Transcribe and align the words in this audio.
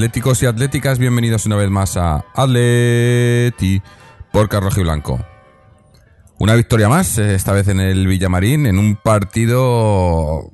atléticos 0.00 0.42
y 0.42 0.46
atléticas, 0.46 0.98
bienvenidos 0.98 1.44
una 1.44 1.56
vez 1.56 1.68
más 1.68 1.98
a 1.98 2.24
Atleti 2.34 3.82
por 4.32 4.48
Carrojo 4.48 4.80
y 4.80 4.82
Blanco. 4.82 5.22
Una 6.38 6.54
victoria 6.54 6.88
más, 6.88 7.18
eh, 7.18 7.34
esta 7.34 7.52
vez 7.52 7.68
en 7.68 7.80
el 7.80 8.06
Villamarín, 8.06 8.64
en 8.64 8.78
un 8.78 8.96
partido, 8.96 10.52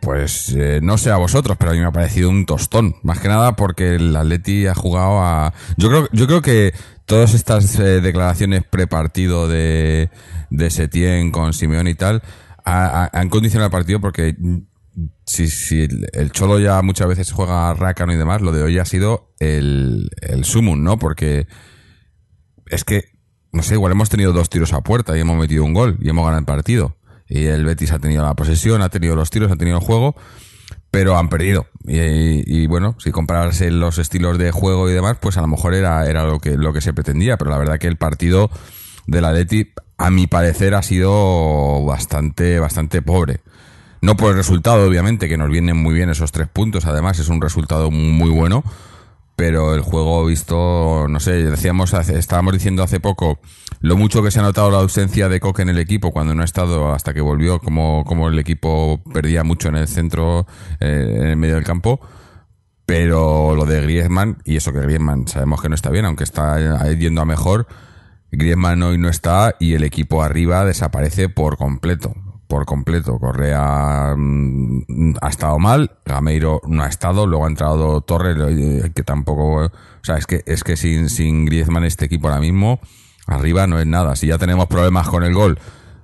pues 0.00 0.52
eh, 0.58 0.80
no 0.82 0.98
sé 0.98 1.12
a 1.12 1.16
vosotros, 1.16 1.56
pero 1.56 1.70
a 1.70 1.74
mí 1.74 1.80
me 1.80 1.86
ha 1.86 1.92
parecido 1.92 2.28
un 2.28 2.44
tostón. 2.44 2.96
Más 3.04 3.20
que 3.20 3.28
nada 3.28 3.54
porque 3.54 3.94
el 3.94 4.16
Atleti 4.16 4.66
ha 4.66 4.74
jugado 4.74 5.20
a... 5.22 5.54
Yo 5.76 5.90
creo, 5.90 6.08
yo 6.10 6.26
creo 6.26 6.42
que 6.42 6.74
todas 7.06 7.34
estas 7.34 7.78
eh, 7.78 8.00
declaraciones 8.00 8.64
prepartido 8.68 9.46
de, 9.46 10.10
de 10.50 10.70
Setién 10.70 11.30
con 11.30 11.52
Simeón 11.52 11.86
y 11.86 11.94
tal 11.94 12.20
ha- 12.64 13.04
ha- 13.04 13.10
han 13.16 13.28
condicionado 13.28 13.66
el 13.66 13.72
partido 13.72 14.00
porque 14.00 14.34
si, 15.24 15.48
si 15.48 15.88
el, 16.12 16.32
Cholo 16.32 16.58
ya 16.58 16.80
muchas 16.82 17.08
veces 17.08 17.32
juega 17.32 17.70
a 17.70 17.74
rácano 17.74 18.12
y 18.12 18.16
demás, 18.16 18.40
lo 18.40 18.52
de 18.52 18.62
hoy 18.62 18.78
ha 18.78 18.84
sido 18.84 19.34
el, 19.38 20.10
el 20.20 20.44
sumum, 20.44 20.82
¿no? 20.82 20.98
Porque 20.98 21.46
es 22.66 22.84
que, 22.84 23.04
no 23.52 23.62
sé, 23.62 23.74
igual 23.74 23.92
hemos 23.92 24.08
tenido 24.08 24.32
dos 24.32 24.50
tiros 24.50 24.72
a 24.72 24.82
puerta 24.82 25.16
y 25.16 25.20
hemos 25.20 25.38
metido 25.38 25.64
un 25.64 25.74
gol 25.74 25.98
y 26.00 26.08
hemos 26.08 26.24
ganado 26.24 26.40
el 26.40 26.46
partido. 26.46 26.96
Y 27.28 27.44
el 27.44 27.64
Betis 27.64 27.92
ha 27.92 27.98
tenido 27.98 28.24
la 28.24 28.34
posesión, 28.34 28.82
ha 28.82 28.88
tenido 28.88 29.14
los 29.14 29.30
tiros, 29.30 29.52
ha 29.52 29.56
tenido 29.56 29.78
el 29.78 29.84
juego, 29.84 30.16
pero 30.90 31.18
han 31.18 31.28
perdido. 31.28 31.66
Y, 31.86 32.62
y, 32.62 32.66
bueno, 32.66 32.96
si 32.98 33.10
compararse 33.10 33.70
los 33.70 33.98
estilos 33.98 34.38
de 34.38 34.50
juego 34.50 34.88
y 34.88 34.94
demás, 34.94 35.18
pues 35.20 35.36
a 35.36 35.42
lo 35.42 35.48
mejor 35.48 35.74
era, 35.74 36.06
era 36.06 36.24
lo 36.24 36.40
que, 36.40 36.56
lo 36.56 36.72
que 36.72 36.80
se 36.80 36.94
pretendía, 36.94 37.36
pero 37.36 37.50
la 37.50 37.58
verdad 37.58 37.78
que 37.78 37.86
el 37.86 37.96
partido 37.96 38.50
del 39.06 39.24
Atleti, 39.24 39.72
a 39.98 40.10
mi 40.10 40.26
parecer, 40.26 40.74
ha 40.74 40.82
sido 40.82 41.84
bastante, 41.84 42.58
bastante 42.58 43.02
pobre. 43.02 43.40
No 44.00 44.16
por 44.16 44.30
el 44.30 44.36
resultado, 44.36 44.86
obviamente, 44.86 45.28
que 45.28 45.36
nos 45.36 45.50
vienen 45.50 45.76
muy 45.76 45.94
bien 45.94 46.10
esos 46.10 46.32
tres 46.32 46.48
puntos, 46.48 46.86
además 46.86 47.18
es 47.18 47.28
un 47.28 47.40
resultado 47.40 47.90
muy 47.90 48.30
bueno, 48.30 48.62
pero 49.38 49.74
el 49.74 49.82
juego 49.82 50.26
visto, 50.26 51.06
no 51.08 51.20
sé, 51.20 51.32
decíamos, 51.44 51.94
estábamos 51.94 52.54
diciendo 52.54 52.82
hace 52.82 52.98
poco 52.98 53.38
lo 53.80 53.96
mucho 53.96 54.20
que 54.22 54.32
se 54.32 54.40
ha 54.40 54.42
notado 54.42 54.70
la 54.70 54.78
ausencia 54.78 55.28
de 55.28 55.38
Coque 55.38 55.62
en 55.62 55.68
el 55.68 55.78
equipo 55.78 56.10
cuando 56.10 56.34
no 56.34 56.42
ha 56.42 56.44
estado 56.44 56.92
hasta 56.92 57.14
que 57.14 57.20
volvió, 57.20 57.60
como, 57.60 58.04
como 58.04 58.28
el 58.28 58.38
equipo 58.40 59.00
perdía 59.12 59.44
mucho 59.44 59.68
en 59.68 59.76
el 59.76 59.86
centro, 59.86 60.46
eh, 60.80 61.18
en 61.20 61.26
el 61.26 61.36
medio 61.36 61.54
del 61.54 61.62
campo. 61.62 62.00
Pero 62.84 63.54
lo 63.54 63.64
de 63.64 63.80
Griezmann, 63.82 64.38
y 64.44 64.56
eso 64.56 64.72
que 64.72 64.80
Griezmann 64.80 65.28
sabemos 65.28 65.60
que 65.62 65.68
no 65.68 65.76
está 65.76 65.90
bien, 65.90 66.06
aunque 66.06 66.24
está 66.24 66.90
yendo 66.94 67.20
a 67.20 67.24
mejor, 67.24 67.68
Griezmann 68.32 68.82
hoy 68.82 68.98
no 68.98 69.08
está 69.08 69.54
y 69.60 69.74
el 69.74 69.84
equipo 69.84 70.22
arriba 70.22 70.64
desaparece 70.64 71.28
por 71.28 71.58
completo. 71.58 72.14
Por 72.48 72.64
completo. 72.64 73.18
Correa 73.18 74.14
mm, 74.16 75.14
ha 75.20 75.28
estado 75.28 75.58
mal, 75.58 75.98
Gameiro 76.04 76.60
no 76.66 76.82
ha 76.82 76.88
estado, 76.88 77.26
luego 77.26 77.44
ha 77.44 77.48
entrado 77.48 78.00
Torres, 78.00 78.36
eh, 78.48 78.90
que 78.94 79.02
tampoco. 79.02 79.66
O 79.66 79.70
sea, 80.02 80.16
es 80.16 80.26
que, 80.26 80.42
es 80.46 80.64
que 80.64 80.76
sin, 80.76 81.10
sin 81.10 81.44
Griezmann 81.44 81.84
este 81.84 82.06
equipo 82.06 82.28
ahora 82.28 82.40
mismo, 82.40 82.80
arriba 83.26 83.66
no 83.66 83.78
es 83.78 83.86
nada. 83.86 84.16
Si 84.16 84.26
ya 84.28 84.38
tenemos 84.38 84.66
problemas 84.66 85.08
con 85.08 85.24
el 85.24 85.34
gol 85.34 85.58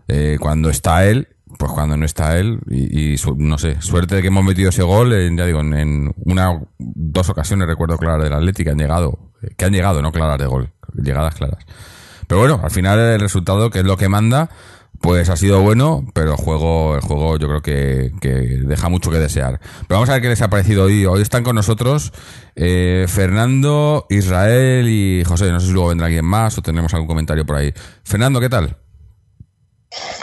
eh, 0.08 0.36
cuando 0.38 0.68
está 0.68 1.06
él, 1.06 1.28
pues 1.58 1.72
cuando 1.72 1.96
no 1.96 2.04
está 2.04 2.36
él, 2.36 2.60
y, 2.68 3.12
y 3.12 3.16
su- 3.16 3.36
no 3.36 3.56
sé, 3.56 3.80
suerte 3.80 4.16
de 4.16 4.20
que 4.22 4.28
hemos 4.28 4.44
metido 4.44 4.68
ese 4.68 4.82
gol, 4.82 5.12
en, 5.14 5.36
ya 5.38 5.46
digo, 5.46 5.60
en, 5.60 5.72
en 5.72 6.14
una, 6.26 6.60
dos 6.78 7.28
ocasiones 7.30 7.66
recuerdo 7.68 7.96
claras 7.96 8.22
del 8.24 8.32
Atlético 8.34 8.70
han 8.70 8.76
llegado, 8.78 9.30
que 9.56 9.64
han 9.64 9.72
llegado, 9.72 10.02
no 10.02 10.10
claras 10.12 10.38
de 10.38 10.46
gol, 10.46 10.72
llegadas 10.94 11.36
claras. 11.36 11.64
Pero 12.26 12.40
bueno, 12.40 12.60
al 12.62 12.70
final 12.70 12.98
el 12.98 13.20
resultado, 13.20 13.70
que 13.70 13.78
es 13.80 13.84
lo 13.84 13.96
que 13.96 14.08
manda, 14.08 14.50
pues 15.00 15.28
ha 15.28 15.36
sido 15.36 15.60
bueno, 15.60 16.06
pero 16.14 16.32
el 16.32 16.36
juego, 16.36 16.94
el 16.94 17.02
juego 17.02 17.38
yo 17.38 17.48
creo 17.48 17.62
que, 17.62 18.12
que 18.20 18.28
deja 18.28 18.88
mucho 18.88 19.10
que 19.10 19.18
desear. 19.18 19.60
Pero 19.86 20.00
vamos 20.00 20.08
a 20.08 20.14
ver 20.14 20.22
qué 20.22 20.28
les 20.28 20.42
ha 20.42 20.48
parecido 20.48 20.84
hoy. 20.84 21.04
Hoy 21.06 21.22
están 21.22 21.44
con 21.44 21.56
nosotros 21.56 22.12
eh, 22.56 23.06
Fernando, 23.08 24.06
Israel 24.08 24.88
y 24.88 25.22
José. 25.24 25.50
No 25.50 25.60
sé 25.60 25.66
si 25.66 25.72
luego 25.72 25.88
vendrá 25.88 26.06
alguien 26.06 26.24
más 26.24 26.56
o 26.58 26.62
tenemos 26.62 26.92
algún 26.94 27.08
comentario 27.08 27.44
por 27.44 27.56
ahí. 27.56 27.72
Fernando, 28.04 28.40
¿qué 28.40 28.48
tal? 28.48 28.76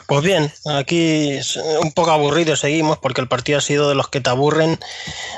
Pues 0.07 0.23
bien, 0.23 0.51
aquí 0.65 1.39
un 1.81 1.93
poco 1.93 2.11
aburrido 2.11 2.55
seguimos 2.55 2.97
porque 2.97 3.21
el 3.21 3.27
partido 3.27 3.59
ha 3.59 3.61
sido 3.61 3.87
de 3.87 3.95
los 3.95 4.09
que 4.09 4.19
te 4.19 4.29
aburren 4.29 4.77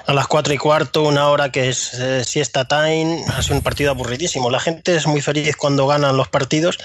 a 0.08 0.14
las 0.14 0.28
cuatro 0.28 0.54
y 0.54 0.58
cuarto, 0.58 1.04
una 1.04 1.28
hora 1.30 1.52
que 1.52 1.70
es 1.70 1.94
eh, 1.94 2.24
siesta 2.24 2.68
time, 2.68 3.24
ha 3.36 3.44
sido 3.44 3.58
un 3.58 3.62
partido 3.62 3.92
aburridísimo. 3.92 4.50
La 4.50 4.60
gente 4.60 4.96
es 4.96 5.06
muy 5.06 5.22
feliz 5.22 5.56
cuando 5.56 5.86
ganan 5.86 6.18
los 6.18 6.28
partidos, 6.28 6.80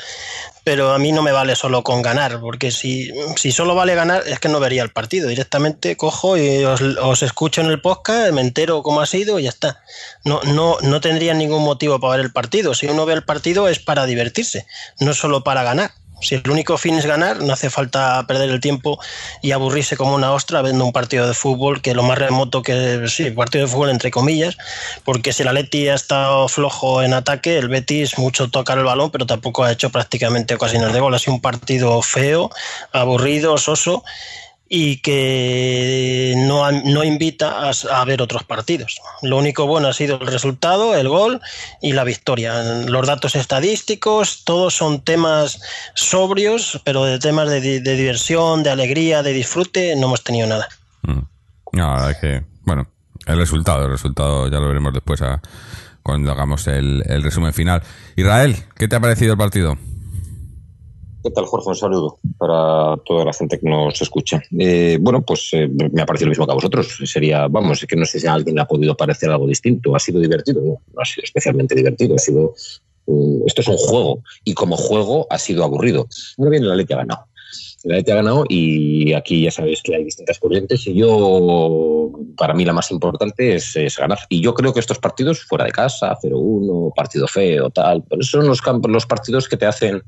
pero 0.68 0.92
a 0.92 0.98
mí 0.98 1.12
no 1.12 1.22
me 1.22 1.32
vale 1.32 1.56
solo 1.56 1.82
con 1.82 2.02
ganar, 2.02 2.40
porque 2.40 2.70
si, 2.70 3.10
si 3.36 3.52
solo 3.52 3.74
vale 3.74 3.94
ganar 3.94 4.22
es 4.26 4.38
que 4.38 4.50
no 4.50 4.60
vería 4.60 4.82
el 4.82 4.90
partido. 4.90 5.26
Directamente 5.26 5.96
cojo 5.96 6.36
y 6.36 6.62
os, 6.62 7.22
escucho 7.22 7.62
en 7.62 7.68
el 7.68 7.80
podcast, 7.80 8.32
me 8.32 8.42
entero 8.42 8.82
cómo 8.82 9.00
ha 9.00 9.06
sido 9.06 9.38
y 9.38 9.44
ya 9.44 9.48
está. 9.48 9.80
No, 10.26 10.42
no, 10.42 10.76
no 10.82 11.00
tendría 11.00 11.32
ningún 11.32 11.64
motivo 11.64 11.98
para 11.98 12.16
ver 12.16 12.26
el 12.26 12.32
partido. 12.32 12.74
Si 12.74 12.86
uno 12.86 13.06
ve 13.06 13.14
el 13.14 13.24
partido 13.24 13.66
es 13.66 13.78
para 13.78 14.04
divertirse, 14.04 14.66
no 15.00 15.14
solo 15.14 15.42
para 15.42 15.62
ganar. 15.62 15.92
Si 16.20 16.34
el 16.34 16.50
único 16.50 16.76
fin 16.78 16.94
es 16.94 17.06
ganar, 17.06 17.42
no 17.42 17.52
hace 17.52 17.70
falta 17.70 18.24
perder 18.26 18.50
el 18.50 18.60
tiempo 18.60 18.98
y 19.42 19.52
aburrirse 19.52 19.96
como 19.96 20.14
una 20.14 20.32
ostra 20.32 20.62
viendo 20.62 20.84
un 20.84 20.92
partido 20.92 21.26
de 21.26 21.34
fútbol 21.34 21.80
que 21.80 21.94
lo 21.94 22.02
más 22.02 22.18
remoto 22.18 22.62
que 22.62 23.06
sí, 23.08 23.30
partido 23.30 23.66
de 23.66 23.70
fútbol 23.70 23.90
entre 23.90 24.10
comillas, 24.10 24.56
porque 25.04 25.32
si 25.32 25.42
el 25.42 25.48
Atleti 25.48 25.88
ha 25.88 25.94
estado 25.94 26.48
flojo 26.48 27.02
en 27.02 27.14
ataque, 27.14 27.58
el 27.58 27.68
Betis 27.68 28.18
mucho 28.18 28.48
toca 28.48 28.72
el 28.74 28.84
balón, 28.84 29.10
pero 29.10 29.26
tampoco 29.26 29.64
ha 29.64 29.72
hecho 29.72 29.90
prácticamente 29.90 30.54
ocasiones 30.54 30.92
de 30.92 31.00
gol. 31.00 31.14
Ha 31.14 31.18
sido 31.18 31.34
un 31.34 31.40
partido 31.40 32.02
feo, 32.02 32.50
aburrido, 32.92 33.58
soso 33.58 34.04
y 34.68 34.98
que 34.98 36.34
no, 36.36 36.70
no 36.70 37.04
invita 37.04 37.68
a, 37.68 37.72
a, 37.92 38.04
ver 38.04 38.20
otros 38.20 38.44
partidos. 38.44 39.00
Lo 39.22 39.38
único 39.38 39.66
bueno 39.66 39.88
ha 39.88 39.92
sido 39.92 40.20
el 40.20 40.26
resultado, 40.26 40.94
el 40.94 41.08
gol 41.08 41.40
y 41.80 41.92
la 41.92 42.04
victoria. 42.04 42.62
Los 42.86 43.06
datos 43.06 43.34
estadísticos, 43.34 44.44
todos 44.44 44.74
son 44.74 45.00
temas 45.00 45.60
sobrios, 45.94 46.80
pero 46.84 47.04
de 47.04 47.18
temas 47.18 47.48
de, 47.48 47.80
de 47.80 47.96
diversión, 47.96 48.62
de 48.62 48.70
alegría, 48.70 49.22
de 49.22 49.32
disfrute, 49.32 49.96
no 49.96 50.08
hemos 50.08 50.22
tenido 50.22 50.46
nada. 50.46 50.68
Mm. 51.02 51.20
No, 51.72 52.08
es 52.08 52.16
que, 52.18 52.44
bueno, 52.64 52.86
el 53.26 53.38
resultado, 53.38 53.84
el 53.84 53.90
resultado 53.90 54.50
ya 54.50 54.58
lo 54.58 54.68
veremos 54.68 54.92
después 54.92 55.22
a, 55.22 55.40
cuando 56.02 56.32
hagamos 56.32 56.66
el, 56.66 57.02
el 57.06 57.22
resumen 57.22 57.52
final. 57.52 57.82
Israel, 58.16 58.56
¿qué 58.76 58.88
te 58.88 58.96
ha 58.96 59.00
parecido 59.00 59.32
el 59.32 59.38
partido? 59.38 59.76
¿Qué 61.22 61.30
tal, 61.30 61.46
Jorge? 61.46 61.68
Un 61.68 61.74
saludo 61.76 62.18
para 62.38 62.96
toda 63.04 63.24
la 63.24 63.32
gente 63.32 63.58
que 63.58 63.68
nos 63.68 64.00
escucha. 64.00 64.40
Eh, 64.56 64.98
bueno, 65.00 65.22
pues 65.22 65.50
eh, 65.52 65.68
me 65.68 66.02
ha 66.02 66.06
parecido 66.06 66.26
lo 66.26 66.30
mismo 66.30 66.46
que 66.46 66.52
a 66.52 66.54
vosotros. 66.54 66.96
Sería, 67.04 67.48
vamos, 67.48 67.82
es 67.82 67.88
que 67.88 67.96
no 67.96 68.04
sé 68.04 68.20
si 68.20 68.26
a 68.26 68.34
alguien 68.34 68.54
le 68.54 68.62
ha 68.62 68.66
podido 68.66 68.96
parecer 68.96 69.28
algo 69.30 69.46
distinto. 69.46 69.96
¿Ha 69.96 69.98
sido 69.98 70.20
divertido? 70.20 70.62
No, 70.62 70.80
ha 70.96 71.04
sido 71.04 71.24
especialmente 71.24 71.74
divertido. 71.74 72.14
Ha 72.14 72.18
sido, 72.18 72.54
eh, 73.08 73.42
esto 73.46 73.62
es 73.62 73.68
un 73.68 73.76
juego 73.76 74.22
y 74.44 74.54
como 74.54 74.76
juego 74.76 75.26
ha 75.28 75.38
sido 75.38 75.64
aburrido. 75.64 76.06
Muy 76.36 76.50
bien, 76.50 76.62
el 76.62 76.70
Atleti 76.70 76.92
ha 76.92 76.98
ganado. 76.98 77.24
El 77.82 77.92
Atleti 77.92 78.10
ha 78.12 78.16
ganado 78.16 78.44
y 78.48 79.12
aquí 79.12 79.42
ya 79.42 79.50
sabéis 79.50 79.82
que 79.82 79.96
hay 79.96 80.04
distintas 80.04 80.38
corrientes 80.38 80.86
y 80.86 80.94
yo, 80.94 82.12
para 82.36 82.54
mí 82.54 82.64
la 82.64 82.72
más 82.72 82.92
importante 82.92 83.56
es, 83.56 83.96
ganar. 83.98 84.18
Y 84.28 84.40
yo 84.40 84.54
creo 84.54 84.72
que 84.72 84.80
estos 84.80 85.00
partidos 85.00 85.42
fuera 85.44 85.64
de 85.64 85.72
casa, 85.72 86.16
0-1, 86.22 86.92
partido 86.94 87.26
feo, 87.26 87.70
tal, 87.70 88.04
pero 88.08 88.22
son 88.22 88.46
los, 88.46 88.60
los 88.88 89.06
partidos 89.06 89.48
que 89.48 89.56
te 89.56 89.66
hacen 89.66 90.02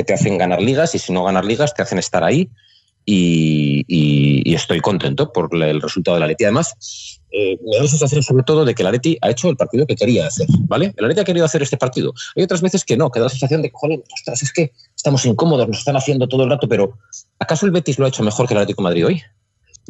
que 0.00 0.04
te 0.04 0.14
hacen 0.14 0.38
ganar 0.38 0.62
ligas 0.62 0.94
y 0.94 0.98
si 0.98 1.12
no 1.12 1.24
ganar 1.24 1.44
ligas 1.44 1.74
te 1.74 1.82
hacen 1.82 1.98
estar 1.98 2.24
ahí 2.24 2.48
y, 3.04 3.84
y, 3.86 4.50
y 4.50 4.54
estoy 4.54 4.80
contento 4.80 5.30
por 5.30 5.54
el 5.54 5.80
resultado 5.82 6.14
de 6.14 6.20
la 6.20 6.26
Leti. 6.26 6.44
Además, 6.44 7.20
eh, 7.30 7.58
me 7.62 7.76
da 7.76 7.82
la 7.82 7.88
sensación 7.88 8.22
sobre 8.22 8.44
todo 8.44 8.64
de 8.64 8.74
que 8.74 8.82
la 8.82 8.92
Leti 8.92 9.18
ha 9.20 9.28
hecho 9.28 9.50
el 9.50 9.56
partido 9.56 9.86
que 9.86 9.96
quería 9.96 10.26
hacer, 10.26 10.46
¿vale? 10.60 10.94
El 10.96 11.08
Leti 11.08 11.20
ha 11.20 11.24
querido 11.24 11.44
hacer 11.44 11.62
este 11.62 11.76
partido. 11.76 12.14
Hay 12.34 12.44
otras 12.44 12.62
veces 12.62 12.82
que 12.82 12.96
no, 12.96 13.10
que 13.10 13.20
da 13.20 13.26
la 13.26 13.30
sensación 13.30 13.60
de, 13.60 13.70
joder, 13.74 14.02
ostras, 14.10 14.42
es 14.42 14.52
que 14.52 14.72
estamos 14.96 15.26
incómodos, 15.26 15.68
nos 15.68 15.78
están 15.78 15.96
haciendo 15.96 16.28
todo 16.28 16.44
el 16.44 16.50
rato, 16.50 16.66
pero 16.66 16.96
¿acaso 17.38 17.66
el 17.66 17.72
Betis 17.72 17.98
lo 17.98 18.06
ha 18.06 18.08
hecho 18.08 18.22
mejor 18.22 18.48
que 18.48 18.54
el 18.54 18.60
Atlético 18.60 18.82
de 18.82 18.88
Madrid 18.88 19.06
hoy? 19.06 19.22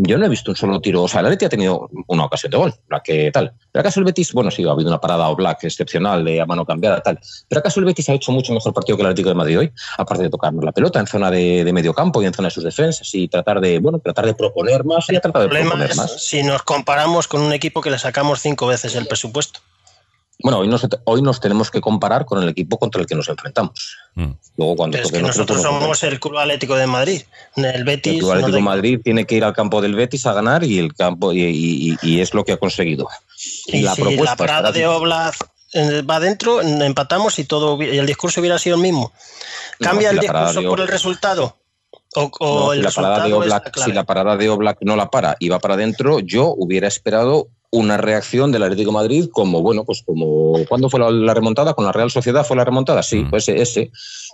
Yo 0.03 0.19
no 0.19 0.27
he 0.27 0.29
visto 0.29 0.51
un 0.51 0.57
solo 0.57 0.81
tiro. 0.81 1.03
O 1.03 1.09
sea, 1.09 1.21
el 1.21 1.27
Atleti 1.27 1.45
ha 1.45 1.49
tenido 1.49 1.89
una 2.07 2.25
ocasión 2.25 2.51
de 2.51 2.57
gol, 2.57 2.75
la 2.89 3.03
que 3.03 3.31
tal. 3.31 3.53
Pero 3.71 3.81
acaso 3.81 4.01
el 4.01 4.05
Betis, 4.07 4.33
bueno, 4.33 4.51
sí, 4.51 4.67
ha 4.67 4.71
habido 4.71 4.89
una 4.89 5.01
parada 5.01 5.29
o 5.29 5.37
black 5.37 5.65
excepcional 5.65 6.25
de 6.25 6.41
a 6.41 6.47
mano 6.47 6.65
cambiada, 6.65 7.01
tal. 7.03 7.19
Pero 7.49 7.61
acaso 7.61 7.81
el 7.81 7.87
Betis 7.87 8.09
ha 8.09 8.15
hecho 8.15 8.33
mucho 8.33 8.53
mejor 8.53 8.73
partido 8.73 8.97
que 8.97 9.03
el 9.03 9.09
Atlético 9.09 9.29
de 9.29 9.35
Madrid 9.35 9.59
hoy, 9.59 9.73
aparte 9.99 10.25
de 10.25 10.31
tocarnos 10.31 10.65
la 10.65 10.73
pelota 10.73 11.01
en 11.01 11.07
zona 11.07 11.31
de, 11.31 11.65
de 11.65 11.73
medio 11.73 11.93
campo 11.93 12.23
y 12.23 12.27
en 12.27 12.33
zona 12.33 12.49
de 12.49 12.55
sus 12.55 12.65
defensas 12.65 13.15
y 13.15 13.29
tratar 13.29 13.61
de, 13.61 13.79
bueno, 13.79 13.99
tratar 13.99 14.27
de 14.27 14.35
proponer 14.35 14.85
más 14.85 15.05
y 15.11 15.13
tratar 15.13 15.33
de 15.33 15.43
El 15.43 15.49
problema 15.49 15.71
proponer 15.71 15.91
es 15.91 15.97
más. 15.97 16.25
si 16.25 16.43
nos 16.43 16.63
comparamos 16.63 17.29
con 17.29 17.43
un 17.43 17.53
equipo 17.53 17.81
que 17.81 17.91
le 17.91 17.99
sacamos 17.99 18.41
cinco 18.41 18.67
veces 18.67 18.95
el 18.95 19.07
presupuesto. 19.07 19.61
Bueno, 20.43 20.59
hoy 20.59 20.69
nos, 20.69 20.87
hoy 21.05 21.23
nos 21.23 21.41
tenemos 21.41 21.71
que 21.71 21.81
comparar 21.81 22.25
con 22.25 22.43
el 22.43 22.49
equipo 22.49 22.79
contra 22.79 23.01
el 23.01 23.07
que 23.07 23.15
nos 23.15 23.29
enfrentamos. 23.29 23.97
Mm. 24.15 24.31
Luego 24.57 24.77
cuando 24.77 24.99
es 24.99 25.11
que 25.11 25.21
nosotros, 25.21 25.59
nosotros 25.59 25.63
nos 25.63 25.83
somos 25.83 26.03
el 26.05 26.21
Club 26.21 26.39
Atlético 26.39 26.77
de 26.77 26.87
Madrid. 26.87 27.23
El 27.57 27.85
Betis. 27.85 28.13
El 28.15 28.19
Club 28.21 28.29
no 28.29 28.35
Atlético 28.35 28.57
de 28.57 28.63
Madrid 28.63 29.01
tiene 29.03 29.25
que 29.27 29.35
ir 29.37 29.45
al 29.45 29.53
campo 29.55 29.81
del 29.81 29.95
Betis 29.95 30.27
a 30.27 30.33
ganar 30.33 30.65
y 30.65 30.79
el 30.79 30.95
campo 30.95 31.33
y, 31.33 31.43
y- 31.43 31.97
y 32.03 32.21
es 32.21 32.35
lo 32.35 32.45
que 32.45 32.53
ha 32.53 32.57
conseguido. 32.57 33.09
Y 33.67 33.81
la 33.83 33.95
si 33.95 34.03
propuesta 34.03 34.61
la 34.63 34.73
de 34.73 34.87
Oblak 34.87 35.35
eh, 35.73 36.03
va 36.03 36.17
adentro, 36.17 36.61
empatamos 36.61 37.39
y 37.39 37.45
todo 37.45 37.81
y 37.83 37.97
el 37.99 38.07
discurso 38.07 38.41
hubiera 38.41 38.59
sido 38.59 38.77
el 38.77 38.83
mismo. 38.83 39.13
No, 39.79 39.85
¿Cambia 39.87 40.11
si 40.11 40.17
el 40.17 40.21
discurso 40.21 40.63
por 40.63 40.81
el 40.81 40.89
resultado? 40.89 41.57
O, 42.17 42.31
o 42.41 42.59
No, 42.61 42.73
el 42.73 42.79
si, 42.79 42.83
la 42.83 42.89
resultado 42.89 43.39
Oblak, 43.39 43.79
si 43.85 43.93
la 43.93 44.05
parada 44.05 44.37
de 44.37 44.49
Oblak 44.49 44.79
no 44.81 44.97
la 44.97 45.11
para 45.11 45.37
y 45.39 45.49
va 45.49 45.61
para 45.61 45.75
adentro, 45.75 46.19
yo 46.19 46.53
hubiera 46.57 46.89
esperado 46.89 47.49
una 47.73 47.97
reacción 47.97 48.51
del 48.51 48.65
Atlético 48.65 48.91
de 48.91 48.95
Madrid 48.95 49.29
como, 49.33 49.63
bueno, 49.63 49.85
pues 49.85 50.03
como, 50.05 50.65
¿cuándo 50.69 50.91
fue 50.91 50.99
la, 51.01 51.11
la 51.11 51.35
remontada? 51.35 51.75
¿Con 51.75 51.85
la 51.85 51.93
Real 51.93 52.11
Sociedad 52.11 52.45
fue 52.45 52.57
la 52.57 52.65
remontada? 52.65 53.03
Sí, 53.03 53.23
Mm. 53.23 53.31
pues 53.31 53.49
ese, 53.49 53.91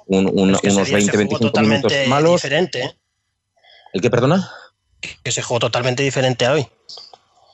un- 0.07 0.31
un- 0.39 0.55
Es 0.55 0.61
que 0.63 0.69
ese 0.69 0.77
unos 0.77 0.89
día 0.89 0.97
se 1.01 1.05
20, 1.07 1.11
jugó 1.13 1.19
25 1.19 1.21
minutos 1.29 1.53
totalmente 1.53 2.07
malos. 2.09 2.33
diferente, 2.43 2.83
¿eh? 2.83 2.97
¿El 3.93 4.01
qué, 4.01 4.11
perdona? 4.11 4.51
que 5.23 5.31
se 5.31 5.43
jugó 5.43 5.61
totalmente 5.61 6.03
diferente 6.03 6.47
a 6.47 6.53
hoy. 6.55 6.67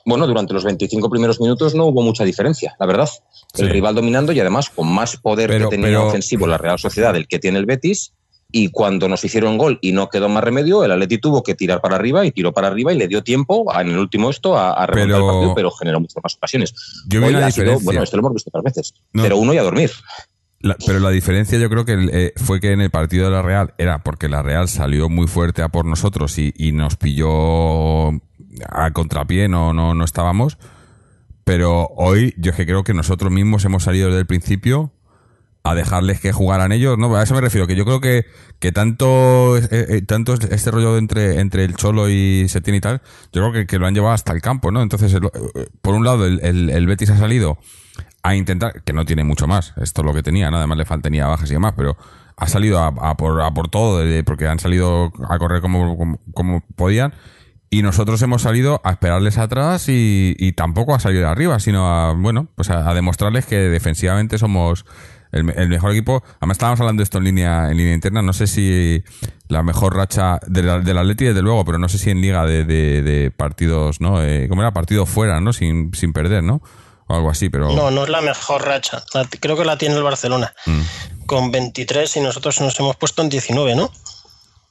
Bueno, 0.05 0.25
durante 0.25 0.53
los 0.53 0.63
25 0.63 1.09
primeros 1.09 1.39
minutos 1.39 1.75
no 1.75 1.85
hubo 1.85 2.01
mucha 2.01 2.23
diferencia, 2.23 2.75
la 2.79 2.85
verdad. 2.85 3.09
El 3.57 3.69
rival 3.69 3.93
dominando 3.95 4.31
y 4.31 4.39
además 4.39 4.69
con 4.69 4.87
más 4.91 5.17
poder 5.17 5.49
Pero- 5.49 5.69
que 5.69 5.75
tenía 5.75 5.89
pero- 5.97 6.07
ofensivo 6.07 6.47
la 6.47 6.57
Real 6.57 6.79
Sociedad 6.79 7.13
del 7.13 7.27
que 7.27 7.39
tiene 7.39 7.59
el 7.59 7.65
Betis. 7.65 8.13
Y 8.55 8.69
cuando 8.69 9.09
nos 9.09 9.23
hicieron 9.25 9.57
gol 9.57 9.79
y 9.81 9.93
no 9.93 10.09
quedó 10.09 10.29
más 10.29 10.43
remedio, 10.43 10.83
el 10.85 10.91
Atleti 10.91 11.17
tuvo 11.17 11.41
que 11.41 11.55
tirar 11.55 11.81
para 11.81 11.95
arriba 11.95 12.23
y 12.23 12.31
tiró 12.31 12.53
para 12.53 12.67
arriba 12.67 12.93
y 12.93 12.97
le 12.99 13.07
dio 13.07 13.23
tiempo 13.23 13.73
a- 13.73 13.81
en 13.81 13.89
el 13.89 13.97
último 13.97 14.29
esto 14.29 14.55
a, 14.55 14.73
a 14.73 14.85
remontar 14.85 15.17
Pero- 15.17 15.17
el 15.27 15.33
partido, 15.33 15.55
pero 15.55 15.71
generó 15.71 15.99
muchas 15.99 16.23
más 16.23 16.35
ocasiones. 16.35 16.73
Yo 17.07 17.19
vi 17.19 17.25
Hoy 17.27 17.33
una 17.35 17.47
ha 17.47 17.51
sido- 17.51 17.63
diferencia. 17.65 17.85
bueno, 17.85 18.03
esto 18.03 18.17
lo 18.17 18.21
hemos 18.21 18.33
visto 18.35 18.49
otras 18.51 18.63
veces. 18.63 18.93
No. 19.11 19.23
Pero 19.23 19.37
uno 19.37 19.53
y 19.55 19.57
a 19.57 19.63
dormir. 19.63 19.89
La- 20.59 20.77
pero 20.85 20.99
la 20.99 21.09
diferencia 21.09 21.57
yo 21.57 21.67
creo 21.69 21.83
que 21.83 22.07
eh, 22.11 22.33
fue 22.37 22.59
que 22.61 22.71
en 22.71 22.79
el 22.81 22.91
partido 22.91 23.25
de 23.25 23.31
la 23.31 23.41
Real 23.41 23.73
era 23.79 24.03
porque 24.03 24.29
la 24.29 24.43
Real 24.43 24.69
salió 24.69 25.09
muy 25.09 25.25
fuerte 25.27 25.61
a 25.63 25.69
por 25.69 25.85
nosotros 25.85 26.37
y, 26.37 26.53
y 26.55 26.73
nos 26.73 26.95
pilló 26.95 28.09
a 28.69 28.91
contrapié, 28.93 29.49
no, 29.49 29.73
no, 29.73 29.93
no 29.95 30.05
estábamos. 30.05 30.57
Pero 31.43 31.87
hoy 31.97 32.33
yo 32.37 32.51
es 32.51 32.55
que 32.57 32.65
creo 32.65 32.83
que 32.83 32.93
nosotros 32.93 33.31
mismos 33.31 33.65
hemos 33.65 33.83
salido 33.83 34.07
desde 34.07 34.19
el 34.21 34.25
principio 34.27 34.91
a 35.65 35.75
dejarles 35.75 36.19
que 36.19 36.33
jugaran 36.33 36.73
ellos, 36.73 36.97
¿no? 36.97 37.15
A 37.15 37.23
eso 37.23 37.33
me 37.33 37.39
refiero, 37.41 37.67
que 37.67 37.75
yo 37.75 37.85
creo 37.85 38.01
que, 38.01 38.25
que 38.59 38.73
tanto, 38.73 39.57
eh, 39.57 39.67
eh, 39.71 40.01
tanto 40.05 40.33
este 40.33 40.71
rollo 40.71 40.97
entre, 40.97 41.39
entre 41.39 41.63
el 41.63 41.75
Cholo 41.75 42.09
y 42.09 42.47
Setién 42.49 42.75
y 42.75 42.81
tal, 42.81 43.01
yo 43.31 43.41
creo 43.41 43.51
que, 43.53 43.65
que 43.65 43.79
lo 43.79 43.87
han 43.87 43.93
llevado 43.93 44.13
hasta 44.13 44.33
el 44.33 44.41
campo, 44.41 44.71
¿no? 44.71 44.81
Entonces, 44.81 45.13
el- 45.13 45.23
eh, 45.25 45.67
por 45.81 45.95
un 45.95 46.03
lado, 46.03 46.25
el, 46.25 46.41
el, 46.43 46.69
el 46.69 46.85
Betis 46.85 47.11
ha 47.11 47.17
salido 47.17 47.57
a 48.23 48.35
intentar, 48.35 48.83
que 48.83 48.91
no 48.91 49.05
tiene 49.05 49.23
mucho 49.23 49.47
más, 49.47 49.73
esto 49.81 50.01
es 50.01 50.05
lo 50.05 50.13
que 50.13 50.21
tenía, 50.21 50.51
nada 50.51 50.67
más 50.67 50.77
le 50.77 50.85
falta 50.85 51.03
tenía 51.03 51.27
bajas 51.27 51.49
y 51.49 51.53
demás, 51.53 51.73
pero 51.77 51.95
ha 52.35 52.47
salido 52.47 52.79
a, 52.79 52.87
a 52.87 53.15
por, 53.15 53.41
a 53.41 53.51
por 53.53 53.69
todo, 53.69 54.01
porque 54.25 54.47
han 54.47 54.59
salido 54.59 55.13
a 55.29 55.37
correr 55.39 55.61
como, 55.61 56.17
como, 56.33 56.61
podían, 56.75 57.13
y 57.69 57.81
nosotros 57.83 58.21
hemos 58.21 58.41
salido 58.41 58.81
a 58.83 58.91
esperarles 58.91 59.37
atrás 59.37 59.87
y, 59.87 60.35
y 60.37 60.51
tampoco 60.53 60.93
a 60.93 60.99
salir 60.99 61.23
arriba, 61.23 61.59
sino 61.59 61.87
a, 61.87 62.13
bueno, 62.13 62.49
pues 62.55 62.69
a 62.69 62.93
demostrarles 62.93 63.45
que 63.45 63.55
defensivamente 63.57 64.37
somos 64.37 64.85
el, 65.33 65.43
me- 65.43 65.53
el 65.53 65.67
mejor 65.69 65.91
equipo. 65.91 66.23
Además 66.39 66.55
estábamos 66.55 66.79
hablando 66.79 67.01
de 67.01 67.03
esto 67.03 67.17
en 67.17 67.25
línea, 67.25 67.69
en 67.69 67.77
línea 67.77 67.93
interna, 67.93 68.21
no 68.21 68.31
sé 68.33 68.47
si 68.47 69.03
la 69.49 69.61
mejor 69.63 69.95
racha 69.95 70.39
del 70.47 70.83
del 70.83 70.97
Atleti 70.97 71.25
desde 71.25 71.41
luego, 71.41 71.65
pero 71.65 71.77
no 71.77 71.89
sé 71.89 71.97
si 71.97 72.09
en 72.09 72.21
liga 72.21 72.45
de, 72.45 72.63
de, 72.63 73.01
de 73.03 73.31
partidos, 73.31 73.99
¿no? 73.99 74.23
Eh, 74.23 74.47
¿Cómo 74.49 74.61
era? 74.61 74.71
Partido 74.71 75.05
fuera, 75.05 75.41
¿no? 75.41 75.51
Sin, 75.53 75.93
sin 75.93 76.13
perder, 76.13 76.43
¿no? 76.43 76.61
O 77.07 77.15
algo 77.15 77.29
así, 77.29 77.49
pero... 77.49 77.73
No, 77.75 77.91
no 77.91 78.03
es 78.05 78.09
la 78.09 78.21
mejor 78.21 78.63
racha. 78.65 79.03
La- 79.13 79.25
creo 79.39 79.57
que 79.57 79.65
la 79.65 79.77
tiene 79.77 79.95
el 79.95 80.03
Barcelona. 80.03 80.53
Mm. 80.65 81.25
Con 81.25 81.51
23 81.51 82.15
y 82.15 82.19
nosotros 82.21 82.61
nos 82.61 82.79
hemos 82.79 82.95
puesto 82.95 83.21
en 83.21 83.29
19, 83.29 83.75
¿no? 83.75 83.91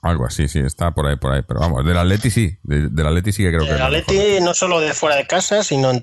Algo 0.05 0.27
así, 0.27 0.49
sí, 0.49 0.59
está 0.59 0.91
por 0.91 1.07
ahí, 1.07 1.15
por 1.15 1.33
ahí. 1.33 1.43
Pero 1.47 1.61
vamos, 1.61 1.85
del 1.87 1.97
Atleti 1.97 2.29
sí, 2.29 2.57
de- 2.65 2.89
del 2.89 3.07
Atleti 3.07 3.31
sí 3.31 3.45
que 3.45 3.51
creo 3.51 3.61
que 3.61 3.67
es 3.67 3.73
El 3.75 3.79
la 3.79 3.89
mejor. 3.89 4.03
Atleti 4.03 4.41
no 4.41 4.53
solo 4.53 4.81
de 4.81 4.95
fuera 4.95 5.15
de 5.15 5.29
casa, 5.29 5.63
sino 5.63 5.93
en 5.93 6.03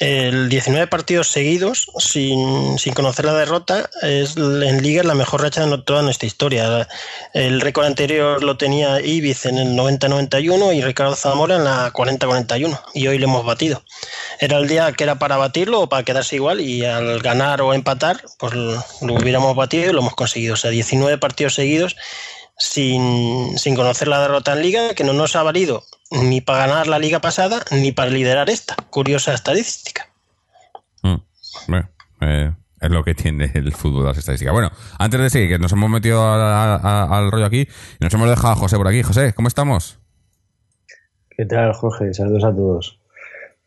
el 0.00 0.48
19 0.48 0.88
partidos 0.88 1.28
seguidos 1.28 1.86
sin, 1.98 2.76
sin 2.76 2.92
conocer 2.92 3.24
la 3.26 3.34
derrota 3.34 3.88
es 4.02 4.36
en 4.36 4.82
Liga 4.82 5.04
la 5.04 5.14
mejor 5.14 5.42
racha 5.42 5.64
de 5.64 5.78
toda 5.78 6.02
nuestra 6.02 6.26
historia. 6.26 6.88
El 7.34 7.60
récord 7.60 7.86
anterior 7.86 8.42
lo 8.42 8.56
tenía 8.56 9.00
Ibiz 9.00 9.46
en 9.46 9.58
el 9.58 9.76
90-91 9.76 10.74
y 10.74 10.82
Ricardo 10.82 11.14
Zamora 11.14 11.54
en 11.54 11.62
la 11.64 11.92
40-41 11.92 12.80
y 12.94 13.06
hoy 13.06 13.18
lo 13.18 13.26
hemos 13.26 13.44
batido. 13.44 13.84
Era 14.40 14.56
el 14.58 14.66
día 14.66 14.90
que 14.90 15.04
era 15.04 15.20
para 15.20 15.36
batirlo 15.36 15.82
o 15.82 15.88
para 15.88 16.02
quedarse 16.02 16.34
igual 16.34 16.60
y 16.60 16.84
al 16.84 17.20
ganar 17.20 17.62
o 17.62 17.74
empatar 17.74 18.22
pues 18.40 18.54
lo 18.54 18.82
lo 19.02 19.14
hubiéramos 19.14 19.54
batido 19.54 19.88
y 19.90 19.92
lo 19.92 20.00
hemos 20.00 20.16
conseguido. 20.16 20.54
O 20.54 20.56
sea, 20.56 20.70
19 20.72 21.18
partidos 21.18 21.54
seguidos 21.54 21.94
sin, 22.56 23.58
sin 23.58 23.74
conocer 23.74 24.08
la 24.08 24.20
derrota 24.20 24.52
en 24.52 24.62
liga, 24.62 24.94
que 24.94 25.04
no 25.04 25.12
nos 25.12 25.36
ha 25.36 25.42
valido 25.42 25.82
ni 26.10 26.40
para 26.40 26.66
ganar 26.66 26.86
la 26.86 26.98
liga 26.98 27.20
pasada 27.20 27.62
ni 27.72 27.92
para 27.92 28.10
liderar 28.10 28.48
esta. 28.50 28.76
Curiosa 28.90 29.34
estadística. 29.34 30.08
Mm, 31.02 31.16
bueno, 31.68 31.88
eh, 32.20 32.52
es 32.80 32.90
lo 32.90 33.02
que 33.02 33.14
tiene 33.14 33.50
el 33.54 33.72
fútbol, 33.72 34.04
las 34.04 34.18
estadísticas. 34.18 34.52
Bueno, 34.52 34.70
antes 34.98 35.20
de 35.20 35.30
seguir, 35.30 35.48
que 35.48 35.58
nos 35.58 35.72
hemos 35.72 35.90
metido 35.90 36.22
a- 36.22 36.74
a- 36.74 36.76
a- 36.76 37.18
al 37.18 37.30
rollo 37.30 37.46
aquí 37.46 37.60
y 37.60 38.04
nos 38.04 38.12
hemos 38.14 38.28
dejado 38.28 38.52
a 38.52 38.56
José 38.56 38.76
por 38.76 38.86
aquí. 38.88 39.02
José, 39.02 39.32
¿cómo 39.34 39.48
estamos? 39.48 39.98
¿Qué 41.30 41.46
tal, 41.46 41.72
Jorge? 41.72 42.14
Saludos 42.14 42.44
a 42.44 42.54
todos. 42.54 42.98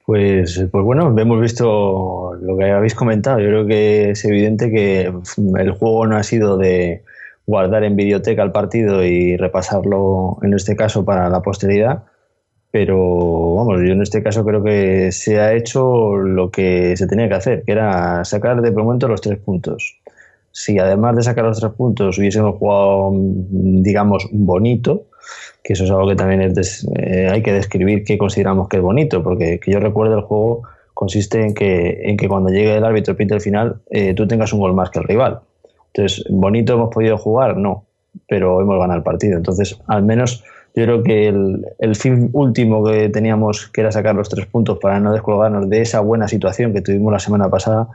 Pues, 0.05 0.63
pues 0.71 0.83
bueno, 0.85 1.13
hemos 1.19 1.41
visto 1.41 2.31
lo 2.39 2.57
que 2.57 2.71
habéis 2.71 2.95
comentado. 2.95 3.39
Yo 3.39 3.47
creo 3.47 3.67
que 3.67 4.11
es 4.11 4.23
evidente 4.23 4.71
que 4.71 5.01
el 5.57 5.71
juego 5.71 6.07
no 6.07 6.15
ha 6.15 6.23
sido 6.23 6.57
de 6.57 7.03
guardar 7.47 7.85
en 7.85 7.95
videoteca 7.95 8.43
el 8.43 8.51
partido 8.51 9.03
y 9.03 9.37
repasarlo, 9.37 10.37
en 10.43 10.53
este 10.53 10.75
caso, 10.75 11.05
para 11.05 11.29
la 11.29 11.41
posteridad. 11.41 12.03
Pero 12.69 13.55
vamos, 13.55 13.77
yo 13.77 13.93
en 13.93 14.01
este 14.01 14.21
caso 14.21 14.45
creo 14.45 14.61
que 14.61 15.11
se 15.13 15.39
ha 15.39 15.53
hecho 15.53 16.17
lo 16.17 16.51
que 16.51 16.97
se 16.97 17.07
tenía 17.07 17.29
que 17.29 17.35
hacer, 17.35 17.63
que 17.63 17.71
era 17.71 18.25
sacar 18.25 18.61
de 18.61 18.71
momento 18.71 19.07
los 19.07 19.21
tres 19.21 19.39
puntos. 19.39 19.97
Si 20.51 20.77
además 20.77 21.15
de 21.15 21.23
sacar 21.23 21.45
los 21.45 21.59
tres 21.59 21.71
puntos 21.71 22.17
hubiésemos 22.17 22.57
jugado, 22.57 23.11
digamos, 23.13 24.27
bonito, 24.31 25.05
que 25.63 25.73
eso 25.73 25.85
es 25.85 25.91
algo 25.91 26.09
que 26.09 26.15
también 26.15 26.41
es 26.41 26.85
eh, 26.97 27.29
hay 27.31 27.41
que 27.41 27.53
describir 27.53 28.03
qué 28.03 28.17
consideramos 28.17 28.67
que 28.67 28.77
es 28.77 28.83
bonito, 28.83 29.23
porque 29.23 29.59
que 29.59 29.71
yo 29.71 29.79
recuerdo 29.79 30.15
el 30.15 30.23
juego 30.23 30.63
consiste 30.93 31.41
en 31.41 31.53
que, 31.53 32.01
en 32.03 32.17
que 32.17 32.27
cuando 32.27 32.49
llegue 32.49 32.75
el 32.75 32.83
árbitro 32.83 33.15
pite 33.15 33.35
el 33.35 33.41
final, 33.41 33.81
eh, 33.89 34.13
tú 34.13 34.27
tengas 34.27 34.51
un 34.51 34.59
gol 34.59 34.73
más 34.73 34.89
que 34.89 34.99
el 34.99 35.05
rival. 35.05 35.39
Entonces, 35.93 36.25
bonito 36.29 36.73
hemos 36.73 36.93
podido 36.93 37.17
jugar, 37.17 37.57
no, 37.57 37.85
pero 38.27 38.61
hemos 38.61 38.79
ganado 38.79 38.97
el 38.97 39.03
partido. 39.03 39.37
Entonces, 39.37 39.79
al 39.87 40.03
menos 40.03 40.43
yo 40.75 40.83
creo 40.83 41.03
que 41.03 41.27
el, 41.27 41.65
el 41.79 41.95
fin 41.95 42.29
último 42.33 42.83
que 42.85 43.09
teníamos, 43.09 43.67
que 43.67 43.81
era 43.81 43.91
sacar 43.91 44.15
los 44.15 44.29
tres 44.29 44.45
puntos 44.45 44.77
para 44.79 44.99
no 44.99 45.11
descolgarnos 45.11 45.69
de 45.69 45.81
esa 45.81 46.01
buena 46.01 46.27
situación 46.27 46.73
que 46.73 46.81
tuvimos 46.81 47.11
la 47.11 47.19
semana 47.19 47.49
pasada, 47.49 47.87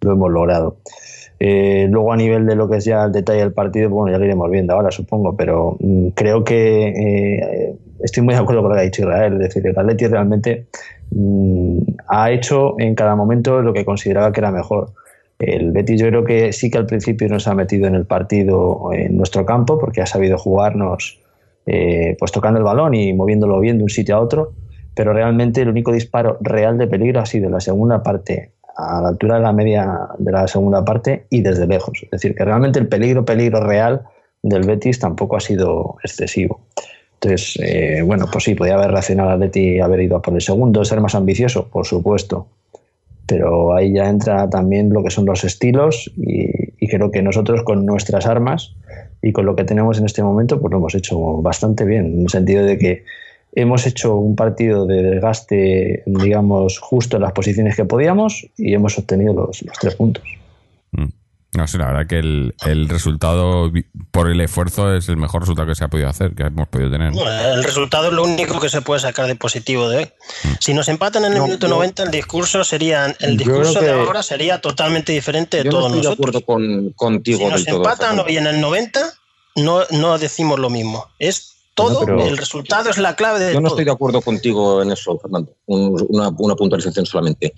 lo 0.00 0.12
hemos 0.12 0.30
logrado. 0.30 0.76
Eh, 1.40 1.86
luego 1.88 2.12
a 2.12 2.16
nivel 2.16 2.46
de 2.46 2.56
lo 2.56 2.68
que 2.68 2.78
es 2.78 2.84
ya 2.84 3.04
el 3.04 3.12
detalle 3.12 3.40
del 3.40 3.52
partido, 3.52 3.88
bueno, 3.90 4.10
ya 4.10 4.18
lo 4.18 4.24
iremos 4.24 4.50
viendo 4.50 4.74
ahora, 4.74 4.90
supongo, 4.90 5.36
pero 5.36 5.76
mm, 5.78 6.08
creo 6.08 6.42
que 6.42 6.88
eh, 6.88 7.76
estoy 8.00 8.24
muy 8.24 8.34
de 8.34 8.40
acuerdo 8.40 8.62
con 8.62 8.70
lo 8.70 8.74
que 8.74 8.80
ha 8.80 8.84
dicho 8.84 9.02
Israel, 9.02 9.34
es 9.34 9.38
decir, 9.38 9.66
el 9.66 9.78
Atleti 9.78 10.06
realmente 10.08 10.66
mm, 11.12 11.78
ha 12.08 12.30
hecho 12.32 12.74
en 12.80 12.94
cada 12.96 13.14
momento 13.14 13.62
lo 13.62 13.72
que 13.72 13.84
consideraba 13.84 14.32
que 14.32 14.40
era 14.40 14.50
mejor. 14.50 14.90
El 15.38 15.70
Betis 15.72 16.00
yo 16.00 16.08
creo 16.08 16.24
que 16.24 16.52
sí 16.52 16.70
que 16.70 16.78
al 16.78 16.86
principio 16.86 17.28
nos 17.28 17.46
ha 17.46 17.54
metido 17.54 17.86
en 17.86 17.94
el 17.94 18.06
partido 18.06 18.90
en 18.92 19.16
nuestro 19.16 19.46
campo 19.46 19.78
porque 19.78 20.00
ha 20.00 20.06
sabido 20.06 20.36
jugarnos 20.36 21.20
eh, 21.66 22.16
pues 22.18 22.32
tocando 22.32 22.58
el 22.58 22.64
balón 22.64 22.94
y 22.94 23.12
moviéndolo 23.12 23.60
bien 23.60 23.76
de 23.78 23.84
un 23.84 23.90
sitio 23.90 24.16
a 24.16 24.20
otro, 24.20 24.54
pero 24.94 25.12
realmente 25.12 25.60
el 25.60 25.68
único 25.68 25.92
disparo 25.92 26.38
real 26.40 26.78
de 26.78 26.86
peligro 26.86 27.20
ha 27.20 27.26
sido 27.26 27.46
en 27.46 27.52
la 27.52 27.60
segunda 27.60 28.02
parte, 28.02 28.52
a 28.76 29.02
la 29.02 29.08
altura 29.08 29.36
de 29.36 29.42
la 29.42 29.52
media 29.52 30.08
de 30.18 30.32
la 30.32 30.48
segunda 30.48 30.84
parte 30.84 31.26
y 31.30 31.42
desde 31.42 31.66
lejos. 31.66 32.00
Es 32.04 32.10
decir, 32.10 32.34
que 32.34 32.44
realmente 32.44 32.78
el 32.78 32.88
peligro, 32.88 33.24
peligro 33.24 33.60
real 33.60 34.02
del 34.42 34.66
Betis 34.66 34.98
tampoco 34.98 35.36
ha 35.36 35.40
sido 35.40 35.96
excesivo. 36.02 36.62
Entonces, 37.14 37.58
eh, 37.62 38.02
bueno, 38.02 38.26
pues 38.32 38.44
sí, 38.44 38.54
podía 38.54 38.74
haber 38.74 38.90
reaccionado 38.90 39.30
al 39.30 39.38
Betis 39.38 39.82
haber 39.82 40.00
ido 40.00 40.16
a 40.16 40.22
por 40.22 40.34
el 40.34 40.40
segundo, 40.40 40.84
ser 40.84 41.00
más 41.00 41.14
ambicioso, 41.14 41.68
por 41.68 41.84
supuesto. 41.86 42.46
Pero 43.28 43.76
ahí 43.76 43.92
ya 43.92 44.08
entra 44.08 44.48
también 44.48 44.90
lo 44.90 45.04
que 45.04 45.10
son 45.10 45.26
los 45.26 45.44
estilos 45.44 46.10
y, 46.16 46.48
creo 46.88 47.10
que 47.10 47.20
nosotros 47.20 47.62
con 47.64 47.84
nuestras 47.84 48.26
armas 48.26 48.74
y 49.20 49.32
con 49.32 49.44
lo 49.44 49.54
que 49.54 49.64
tenemos 49.64 49.98
en 49.98 50.06
este 50.06 50.22
momento, 50.22 50.58
pues 50.58 50.72
lo 50.72 50.78
hemos 50.78 50.94
hecho 50.94 51.18
bastante 51.42 51.84
bien, 51.84 52.06
en 52.06 52.22
el 52.22 52.30
sentido 52.30 52.64
de 52.64 52.78
que 52.78 53.04
hemos 53.52 53.86
hecho 53.86 54.16
un 54.16 54.34
partido 54.34 54.86
de 54.86 55.02
desgaste, 55.02 56.02
digamos, 56.06 56.78
justo 56.78 57.16
en 57.16 57.24
las 57.24 57.32
posiciones 57.32 57.76
que 57.76 57.84
podíamos 57.84 58.48
y 58.56 58.72
hemos 58.72 58.96
obtenido 58.96 59.34
los, 59.34 59.60
los 59.60 59.78
tres 59.78 59.96
puntos. 59.96 60.24
Mm. 60.92 61.17
No 61.54 61.66
sé, 61.66 61.78
la 61.78 61.86
verdad 61.86 62.06
que 62.06 62.18
el, 62.18 62.54
el, 62.66 62.88
resultado 62.90 63.72
por 64.10 64.30
el 64.30 64.38
esfuerzo 64.42 64.94
es 64.94 65.08
el 65.08 65.16
mejor 65.16 65.40
resultado 65.40 65.66
que 65.66 65.74
se 65.74 65.82
ha 65.82 65.88
podido 65.88 66.08
hacer, 66.08 66.34
que 66.34 66.42
hemos 66.42 66.68
podido 66.68 66.90
tener. 66.90 67.10
Bueno, 67.12 67.30
el 67.54 67.64
resultado 67.64 68.08
es 68.08 68.12
lo 68.12 68.22
único 68.24 68.60
que 68.60 68.68
se 68.68 68.82
puede 68.82 69.00
sacar 69.00 69.26
de 69.26 69.34
positivo 69.34 69.88
de 69.88 69.96
hoy. 69.96 70.04
Mm. 70.44 70.48
Si 70.60 70.74
nos 70.74 70.88
empatan 70.88 71.24
en 71.24 71.32
el 71.32 71.38
no, 71.38 71.44
minuto 71.46 71.66
yo, 71.66 71.74
90, 71.74 72.02
el 72.02 72.10
discurso 72.10 72.62
sería 72.64 73.16
el 73.20 73.38
discurso 73.38 73.80
de 73.80 73.90
ahora 73.90 74.22
sería 74.22 74.60
totalmente 74.60 75.12
diferente 75.12 75.56
de 75.58 75.64
yo 75.64 75.70
todos 75.70 75.90
no 75.90 75.96
estoy 75.96 76.02
nosotros. 76.10 76.32
de 76.32 76.38
acuerdo 76.38 76.46
con, 76.46 76.90
contigo 76.92 77.38
si 77.38 77.44
nos 77.46 77.64
todo. 77.64 77.76
empatan 77.76 78.08
Fernando. 78.16 78.30
y 78.30 78.36
en 78.36 78.46
el 78.46 78.60
90 78.60 79.00
no, 79.56 79.80
no 79.90 80.18
decimos 80.18 80.58
lo 80.58 80.68
mismo. 80.68 81.06
Es 81.18 81.54
todo, 81.74 82.04
No, 82.06 82.26
el 82.26 82.36
resultado 82.36 82.90
es 82.90 82.98
la 82.98 83.16
clave 83.16 83.38
de 83.40 83.54
Yo 83.54 83.60
no 83.60 83.68
todo. 83.68 83.76
estoy 83.76 83.84
de 83.86 83.92
acuerdo 83.92 84.20
contigo 84.20 84.82
en 84.82 84.90
eso, 84.92 85.16
Fernando. 85.18 85.54
Un- 85.66 86.04
Una, 86.10 86.28
una 86.36 86.56
puntualización 86.56 87.06
solamente. 87.06 87.54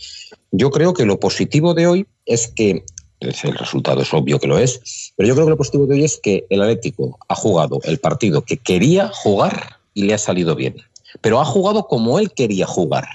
Yo 0.52 0.70
creo 0.70 0.94
que 0.94 1.04
lo 1.06 1.18
positivo 1.18 1.75
de 1.75 1.87
hoy 1.88 2.06
es 2.26 2.47
que 2.54 2.85
es 3.20 3.44
el 3.44 3.56
resultado 3.56 4.02
es 4.02 4.12
obvio 4.12 4.38
que 4.38 4.46
lo 4.46 4.58
es, 4.58 5.12
pero 5.16 5.28
yo 5.28 5.34
creo 5.34 5.46
que 5.46 5.50
lo 5.50 5.56
positivo 5.56 5.86
de 5.86 5.94
hoy 5.94 6.04
es 6.04 6.18
que 6.22 6.46
el 6.50 6.62
Atlético 6.62 7.18
ha 7.28 7.34
jugado 7.34 7.80
el 7.84 7.98
partido 7.98 8.42
que 8.42 8.56
quería 8.56 9.08
jugar 9.08 9.76
y 9.94 10.04
le 10.04 10.14
ha 10.14 10.18
salido 10.18 10.54
bien, 10.54 10.76
pero 11.20 11.40
ha 11.40 11.44
jugado 11.44 11.86
como 11.86 12.18
él 12.18 12.32
quería 12.32 12.66
jugar. 12.66 13.06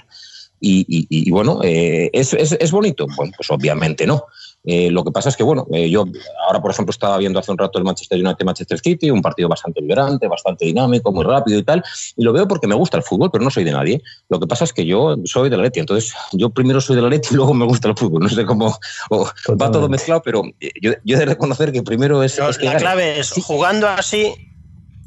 Y, 0.58 1.30
bueno, 1.30 1.60
eh, 1.62 2.10
¿es, 2.12 2.32
es, 2.32 2.56
es 2.58 2.72
bonito? 2.72 3.06
Bueno, 3.16 3.32
pues 3.36 3.50
obviamente 3.50 4.06
no. 4.06 4.24
Eh, 4.66 4.90
lo 4.90 5.04
que 5.04 5.12
pasa 5.12 5.28
es 5.28 5.36
que, 5.36 5.44
bueno, 5.44 5.66
eh, 5.72 5.88
yo 5.88 6.04
ahora, 6.46 6.60
por 6.60 6.72
ejemplo, 6.72 6.90
estaba 6.90 7.16
viendo 7.18 7.38
hace 7.38 7.52
un 7.52 7.58
rato 7.58 7.78
el 7.78 7.84
Manchester 7.84 8.18
United-Manchester 8.18 8.80
City, 8.80 9.10
un 9.10 9.22
partido 9.22 9.48
bastante 9.48 9.80
vibrante, 9.80 10.26
bastante 10.26 10.64
dinámico, 10.66 11.12
muy 11.12 11.24
rápido 11.24 11.58
y 11.58 11.62
tal, 11.62 11.84
y 12.16 12.24
lo 12.24 12.32
veo 12.32 12.48
porque 12.48 12.66
me 12.66 12.74
gusta 12.74 12.96
el 12.96 13.04
fútbol, 13.04 13.30
pero 13.30 13.44
no 13.44 13.50
soy 13.50 13.62
de 13.64 13.70
nadie. 13.70 14.02
Lo 14.28 14.40
que 14.40 14.46
pasa 14.46 14.64
es 14.64 14.72
que 14.72 14.84
yo 14.84 15.14
soy 15.24 15.48
del 15.50 15.60
Atleti, 15.60 15.80
entonces 15.80 16.12
yo 16.32 16.50
primero 16.50 16.80
soy 16.80 16.96
del 16.96 17.06
Atleti 17.06 17.28
y 17.30 17.36
luego 17.36 17.54
me 17.54 17.64
gusta 17.64 17.88
el 17.88 17.96
fútbol. 17.96 18.22
No 18.22 18.28
sé 18.28 18.44
cómo 18.44 18.76
va 19.10 19.70
todo 19.70 19.88
mezclado, 19.88 20.20
pero 20.22 20.42
yo, 20.82 20.92
yo 21.04 21.16
he 21.16 21.18
de 21.20 21.26
reconocer 21.26 21.70
que 21.70 21.82
primero 21.82 22.22
es, 22.22 22.34
que 22.34 22.40
la 22.40 22.72
gane. 22.72 22.76
clave 22.78 23.20
es, 23.20 23.28
Sí. 23.28 23.40
jugando 23.40 23.86
así, 23.88 24.34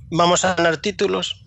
¿vamos 0.09 0.45
a 0.45 0.55
ganar 0.55 0.77
títulos? 0.77 1.43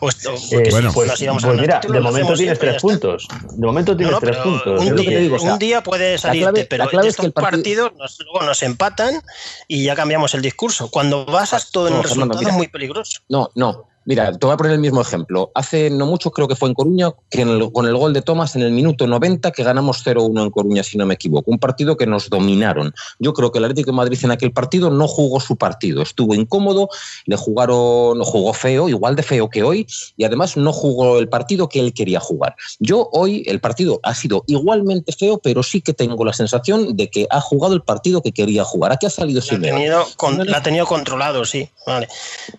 O, 0.00 0.08
esto- 0.08 0.34
Eh, 0.52 0.68
bueno, 0.70 0.90
pues, 0.92 1.08
vamos 1.26 1.42
pues 1.42 1.56
ganar 1.56 1.60
mira, 1.60 1.80
de 1.80 2.00
momento 2.00 2.34
tienes 2.34 2.58
tres 2.58 2.80
puntos. 2.82 3.28
De 3.52 3.66
momento 3.66 3.96
tienes 3.96 4.12
no, 4.14 4.20
tres 4.20 4.36
puntos. 4.38 4.80
un, 4.80 4.86
Es 4.86 4.90
lo 4.90 4.96
que 4.96 5.02
día, 5.02 5.10
te 5.10 5.22
digo, 5.22 5.36
o 5.36 5.38
sea, 5.38 5.52
un 5.52 5.58
día 5.58 5.82
puede 5.82 6.18
salirte, 6.18 6.50
clave- 6.50 6.66
pero 6.68 6.84
la 6.84 6.90
clave 6.90 7.06
es 7.08 7.10
estos 7.12 7.22
que 7.22 7.26
el 7.28 7.32
partido- 7.32 7.84
partidos 7.90 7.98
nos- 7.98 8.18
luego 8.20 8.42
nos 8.46 8.62
empatan 8.62 9.22
y 9.68 9.84
ya 9.84 9.94
cambiamos 9.94 10.34
el 10.34 10.42
discurso. 10.42 10.90
Cuando 10.90 11.24
basas 11.26 11.70
todo 11.70 11.88
en 11.88 11.94
No, 11.94 12.00
el 12.00 12.08
Fernando, 12.08 12.34
resultado 12.34 12.40
mira. 12.40 12.50
es 12.52 12.56
muy 12.56 12.68
peligroso. 12.68 13.20
No, 13.28 13.50
no. 13.54 13.84
Mira, 14.06 14.32
te 14.32 14.46
voy 14.46 14.54
a 14.54 14.56
poner 14.56 14.72
el 14.72 14.78
mismo 14.78 15.00
ejemplo. 15.00 15.50
Hace 15.54 15.90
no 15.90 16.06
mucho, 16.06 16.30
creo 16.30 16.46
que 16.46 16.54
fue 16.54 16.68
en 16.68 16.74
Coruña, 16.74 17.10
que 17.28 17.42
en 17.42 17.48
el- 17.48 17.72
con 17.72 17.86
el 17.86 17.96
gol 17.96 18.12
de 18.12 18.22
Tomás 18.22 18.54
en 18.54 18.62
el 18.62 18.70
minuto 18.70 19.06
90 19.06 19.50
que 19.50 19.64
ganamos 19.64 20.02
0-1 20.04 20.44
en 20.44 20.50
Coruña, 20.50 20.84
si 20.84 20.96
no 20.96 21.04
me 21.06 21.14
equivoco. 21.14 21.50
Un 21.50 21.58
partido 21.58 21.96
que 21.96 22.06
nos 22.06 22.30
dominaron. 22.30 22.94
Yo 23.18 23.32
creo 23.32 23.50
que 23.50 23.58
el 23.58 23.64
Atlético 23.64 23.90
de 23.90 23.96
Madrid 23.96 24.18
en 24.22 24.30
aquel 24.30 24.52
partido 24.52 24.90
no 24.90 25.08
jugó 25.08 25.40
su 25.40 25.56
partido. 25.56 26.02
Estuvo 26.02 26.34
incómodo, 26.34 26.88
le 27.26 27.36
jugaron, 27.36 28.22
jugó 28.22 28.52
feo, 28.52 28.88
igual 28.88 29.16
de 29.16 29.24
feo 29.24 29.50
que 29.50 29.64
hoy, 29.64 29.86
y 30.16 30.22
además 30.24 30.56
no 30.56 30.72
jugó 30.72 31.18
el 31.18 31.28
partido 31.28 31.68
que 31.68 31.80
él 31.80 31.92
quería 31.92 32.20
jugar. 32.20 32.54
Yo 32.78 33.08
hoy 33.12 33.42
el 33.46 33.60
partido 33.60 33.98
ha 34.04 34.14
sido 34.14 34.44
igualmente 34.46 35.12
feo, 35.12 35.38
pero 35.38 35.64
sí 35.64 35.80
que 35.80 35.92
tengo 35.92 36.24
la 36.24 36.32
sensación 36.32 36.96
de 36.96 37.10
que 37.10 37.26
ha 37.28 37.40
jugado 37.40 37.74
el 37.74 37.82
partido 37.82 38.22
que 38.22 38.30
quería 38.30 38.62
jugar. 38.62 38.92
¿A 38.92 38.96
qué 38.98 39.06
ha 39.06 39.10
salido 39.10 39.40
La 39.40 39.56
ha 39.56 39.60
tenido, 39.60 40.06
con- 40.16 40.46
la 40.46 40.58
ha 40.58 40.62
tenido 40.62 40.86
controlado, 40.86 41.44
sí. 41.44 41.68
Vale. 41.86 42.08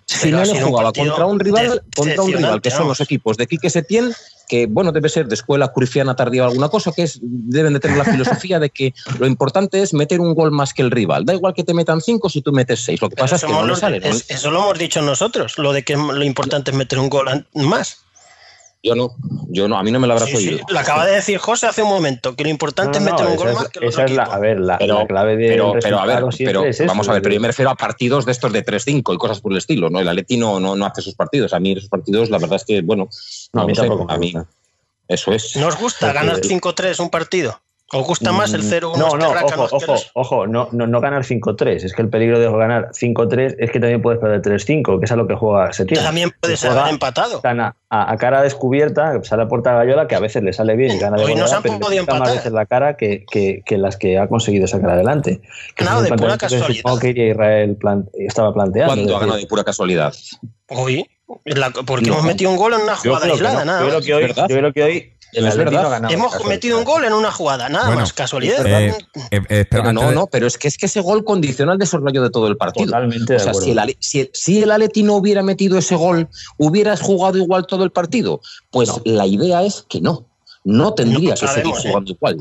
Sido 0.06 0.40
un 0.42 0.46
jugaba 0.70 0.86
partido 0.88 1.08
contra 1.08 1.26
un 1.26 1.37
rival, 1.40 1.84
contra 1.96 2.22
un 2.24 2.32
rival 2.34 2.62
que 2.62 2.72
son 2.72 2.88
los 2.88 3.02
equipos 3.02 3.38
de 3.38 3.48
Quique 3.48 3.70
Setién, 3.70 4.14
que 4.48 4.66
bueno, 4.66 4.92
debe 4.92 5.10
ser 5.10 5.28
de 5.28 5.36
escuela 5.36 5.74
cruciana 5.74 6.16
tardía 6.16 6.44
o 6.44 6.48
alguna 6.48 6.70
cosa, 6.70 6.92
que 6.96 7.04
es, 7.04 7.20
deben 7.22 7.74
de 7.74 7.80
tener 7.82 7.98
la 7.98 8.06
filosofía 8.06 8.60
de 8.60 8.70
que 8.70 8.94
lo 9.20 9.28
importante 9.28 9.82
es 9.82 9.94
meter 9.94 10.22
un 10.22 10.34
gol 10.34 10.52
más 10.52 10.74
que 10.74 10.82
el 10.82 10.92
rival. 10.92 11.26
Da 11.26 11.34
igual 11.34 11.54
que 11.54 11.64
te 11.64 11.74
metan 11.74 12.00
cinco 12.02 12.30
si 12.30 12.42
tú 12.42 12.52
metes 12.54 12.82
seis. 12.84 13.02
Lo 13.02 13.10
que 13.10 13.16
Pero 13.16 13.26
pasa 13.26 13.36
es 13.36 13.44
que 13.44 13.52
no 13.52 13.66
le 13.68 13.76
sale. 13.76 14.00
¿no? 14.00 14.06
es- 14.08 14.26
eso 14.30 14.50
lo 14.52 14.60
hemos 14.60 14.80
dicho 14.80 15.02
nosotros, 15.02 15.58
lo 15.58 15.74
de 15.74 15.84
que 15.84 15.96
lo 15.98 16.24
importante 16.24 16.72
es 16.72 16.78
meter 16.78 17.00
un 17.00 17.10
gol 17.10 17.46
más. 17.54 17.98
Yo 18.84 18.96
no, 18.96 19.16
yo 19.50 19.68
no, 19.68 19.78
a 19.78 19.84
mí 19.84 19.92
no 19.92 20.00
me 20.00 20.08
lo 20.08 20.14
habrás 20.14 20.30
Sí, 20.30 20.38
sí, 20.38 20.48
oído. 20.50 20.66
Lo 20.70 20.80
acaba 20.80 21.06
de 21.06 21.16
decir 21.16 21.38
José 21.40 21.66
hace 21.68 21.82
un 21.82 21.90
momento, 21.90 22.36
que 22.36 22.44
lo 22.44 22.50
importante 22.50 23.00
No, 23.00 23.06
no, 23.06 23.10
es 23.10 23.12
meter 23.14 23.28
un 23.32 23.36
gol 23.36 23.48
es- 23.50 23.56
más 23.56 23.70
que 23.70 23.80
el 23.80 23.86
esa 23.86 24.02
otro 24.04 24.12
es 24.12 24.18
la, 24.18 24.24
equipo. 24.24 24.36
a 24.36 24.40
ver, 24.40 24.60
la, 24.60 24.78
Pero- 24.78 25.00
la 25.00 25.08
clave 25.08 25.36
de 25.36 25.48
Pero, 25.50 25.74
pero 25.82 26.00
a 26.00 26.06
ver, 26.06 26.24
pero 26.38 26.64
vamos 26.86 27.10
a 27.10 27.14
ver, 27.14 27.22
pero 27.22 27.34
yo 27.36 27.42
me 27.42 27.48
refiero 27.48 27.72
a 27.72 27.76
partidos 27.76 28.26
de 28.26 28.32
estos 28.32 28.54
de 28.54 28.64
3-5 28.64 29.14
y 29.14 29.18
cosas 29.18 29.42
por 29.42 29.52
el 29.52 29.58
estilo, 29.58 29.90
¿no? 29.90 30.00
El 30.00 30.08
Atleti 30.08 30.38
no, 30.38 30.60
no, 30.60 30.76
no 30.76 30.86
hace 30.86 31.02
esos 31.02 31.16
partidos. 31.16 31.54
A 31.54 31.60
mí 31.60 31.72
esos 31.74 31.90
partidos, 31.90 32.30
la 32.30 32.38
verdad 32.38 32.58
es 32.58 32.66
que, 32.66 32.82
bueno, 32.82 33.10
No, 33.54 33.62
a 33.62 33.66
mí 33.66 33.76
sé, 33.76 33.82
a 34.08 34.18
mí, 34.18 34.32
gusta. 34.34 34.50
eso 35.08 35.32
es. 35.34 35.56
¿No 35.56 35.68
os 35.68 35.78
gusta 35.78 36.14
ganar 36.14 36.38
5-3 36.42 37.00
un 37.00 37.10
partido? 37.10 37.60
¿Os 37.94 38.06
gusta 38.06 38.34
más 38.34 38.52
el 38.54 38.64
0-1? 38.64 38.96
Mm, 38.96 39.00
No, 39.00 39.16
no, 39.16 39.30
ojo, 39.30 39.68
ojo, 39.72 39.96
ojo, 40.14 40.46
no, 40.46 40.68
no, 40.74 40.88
no 40.88 41.00
ganar 41.00 41.24
5-3. 41.24 41.86
Es 41.86 41.94
que 41.94 42.02
el 42.02 42.10
peligro 42.10 42.38
de 42.38 42.52
ganar 42.52 42.90
5-3 42.92 43.56
es 43.60 43.72
que 43.72 43.80
también 43.80 44.02
puedes 44.02 44.20
perder 44.20 44.42
3-5, 44.42 45.00
que 45.00 45.06
es 45.06 45.12
a 45.14 45.16
lo 45.16 45.26
que 45.26 45.36
juega 45.36 45.72
Setién. 45.72 46.04
También 46.04 46.32
puede 46.42 46.58
ser 46.58 46.72
Juega 46.72 46.90
empatado. 46.90 47.40
tan 47.40 47.62
a, 47.62 47.76
a- 47.90 48.12
a 48.12 48.18
cara 48.18 48.42
descubierta, 48.42 49.24
sale 49.24 49.44
a 49.44 49.48
puerta 49.48 49.72
Gallola, 49.74 50.06
que 50.08 50.16
a 50.16 50.20
veces 50.20 50.44
le 50.44 50.52
sale 50.52 50.76
bien 50.76 50.96
y 50.96 51.00
gana 51.00 51.16
de 51.16 51.24
Hoy 51.24 51.30
no 51.36 51.44
goleada, 51.44 51.48
se 51.48 51.56
han 51.56 51.62
pero 51.64 51.74
le 51.76 51.80
podido 51.80 52.04
pica 52.04 52.12
más 52.14 52.18
empatar. 52.20 52.36
veces 52.38 52.52
la 52.52 52.66
cara 52.66 52.98
que, 52.98 53.26
que, 53.32 53.62
que 53.66 53.78
las 53.78 53.96
que 53.96 54.18
ha 54.20 54.28
conseguido 54.28 54.68
sacar 54.68 54.90
adelante. 54.90 55.40
Que 55.74 55.86
un 55.86 56.04
de 56.04 56.10
pura 56.12 56.38
casualidad. 56.38 57.00
Que 57.00 57.30
Israel 57.30 57.78
plan- 57.78 58.10
estaba 58.14 58.54
planteando. 58.54 58.94
¿Cuándo 58.96 59.16
ha 59.16 59.20
ganado 59.22 59.38
de 59.40 59.48
pura 59.48 59.64
casualidad? 59.64 60.14
Hoy, 60.70 61.06
la- 61.46 61.70
porque 61.72 62.08
No. 62.08 62.16
hemos 62.16 62.26
metido 62.26 62.52
un 62.52 62.58
gol 62.58 62.74
en 62.74 62.82
una 62.82 62.98
jugada 62.98 63.26
aislada, 63.28 63.60
no. 63.60 63.66
nada 63.66 63.82
Yo 63.82 63.88
creo 63.88 64.02
que 64.02 64.14
hoy, 64.14 64.28
yo 64.36 64.46
creo 64.58 64.74
que 64.74 64.84
hoy 64.84 65.14
el 65.34 65.44
No 65.44 65.48
es 65.50 65.54
Atlético 65.56 65.76
verdad. 65.76 65.86
ha 65.86 65.90
ganado. 66.00 66.14
Hemos 66.14 66.46
metido 66.46 66.78
un 66.78 66.84
gol 66.84 67.04
en 67.06 67.14
una 67.14 67.32
jugada, 67.32 67.70
nada 67.70 67.88
Bueno, 67.88 68.02
más, 68.02 68.14
casualidad. 68.14 68.66
Eh, 68.66 68.96
eh, 69.32 69.42
eh, 69.50 69.66
Pero 69.70 69.92
no, 69.94 70.10
de- 70.10 70.16
no, 70.16 70.28
pero 70.28 70.48
es 70.48 70.58
que 70.58 70.68
es 70.68 70.78
que 70.78 70.86
ese 70.88 71.02
gol 71.02 71.24
condiciona 71.26 71.74
el 71.74 71.80
desarrollo 71.80 72.24
de 72.24 72.30
todo 72.30 72.48
el 72.48 72.58
partido. 72.58 72.86
Totalmente 72.88 73.34
O 73.34 73.38
de 73.38 73.40
sea, 73.40 73.52
acuerdo. 73.52 73.66
si 73.66 73.72
el, 73.72 73.98
si, 74.00 74.30
si 74.34 74.64
el 74.64 74.72
Atleti 74.72 75.04
no 75.04 75.16
hubiera 75.16 75.44
metido 75.44 75.78
ese 75.78 75.96
gol, 75.96 76.30
¿hubieras 76.58 77.02
jugado 77.02 77.38
igual 77.38 77.68
todo 77.68 77.84
el 77.84 77.92
partido? 77.92 78.42
Pues 78.72 78.90
No. 78.90 79.02
la 79.06 79.26
idea 79.26 79.64
es 79.64 79.86
que 79.90 80.02
no. 80.02 80.26
No 80.64 80.94
tendría 80.94 81.30
No 81.36 81.36
que 81.40 81.48
seguir 81.48 81.74
¿eh? 81.76 81.80
jugando 81.90 82.12
igual. 82.12 82.38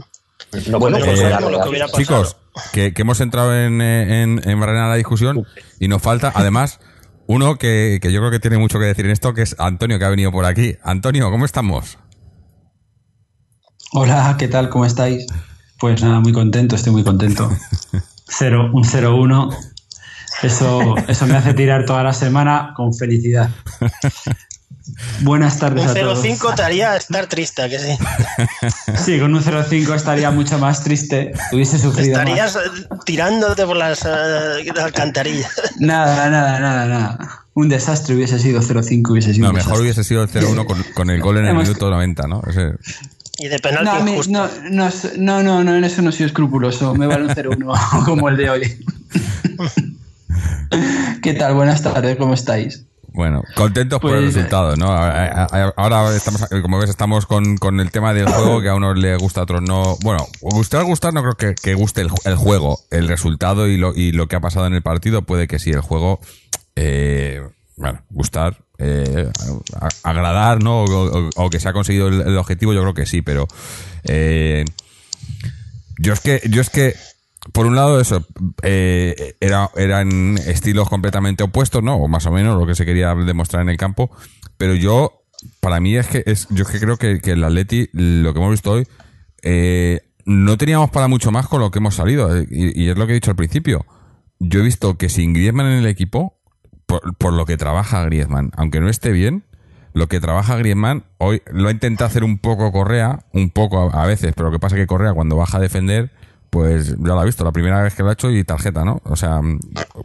No 0.68 0.78
Bueno, 0.78 0.98
podemos 0.98 1.00
pues 1.08 1.20
Eh, 1.20 1.22
que 1.24 1.30
la- 1.30 1.68
hubiera 1.68 1.86
pasado. 1.86 1.98
Chicos, 2.02 2.36
que, 2.72 2.94
que 2.94 3.02
hemos 3.02 3.20
entrado 3.20 3.54
en, 3.54 3.80
en, 3.80 4.40
en 4.48 4.60
la 4.60 4.94
discusión 4.94 5.46
y 5.80 5.88
nos 5.88 6.02
falta, 6.02 6.32
además, 6.34 6.78
uno 7.26 7.56
que, 7.56 7.98
que 8.00 8.12
yo 8.12 8.20
creo 8.20 8.30
que 8.30 8.38
tiene 8.40 8.58
mucho 8.58 8.78
que 8.78 8.84
decir 8.86 9.04
en 9.04 9.10
esto, 9.10 9.34
que 9.34 9.42
es 9.42 9.56
Antonio, 9.58 9.98
que 9.98 10.04
ha 10.04 10.08
venido 10.10 10.30
por 10.32 10.44
aquí. 10.44 10.76
Antonio, 10.82 11.30
¿cómo 11.30 11.44
estamos? 11.44 11.98
Hola, 13.92 14.34
¿qué 14.38 14.48
tal? 14.48 14.68
¿Cómo 14.68 14.84
estáis? 14.84 15.26
Pues 15.78 16.02
nada, 16.02 16.20
muy 16.20 16.32
contento, 16.32 16.76
estoy 16.76 16.92
muy 16.92 17.04
contento. 17.04 17.50
Cero, 18.28 18.70
un 18.72 18.84
0-1. 18.84 19.56
Eso, 20.42 20.96
eso 21.08 21.26
me 21.26 21.36
hace 21.36 21.54
tirar 21.54 21.86
toda 21.86 22.02
la 22.02 22.12
semana 22.12 22.72
con 22.76 22.92
felicidad. 22.94 23.48
Buenas 25.20 25.54
Un 25.54 25.60
tardes 25.60 25.86
a 25.86 25.94
todos. 25.94 26.22
0-5 26.24 26.54
te 26.54 26.62
haría 26.62 26.96
estar 26.96 27.26
triste, 27.26 27.62
¿a 27.62 27.68
que 27.68 27.78
sí. 27.78 27.98
Sí, 29.04 29.18
con 29.18 29.34
un 29.34 29.42
0-5 29.42 29.94
estaría 29.94 30.30
mucho 30.30 30.58
más 30.58 30.82
triste. 30.84 31.32
Hubiese 31.52 31.78
sufrido 31.78 32.18
más. 32.18 32.28
Estarías 32.28 32.56
eh, 32.56 32.86
tirándote 33.04 33.64
por 33.64 33.76
las 33.76 34.04
eh, 34.04 34.70
alcantarillas. 34.82 35.50
Nada, 35.78 36.28
nada, 36.28 36.58
nada, 36.60 36.86
nada. 36.86 37.18
Un 37.54 37.68
desastre 37.70 38.14
hubiese 38.14 38.38
sido 38.38 38.60
0-5, 38.60 39.10
hubiese 39.10 39.32
sido 39.32 39.44
No, 39.44 39.50
un 39.50 39.56
mejor 39.56 39.78
desastre. 39.78 39.82
hubiese 39.82 40.04
sido 40.04 40.22
el 40.22 40.28
0-1 40.30 40.66
con, 40.66 40.82
con 40.94 41.08
el 41.10 41.20
gol 41.22 41.38
en 41.38 41.44
el 41.46 41.50
Hemos- 41.52 41.62
minuto 41.68 41.88
90, 41.90 42.26
¿no? 42.26 42.42
Ese- 42.46 42.74
Y 43.38 43.48
de 43.48 43.58
penalti 43.58 43.84
No, 43.84 43.92
a 43.92 44.00
mí- 44.00 44.10
injusto. 44.12 44.32
no, 44.32 44.48
no, 44.70 44.90
no, 45.18 45.42
no, 45.42 45.64
no, 45.64 45.76
en 45.76 45.84
eso 45.84 46.02
no 46.02 46.10
soy 46.12 46.26
escrupuloso. 46.26 46.94
Me 46.94 47.06
vale 47.06 47.24
un 47.24 47.30
0-1 47.30 48.04
como 48.04 48.28
el 48.28 48.36
de 48.36 48.50
hoy. 48.50 48.84
¿Qué 51.22 51.34
tal? 51.34 51.54
Buenas 51.54 51.82
tardes, 51.82 52.16
¿cómo 52.16 52.34
estáis? 52.34 52.84
Bueno, 53.12 53.42
contentos 53.54 53.98
por 53.98 54.14
el 54.14 54.24
Pues, 54.24 54.34
resultado, 54.34 54.76
¿no? 54.76 54.88
Ahora 54.92 56.14
estamos, 56.14 56.44
como 56.60 56.78
ves, 56.78 56.90
estamos 56.90 57.24
con, 57.24 57.56
con 57.56 57.80
el 57.80 57.90
tema 57.90 58.12
del 58.12 58.28
juego 58.28 58.60
que 58.60 58.68
a 58.68 58.74
unos 58.74 58.98
le 58.98 59.16
gusta, 59.16 59.40
a 59.40 59.44
otros 59.44 59.62
no. 59.62 59.96
Bueno, 60.02 60.26
gustar, 60.42 60.84
gustar, 60.84 61.14
no 61.14 61.22
creo 61.22 61.34
que, 61.34 61.54
que 61.54 61.72
guste 61.74 62.02
el, 62.02 62.10
el 62.26 62.36
juego, 62.36 62.78
el 62.90 63.08
resultado 63.08 63.68
y 63.68 63.78
lo, 63.78 63.94
y 63.94 64.12
lo 64.12 64.26
que 64.28 64.36
ha 64.36 64.40
pasado 64.40 64.66
en 64.66 64.74
el 64.74 64.82
partido. 64.82 65.22
Puede 65.22 65.48
que 65.48 65.58
sí, 65.58 65.70
el 65.70 65.80
juego, 65.80 66.20
eh, 66.74 67.40
bueno, 67.78 68.02
gustar, 68.10 68.58
eh, 68.78 69.30
agradar, 70.02 70.62
¿no? 70.62 70.84
O, 70.84 71.50
que 71.50 71.60
se 71.60 71.68
ha 71.68 71.72
conseguido 71.72 72.08
el, 72.08 72.36
objetivo, 72.36 72.72
yo 72.72 72.82
creo 72.82 72.94
que 72.94 73.06
sí, 73.06 73.22
pero. 73.22 73.46
Eh, 74.04 74.64
yo 75.98 76.12
es 76.12 76.20
que, 76.20 76.42
yo 76.50 76.60
es 76.60 76.70
que, 76.70 76.94
por 77.52 77.66
un 77.66 77.74
lado, 77.74 78.00
eso, 78.00 78.26
eh, 78.62 79.36
era, 79.40 79.70
eran 79.76 80.36
estilos 80.38 80.88
completamente 80.88 81.42
opuestos, 81.42 81.82
¿no? 81.82 81.96
O 81.96 82.08
más 82.08 82.26
o 82.26 82.30
menos 82.30 82.58
lo 82.58 82.66
que 82.66 82.74
se 82.74 82.84
quería 82.84 83.14
demostrar 83.14 83.62
en 83.62 83.70
el 83.70 83.76
campo. 83.76 84.10
Pero 84.58 84.74
yo, 84.74 85.22
para 85.60 85.80
mí 85.80 85.96
es 85.96 86.06
que, 86.06 86.22
es, 86.26 86.46
yo 86.50 86.64
es 86.64 86.70
que 86.70 86.80
creo 86.80 86.98
que, 86.98 87.20
el 87.24 87.44
Atleti, 87.44 87.88
lo 87.92 88.32
que 88.32 88.38
hemos 88.38 88.50
visto 88.50 88.72
hoy, 88.72 88.86
eh, 89.42 90.00
no 90.26 90.58
teníamos 90.58 90.90
para 90.90 91.08
mucho 91.08 91.30
más 91.30 91.46
con 91.46 91.60
lo 91.60 91.70
que 91.70 91.78
hemos 91.78 91.94
salido. 91.94 92.36
Y, 92.42 92.82
y 92.82 92.90
es 92.90 92.98
lo 92.98 93.06
que 93.06 93.12
he 93.12 93.14
dicho 93.14 93.30
al 93.30 93.36
principio. 93.36 93.86
Yo 94.38 94.60
he 94.60 94.62
visto 94.62 94.98
que 94.98 95.08
sin 95.08 95.32
Griezmann 95.32 95.66
en 95.66 95.78
el 95.78 95.86
equipo, 95.86 96.35
por, 96.86 97.14
por 97.16 97.32
lo 97.32 97.44
que 97.44 97.56
trabaja 97.56 98.04
Griezmann, 98.04 98.50
aunque 98.56 98.80
no 98.80 98.88
esté 98.88 99.12
bien, 99.12 99.44
lo 99.96 100.08
que 100.08 100.20
trabaja 100.20 100.56
Griezmann, 100.56 101.04
hoy 101.16 101.40
lo 101.50 101.68
ha 101.68 101.70
intentado 101.70 102.06
hacer 102.06 102.22
un 102.22 102.36
poco 102.36 102.70
Correa, 102.70 103.20
un 103.32 103.48
poco 103.48 103.90
a, 103.94 104.04
veces, 104.04 104.34
pero 104.36 104.50
lo 104.50 104.52
que 104.52 104.58
pasa 104.58 104.76
es 104.76 104.82
que 104.82 104.86
Correa 104.86 105.14
cuando 105.14 105.36
baja 105.36 105.56
a 105.56 105.60
defender, 105.60 106.10
pues 106.50 106.90
ya 106.98 107.14
lo 107.14 107.18
ha 107.18 107.24
visto, 107.24 107.44
la 107.44 107.52
primera 107.52 107.80
vez 107.80 107.94
que 107.94 108.02
lo 108.02 108.10
ha 108.10 108.12
hecho 108.12 108.30
y 108.30 108.44
tarjeta, 108.44 108.84
¿no? 108.84 109.00
O 109.04 109.16
sea, 109.16 109.40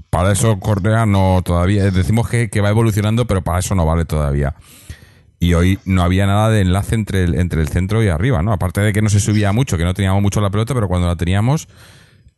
para 0.10 0.32
eso 0.32 0.62
Correa 0.62 1.06
no 1.06 1.42
todavía, 1.44 1.92
decimos 1.92 2.30
que, 2.30 2.50
que 2.50 2.62
va 2.62 2.70
evolucionando, 2.70 3.28
pero 3.28 3.42
para 3.42 3.60
eso 3.60 3.76
no 3.76 3.86
vale 3.86 4.06
todavía. 4.06 4.56
Y 5.42 5.56
hoy 5.56 5.78
no 5.84 6.04
había 6.04 6.26
nada 6.26 6.50
de 6.50 6.62
enlace 6.62 6.96
entre 6.96 7.26
el, 7.26 7.36
entre 7.36 7.60
el 7.60 7.68
centro 7.68 8.02
y 8.02 8.08
arriba, 8.08 8.42
¿no? 8.44 8.54
Aparte 8.54 8.80
de 8.80 8.94
que 8.94 9.02
no 9.02 9.10
se 9.10 9.20
subía 9.20 9.52
mucho, 9.52 9.78
que 9.78 9.84
no 9.84 9.94
teníamos 9.94 10.22
mucho 10.22 10.40
la 10.40 10.52
pelota, 10.52 10.74
pero 10.74 10.88
cuando 10.88 11.08
la 11.08 11.18
teníamos, 11.18 11.68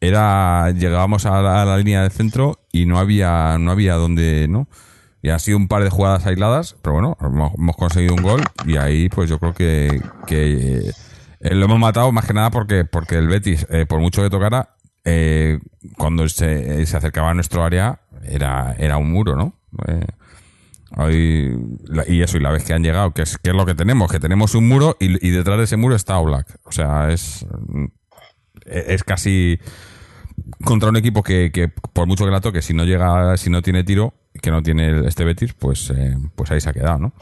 era 0.07 0.71
llegábamos 0.71 1.25
a 1.25 1.41
la, 1.41 1.77
línea 1.77 2.01
del 2.01 2.11
centro 2.11 2.59
y 2.73 2.85
no 2.85 2.99
había, 2.99 3.57
no 3.57 3.71
había 3.71 3.95
donde, 3.95 4.47
¿no? 4.49 4.67
Y 5.21 5.29
ha 5.29 5.39
sido 5.39 5.57
un 5.57 5.69
par 5.69 5.83
de 5.83 5.89
jugadas 5.89 6.25
aisladas, 6.25 6.75
pero 6.81 6.95
bueno, 6.95 7.17
hemos, 7.21 7.75
conseguido 7.77 8.13
un 8.13 8.21
gol 8.21 8.41
y 8.65 8.75
ahí 8.75 9.07
pues 9.07 9.29
yo 9.29 9.39
creo 9.39 9.53
que, 9.53 10.01
que 10.27 10.91
eh, 11.39 11.55
lo 11.55 11.65
hemos 11.65 11.79
matado 11.79 12.11
más 12.11 12.25
que 12.25 12.33
nada 12.33 12.51
porque, 12.51 12.83
porque 12.83 13.15
el 13.15 13.29
Betis, 13.29 13.65
eh, 13.69 13.85
por 13.85 14.01
mucho 14.01 14.21
que 14.21 14.29
tocara, 14.29 14.75
eh, 15.05 15.59
cuando 15.97 16.27
se, 16.27 16.85
se 16.85 16.97
acercaba 16.97 17.29
a 17.29 17.33
nuestro 17.33 17.63
área 17.63 18.01
era, 18.23 18.75
era 18.77 18.97
un 18.97 19.09
muro, 19.09 19.37
¿no? 19.37 19.57
Eh, 19.87 20.05
y 22.07 22.21
eso, 22.21 22.37
y 22.37 22.41
la 22.41 22.51
vez 22.51 22.65
que 22.65 22.73
han 22.73 22.83
llegado, 22.83 23.11
que 23.11 23.21
es, 23.21 23.37
que 23.37 23.51
es 23.51 23.55
lo 23.55 23.65
que 23.65 23.73
tenemos, 23.73 24.11
que 24.11 24.19
tenemos 24.19 24.53
un 24.53 24.67
muro 24.67 24.97
y, 24.99 25.25
y 25.25 25.31
detrás 25.31 25.57
de 25.57 25.63
ese 25.63 25.77
muro 25.77 25.95
está 25.95 26.17
Oblak. 26.17 26.59
O 26.65 26.71
sea, 26.73 27.09
es, 27.11 27.45
es 28.65 29.03
casi 29.03 29.59
contra 30.63 30.89
un 30.89 30.97
equipo 30.97 31.23
que, 31.23 31.51
que 31.51 31.67
por 31.69 32.07
mucho 32.07 32.25
que 32.25 32.31
la 32.31 32.41
toque, 32.41 32.61
si 32.61 32.73
no 32.73 32.83
llega, 32.85 33.35
si 33.37 33.49
no 33.49 33.61
tiene 33.61 33.83
tiro, 33.83 34.13
que 34.41 34.51
no 34.51 34.61
tiene 34.63 35.07
este 35.07 35.23
Betis, 35.23 35.53
pues, 35.53 35.89
eh, 35.95 36.15
pues 36.35 36.51
ahí 36.51 36.59
se 36.61 36.69
ha 36.69 36.73
quedado, 36.73 36.99
¿no? 36.99 37.13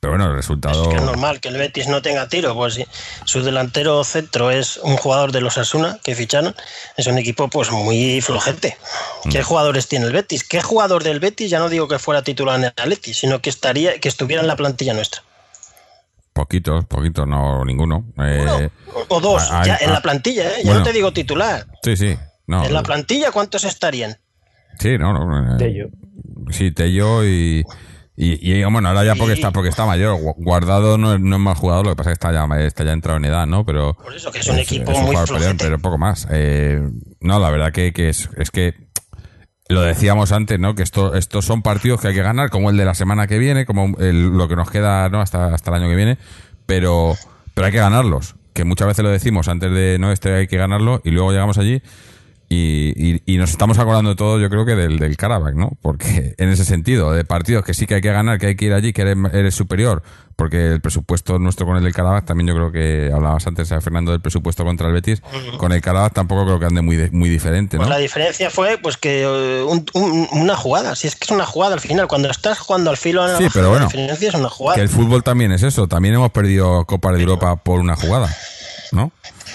Pero 0.00 0.12
bueno, 0.14 0.28
el 0.30 0.34
resultado. 0.34 0.84
Es 0.84 0.88
que 0.88 0.96
es 0.96 1.02
normal 1.02 1.40
que 1.40 1.48
el 1.48 1.58
Betis 1.58 1.86
no 1.86 2.00
tenga 2.00 2.26
tiro, 2.26 2.54
pues 2.54 2.80
su 3.26 3.42
delantero 3.42 4.02
centro 4.02 4.50
es 4.50 4.78
un 4.82 4.96
jugador 4.96 5.30
de 5.30 5.42
los 5.42 5.58
Asuna 5.58 5.98
que 6.02 6.14
ficharon, 6.14 6.54
es 6.96 7.06
un 7.06 7.18
equipo 7.18 7.48
pues 7.48 7.70
muy 7.70 8.20
flojete. 8.22 8.78
¿Qué 9.30 9.42
jugadores 9.42 9.88
tiene 9.88 10.06
el 10.06 10.12
Betis? 10.12 10.42
¿Qué 10.44 10.62
jugador 10.62 11.04
del 11.04 11.20
Betis? 11.20 11.50
Ya 11.50 11.58
no 11.58 11.68
digo 11.68 11.86
que 11.86 11.98
fuera 11.98 12.22
titular 12.22 12.56
en 12.58 12.64
el 12.64 12.68
Atleti, 12.74 13.12
sino 13.12 13.40
que 13.42 13.50
estaría, 13.50 13.98
que 14.00 14.08
estuviera 14.08 14.40
en 14.40 14.48
la 14.48 14.56
plantilla 14.56 14.94
nuestra. 14.94 15.22
Poquitos, 16.32 16.86
poquitos, 16.86 17.26
no 17.26 17.62
ninguno. 17.66 18.06
Eh, 18.24 18.70
O- 18.94 19.16
O 19.16 19.20
dos, 19.20 19.50
hay- 19.50 19.66
ya 19.66 19.76
en 19.82 19.90
ah, 19.90 19.94
la 19.94 20.00
plantilla, 20.00 20.48
¿eh? 20.48 20.52
Ya 20.58 20.64
bueno. 20.64 20.78
no 20.80 20.84
te 20.86 20.92
digo 20.92 21.12
titular. 21.12 21.66
sí, 21.82 21.96
sí. 21.96 22.16
No, 22.50 22.64
En 22.64 22.74
la 22.74 22.82
plantilla, 22.82 23.30
¿cuántos 23.30 23.64
estarían? 23.64 24.16
sí, 24.78 24.98
no, 24.98 25.12
no. 25.12 25.54
eh, 25.54 25.58
Tello. 25.58 25.88
Sí, 26.50 26.72
Tello 26.72 27.24
y, 27.24 27.64
y, 28.16 28.52
y, 28.52 28.64
bueno, 28.64 28.88
ahora 28.88 29.04
ya 29.04 29.14
porque 29.14 29.34
Sí. 29.34 29.40
está 29.40 29.52
porque 29.52 29.68
está 29.68 29.86
mayor. 29.86 30.18
Gu- 30.18 30.34
Guardado 30.38 30.98
no, 30.98 31.14
es- 31.14 31.20
no 31.20 31.36
es 31.36 31.42
mal 31.42 31.54
jugador, 31.54 31.86
lo 31.86 31.92
que 31.92 31.96
pasa 31.96 32.10
es 32.10 32.18
que 32.18 32.26
está 32.28 32.32
ya, 32.32 32.60
está 32.66 32.82
ya 32.84 32.92
entrado 32.92 33.18
en 33.18 33.24
edad, 33.26 33.46
¿no? 33.46 33.64
Pero 33.64 33.94
Por 33.94 34.14
eso, 34.14 34.32
que 34.32 34.40
es 34.40 34.48
un 34.48 34.58
equipo 34.58 34.90
es 34.90 34.98
un 34.98 35.04
muy 35.04 35.16
flojete. 35.16 35.54
pero 35.64 35.78
poco 35.78 35.96
más. 35.96 36.26
Eh, 36.30 36.80
no, 37.20 37.38
la 37.38 37.50
verdad 37.50 37.72
que, 37.72 37.92
que 37.92 38.08
es, 38.08 38.28
es 38.36 38.50
que 38.50 38.74
lo 39.68 39.82
decíamos 39.82 40.32
antes, 40.32 40.58
¿no? 40.58 40.74
Que 40.74 40.82
esto, 40.82 41.14
estos 41.14 41.44
son 41.44 41.62
partidos 41.62 42.00
que 42.00 42.08
hay 42.08 42.14
que 42.14 42.22
ganar, 42.22 42.50
como 42.50 42.70
el 42.70 42.76
de 42.76 42.84
la 42.84 42.94
semana 42.94 43.28
que 43.28 43.38
viene, 43.38 43.64
como 43.66 43.96
el- 43.98 44.30
lo 44.36 44.48
que 44.48 44.56
nos 44.56 44.70
queda, 44.70 45.08
¿no? 45.08 45.20
Hasta, 45.20 45.54
hasta 45.54 45.70
el 45.70 45.76
año 45.82 45.88
que 45.88 45.94
viene, 45.96 46.18
pero, 46.66 47.14
pero 47.54 47.66
hay 47.66 47.72
que 47.72 47.78
ganarlos. 47.78 48.34
Que 48.54 48.64
muchas 48.64 48.88
veces 48.88 49.04
lo 49.04 49.10
decimos 49.10 49.46
antes 49.46 49.70
de, 49.70 49.98
no, 50.00 50.10
este 50.10 50.34
hay 50.34 50.48
que 50.48 50.56
ganarlo, 50.56 51.00
y 51.04 51.10
luego 51.12 51.30
llegamos 51.30 51.56
allí 51.58 51.80
y, 52.52 52.92
y- 52.96 53.22
y 53.26 53.36
nos 53.38 53.50
estamos 53.50 53.78
acordando 53.78 54.16
todos, 54.16 54.42
yo 54.42 54.50
creo 54.50 54.66
que 54.66 54.74
del, 54.74 54.98
del 54.98 55.16
Karabakh, 55.16 55.54
¿no? 55.54 55.70
Porque 55.80 56.34
en 56.36 56.48
ese 56.48 56.64
sentido, 56.64 57.12
de 57.12 57.24
partidos 57.24 57.64
que 57.64 57.74
sí 57.74 57.86
que 57.86 57.94
hay 57.94 58.00
que 58.00 58.10
ganar, 58.10 58.38
que 58.40 58.48
hay 58.48 58.56
que 58.56 58.64
ir 58.64 58.72
allí, 58.72 58.92
que 58.92 59.02
eres, 59.02 59.16
eres 59.32 59.54
superior, 59.54 60.02
porque 60.34 60.66
el 60.66 60.80
presupuesto 60.80 61.38
nuestro 61.38 61.64
con 61.64 61.76
el 61.76 61.84
del 61.84 61.92
Karabakh, 61.94 62.24
también 62.24 62.48
yo 62.48 62.54
creo 62.56 62.72
que 62.72 63.12
hablabas 63.14 63.46
antes, 63.46 63.70
eh, 63.70 63.80
Fernando, 63.80 64.10
del 64.10 64.20
presupuesto 64.20 64.64
contra 64.64 64.88
el 64.88 64.92
Betis, 64.94 65.22
con 65.58 65.70
el 65.70 65.80
Karabakh 65.80 66.12
tampoco 66.12 66.44
creo 66.44 66.58
que 66.58 66.66
ande 66.66 66.82
muy, 66.82 67.08
muy 67.12 67.28
diferente, 67.28 67.76
¿no? 67.76 67.82
Pues 67.84 67.90
la 67.90 67.98
diferencia 67.98 68.50
fue 68.50 68.78
pues 68.78 68.96
que 68.96 69.22
eh, 69.22 69.62
un- 69.62 69.86
un- 69.94 70.28
una 70.32 70.56
jugada, 70.56 70.96
si 70.96 71.06
es 71.06 71.14
que 71.14 71.26
es 71.26 71.30
una 71.30 71.46
jugada 71.46 71.74
al 71.74 71.80
final, 71.80 72.08
cuando 72.08 72.28
estás 72.30 72.58
jugando 72.58 72.90
al 72.90 72.96
filo 72.96 73.28
Sí, 73.38 73.46
pero 73.54 73.68
bueno, 73.70 73.84
la 73.84 73.92
diferencia 73.92 74.28
es 74.30 74.34
una 74.34 74.48
jugada. 74.48 74.74
Que 74.74 74.82
el 74.82 74.88
fútbol 74.88 75.22
también 75.22 75.52
es 75.52 75.62
eso, 75.62 75.86
también 75.86 76.16
hemos 76.16 76.32
perdido 76.32 76.84
Copa 76.84 77.12
de 77.12 77.20
Europa 77.20 77.54
por 77.56 77.78
una 77.78 77.94
jugada, 77.94 78.34
¿no? 78.90 79.12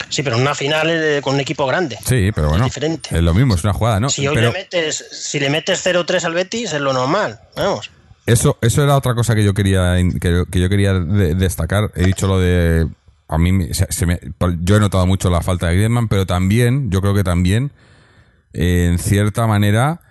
Sí, 0.10 0.24
pero 0.24 0.38
una 0.38 0.56
final 0.56 0.90
eh, 0.90 1.20
con 1.22 1.36
un 1.36 1.40
equipo 1.42 1.66
grande. 1.66 1.98
Sí, 2.06 2.32
pero 2.34 2.50
bueno, 2.50 2.66
Es 2.66 2.72
diferente. 2.74 3.16
es 3.16 3.22
lo 3.24 3.34
mismo, 3.34 3.56
es 3.56 3.64
una 3.64 3.74
jugada, 3.74 4.00
¿no? 4.00 4.10
Si 4.10 4.28
hoy 4.28 4.36
Pero- 4.36 4.52
le 4.52 4.58
metes, 4.60 5.06
si 5.12 5.40
le 5.40 5.50
metes 5.50 5.86
0-3 5.86 6.24
al 6.26 6.34
Betis, 6.34 6.74
es 6.74 6.82
lo 6.82 6.94
normal. 6.94 7.40
Vamos. 7.56 7.92
Eso, 8.26 8.58
eso 8.62 8.84
era 8.84 8.96
otra 8.98 9.14
cosa 9.14 9.36
que 9.36 9.44
yo 9.44 9.54
quería 9.54 9.96
que, 10.20 10.44
que 10.52 10.60
yo 10.60 10.70
quería 10.70 10.94
de- 10.94 11.36
destacar. 11.36 11.92
He 11.96 12.06
dicho 12.06 12.28
lo 12.28 12.40
de 12.40 12.88
a 13.28 13.38
mí 13.38 13.52
me- 13.52 13.74
se- 13.74 13.88
se 13.92 14.06
me- 14.06 14.20
yo 14.62 14.78
he 14.78 14.80
notado 14.80 15.06
mucho 15.08 15.30
la 15.30 15.42
falta 15.42 15.68
de 15.68 15.76
Griezmann, 15.76 16.08
pero 16.08 16.26
también 16.26 16.90
yo 16.92 17.02
creo 17.02 17.14
que 17.14 17.24
también 17.24 17.72
eh, 18.54 18.88
en 18.92 19.00
cierta 19.00 19.48
manera 19.48 20.02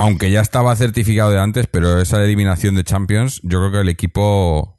aunque 0.00 0.30
ya 0.30 0.40
estaba 0.40 0.76
certificado 0.76 1.30
de 1.32 1.40
antes, 1.40 1.66
pero 1.68 2.00
esa 2.00 2.22
eliminación 2.22 2.76
de 2.76 2.84
Champions, 2.84 3.40
yo 3.42 3.58
creo 3.58 3.72
que 3.72 3.80
el 3.80 3.88
equipo 3.88 4.77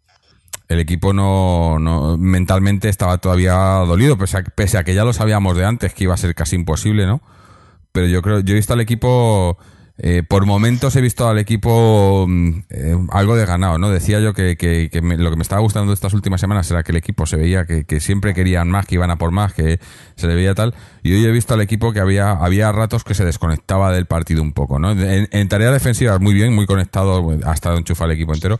el 0.69 0.79
equipo 0.79 1.11
no, 1.13 1.77
no 1.79 2.17
mentalmente 2.17 2.89
estaba 2.89 3.17
todavía 3.17 3.55
dolido, 3.55 4.17
pese 4.17 4.77
a, 4.77 4.83
que 4.83 4.93
ya 4.95 5.03
lo 5.03 5.13
sabíamos 5.13 5.57
de 5.57 5.65
antes 5.65 5.93
que 5.93 6.05
iba 6.05 6.13
a 6.13 6.17
ser 6.17 6.35
casi 6.35 6.55
imposible, 6.55 7.05
¿no? 7.07 7.21
Pero 7.91 8.05
yo 8.07 8.21
creo, 8.21 8.39
yo 8.41 8.53
he 8.53 8.55
visto 8.57 8.73
al 8.73 8.79
equipo, 8.81 9.57
eh, 9.97 10.21
por 10.25 10.45
momentos 10.45 10.95
he 10.95 11.01
visto 11.01 11.27
al 11.27 11.39
equipo 11.39 12.25
mm, 12.29 12.49
eh, 12.69 12.97
algo 13.09 13.35
de 13.35 13.47
ganado, 13.47 13.79
¿no? 13.79 13.89
Decía 13.89 14.19
yo 14.19 14.33
que, 14.35 14.57
que- 14.57 14.89
que 14.91 15.01
me- 15.01 15.17
lo 15.17 15.31
que 15.31 15.37
me 15.37 15.41
estaba 15.41 15.59
gustando 15.61 15.91
estas 15.91 16.13
últimas 16.13 16.39
semanas 16.39 16.69
era 16.69 16.83
que 16.83 16.91
el 16.91 16.97
equipo 16.97 17.25
se 17.25 17.35
veía 17.37 17.65
que, 17.65 17.85
que 17.85 17.99
siempre 17.99 18.35
querían 18.35 18.69
más, 18.69 18.85
que 18.85 18.93
iban 18.95 19.09
a 19.09 19.17
por 19.17 19.31
más, 19.31 19.53
que 19.53 19.79
se 20.15 20.27
le 20.27 20.35
veía 20.35 20.53
tal. 20.53 20.75
Y 21.01 21.13
hoy 21.13 21.25
he 21.25 21.31
visto 21.31 21.55
al 21.55 21.61
equipo 21.61 21.91
que 21.93 21.99
había, 21.99 22.31
había 22.31 22.71
ratos 22.71 23.03
que 23.03 23.15
se 23.15 23.25
desconectaba 23.25 23.91
del 23.91 24.05
partido 24.05 24.43
un 24.43 24.53
poco, 24.53 24.77
¿no? 24.77 24.91
En, 24.91 25.27
en 25.31 25.47
tareas 25.49 25.73
defensivas 25.73 26.21
muy 26.21 26.35
bien, 26.35 26.53
muy 26.53 26.67
conectado, 26.67 27.27
ha 27.43 27.53
estado 27.53 27.75
enchufado 27.79 28.11
el 28.11 28.17
equipo 28.17 28.35
entero. 28.35 28.59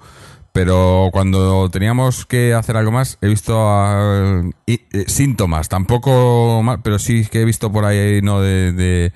Pero 0.62 1.08
cuando 1.14 1.70
teníamos 1.70 2.26
que 2.26 2.54
hacer 2.54 2.76
algo 2.76 2.92
más, 2.92 3.18
he 3.22 3.30
visto 3.30 3.56
ah, 3.58 4.42
y- 4.66 4.82
eh, 4.92 5.06
síntomas, 5.08 5.70
tampoco 5.70 6.62
pero 6.84 7.00
sí 7.00 7.26
que 7.32 7.44
he 7.44 7.46
visto 7.46 7.72
por 7.72 7.86
ahí, 7.86 8.20
¿no? 8.22 8.42
De, 8.42 8.74
de, 8.74 9.14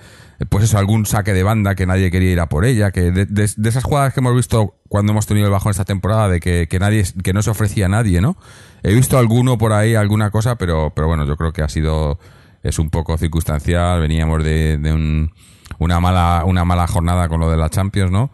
pues 0.48 0.64
eso, 0.64 0.78
algún 0.78 1.06
saque 1.06 1.34
de 1.34 1.44
banda 1.44 1.76
que 1.76 1.86
nadie 1.86 2.12
quería 2.12 2.32
ir 2.32 2.40
a 2.40 2.48
por 2.48 2.64
ella, 2.64 2.92
que 2.92 3.12
de, 3.12 3.26
de- 3.26 3.52
de 3.58 3.70
esas 3.70 3.84
jugadas 3.84 4.14
que 4.14 4.22
hemos 4.22 4.34
visto 4.34 4.76
cuando 4.88 5.12
hemos 5.12 5.28
tenido 5.28 5.48
el 5.48 5.52
bajón 5.52 5.72
esta 5.72 5.84
temporada, 5.84 6.30
de 6.30 6.40
que, 6.40 6.68
que 6.70 6.80
nadie, 6.80 7.04
que 7.22 7.34
no 7.34 7.42
se 7.42 7.50
ofrecía 7.50 7.88
a 7.88 7.90
nadie, 7.90 8.22
¿no? 8.22 8.38
He 8.82 8.94
visto 8.94 9.18
alguno 9.18 9.58
por 9.58 9.74
ahí, 9.74 9.96
alguna 9.96 10.32
cosa, 10.32 10.56
pero, 10.56 10.94
pero 10.96 11.08
bueno, 11.08 11.26
yo 11.26 11.36
creo 11.36 11.52
que 11.52 11.62
ha 11.62 11.68
sido, 11.68 12.20
es 12.64 12.80
un 12.80 12.90
poco 12.90 13.18
circunstancial, 13.18 14.00
veníamos 14.00 14.42
de, 14.46 14.78
de 14.78 14.94
un, 14.94 15.34
una 15.78 16.00
mala, 16.00 16.44
una 16.46 16.64
mala 16.64 16.88
jornada 16.88 17.28
con 17.28 17.42
lo 17.42 17.52
de 17.52 17.58
la 17.58 17.70
Champions, 17.70 18.12
¿no? 18.14 18.32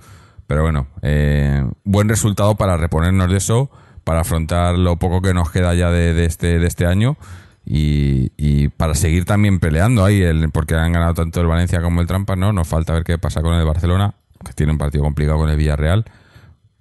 Pero 0.50 0.64
bueno, 0.64 0.88
eh, 1.04 1.64
buen 1.84 2.10
resultado 2.10 2.56
para 2.56 2.76
reponernos 2.76 3.30
de 3.30 3.38
eso, 3.38 3.70
para 4.04 4.22
afrontar 4.22 4.80
lo 4.80 4.96
poco 4.96 5.22
que 5.22 5.32
nos 5.32 5.52
queda 5.52 5.76
ya 5.76 5.92
de, 5.92 6.26
este, 6.26 6.58
de 6.58 6.66
este 6.66 6.88
año 6.88 7.18
y, 7.64 8.70
para 8.70 8.96
seguir 8.96 9.26
también 9.26 9.60
peleando 9.60 10.04
ahí, 10.04 10.24
el, 10.24 10.50
porque 10.50 10.74
han 10.74 10.92
ganado 10.92 11.14
tanto 11.14 11.40
el 11.40 11.46
Valencia 11.46 11.84
como 11.84 12.02
el 12.02 12.08
Trampas, 12.08 12.36
¿no? 12.36 12.52
Nos 12.52 12.68
falta 12.68 12.94
ver 12.94 13.04
qué 13.04 13.20
pasa 13.20 13.44
con 13.44 13.54
el 13.54 13.64
Barcelona, 13.64 14.16
que 14.44 14.54
tiene 14.54 14.72
un 14.72 14.80
partido 14.80 15.04
complicado 15.04 15.38
con 15.38 15.52
el 15.52 15.56
Villarreal. 15.56 16.06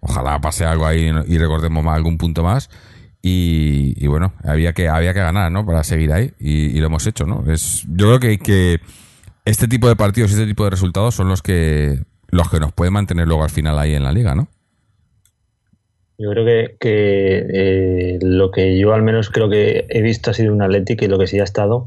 Ojalá 0.01 0.41
pase 0.41 0.65
algo 0.65 0.87
ahí 0.87 1.13
y 1.27 1.37
recordemos 1.37 1.85
más, 1.85 1.95
algún 1.95 2.17
punto 2.17 2.43
más. 2.43 2.71
Y, 3.21 3.93
y 4.03 4.07
bueno, 4.07 4.33
había 4.45 4.73
que, 4.73 4.89
había 4.89 5.13
que 5.13 5.21
ganar, 5.21 5.53
¿no? 5.53 5.67
Para 5.67 5.85
seguir 5.85 6.11
ahí 6.15 6.33
y, 6.39 6.69
y 6.69 6.81
lo 6.81 6.87
hemos 6.87 7.07
hecho, 7.07 7.27
¿no? 7.27 7.45
Es, 7.53 7.85
yo 7.87 8.07
creo 8.07 8.19
que, 8.19 8.39
que 8.39 8.81
este 9.45 9.69
tipo 9.69 9.89
de 9.89 9.97
partidos 9.97 10.31
y 10.31 10.35
este 10.35 10.47
tipo 10.47 10.65
de 10.65 10.71
resultados 10.71 11.15
son 11.15 11.29
los 11.29 11.43
que 11.43 12.03
los 12.31 12.51
que 12.51 12.61
nos 12.61 12.73
pueden 12.73 12.93
mantener 12.95 13.27
luego 13.27 13.43
al 13.45 13.51
final 13.51 13.79
ahí 13.79 13.95
en 13.95 14.05
la 14.05 14.13
liga, 14.13 14.35
¿no? 14.35 14.49
Yo 16.19 16.31
creo 16.31 16.45
que, 16.81 17.47
eh, 17.53 18.19
lo 18.23 18.51
que 18.51 18.77
yo 18.79 18.93
al 18.93 19.03
menos 19.03 19.31
creo 19.31 19.49
que 19.49 19.87
he 19.89 20.03
visto 20.03 20.31
ha 20.31 20.35
sido 20.35 20.53
un 20.53 20.63
Atlético 20.63 21.05
y 21.05 21.09
lo 21.09 21.19
que 21.19 21.29
sí 21.29 21.39
ha 21.39 21.45
estado 21.45 21.87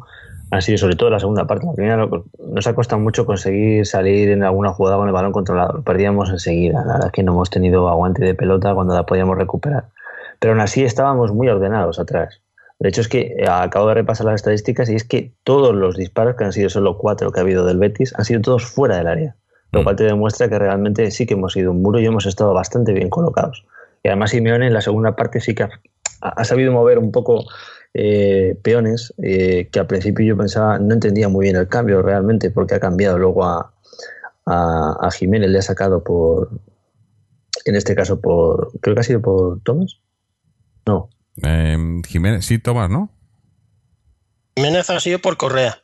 ha 0.51 0.61
sido 0.61 0.77
sobre 0.77 0.95
todo 0.95 1.09
la 1.09 1.19
segunda 1.19 1.47
parte. 1.47 1.65
La 1.65 1.73
primera 1.73 1.97
lo- 1.97 2.25
nos 2.45 2.65
ha 2.67 2.73
costado 2.75 3.01
mucho 3.01 3.25
conseguir 3.25 3.85
salir 3.85 4.29
en 4.29 4.43
alguna 4.43 4.71
jugada 4.73 4.97
con 4.97 5.07
el 5.07 5.13
balón 5.13 5.31
controlado. 5.31 5.81
Perdíamos 5.83 6.29
enseguida. 6.29 6.79
La 6.85 6.93
verdad 6.93 7.07
es 7.07 7.11
que 7.13 7.23
no 7.23 7.31
hemos 7.33 7.49
tenido 7.49 7.87
aguante 7.89 8.23
de 8.23 8.35
pelota 8.35 8.73
cuando 8.73 8.93
la 8.93 9.05
podíamos 9.05 9.37
recuperar. 9.37 9.85
Pero 10.39 10.53
aún 10.53 10.61
así 10.61 10.83
estábamos 10.83 11.31
muy 11.33 11.47
ordenados 11.47 11.99
atrás. 11.99 12.41
De 12.79 12.89
hecho 12.89 12.99
es 13.01 13.07
que 13.07 13.35
eh, 13.37 13.45
acabo 13.49 13.87
de 13.89 13.93
repasar 13.95 14.25
las 14.25 14.35
estadísticas 14.35 14.89
y 14.89 14.95
es 14.95 15.03
que 15.05 15.31
todos 15.43 15.73
los 15.75 15.95
disparos, 15.95 16.35
que 16.35 16.43
han 16.45 16.51
sido 16.53 16.69
solo 16.69 16.97
cuatro 16.97 17.31
que 17.31 17.39
ha 17.39 17.43
habido 17.43 17.65
del 17.65 17.77
Betis, 17.77 18.13
han 18.17 18.25
sido 18.25 18.41
todos 18.41 18.65
fuera 18.65 18.97
del 18.97 19.07
área. 19.07 19.35
Lo 19.71 19.81
Mm. 19.81 19.83
cual 19.83 19.95
te 19.95 20.03
demuestra 20.03 20.49
que 20.49 20.59
realmente 20.59 21.09
sí 21.11 21.25
que 21.25 21.33
hemos 21.35 21.53
sido 21.53 21.71
un 21.71 21.81
muro 21.81 21.99
y 21.99 22.05
hemos 22.05 22.25
estado 22.25 22.53
bastante 22.53 22.93
bien 22.93 23.09
colocados. 23.09 23.65
Y 24.03 24.09
además 24.09 24.31
Simeone 24.31 24.67
en 24.67 24.73
la 24.73 24.81
segunda 24.81 25.15
parte 25.15 25.39
sí 25.39 25.53
que 25.55 25.63
ha, 25.63 25.69
ha 26.21 26.43
sabido 26.43 26.71
mover 26.71 26.97
un 26.97 27.11
poco 27.11 27.45
eh, 27.93 28.57
peones 28.63 29.13
eh, 29.21 29.69
que 29.71 29.79
al 29.79 29.87
principio 29.87 30.25
yo 30.25 30.37
pensaba, 30.37 30.79
no 30.79 30.93
entendía 30.93 31.29
muy 31.29 31.45
bien 31.45 31.55
el 31.55 31.67
cambio 31.67 32.01
realmente 32.01 32.49
porque 32.49 32.75
ha 32.75 32.79
cambiado 32.79 33.17
luego 33.17 33.45
a, 33.45 33.73
a, 34.45 34.97
a 34.99 35.11
Jiménez, 35.11 35.49
le 35.49 35.59
ha 35.59 35.61
sacado 35.61 36.03
por 36.03 36.49
en 37.65 37.75
este 37.75 37.93
caso 37.95 38.19
por, 38.19 38.71
creo 38.81 38.95
que 38.95 39.01
ha 39.01 39.03
sido 39.03 39.21
por 39.21 39.61
Thomas. 39.61 39.99
No. 40.85 41.09
Eh, 41.43 41.77
Jiménez, 42.07 42.45
sí, 42.45 42.59
Tomás, 42.59 42.89
¿no? 42.89 43.11
Jiménez 44.55 44.89
ha 44.89 44.99
sido 44.99 45.19
por 45.19 45.37
Correa. 45.37 45.77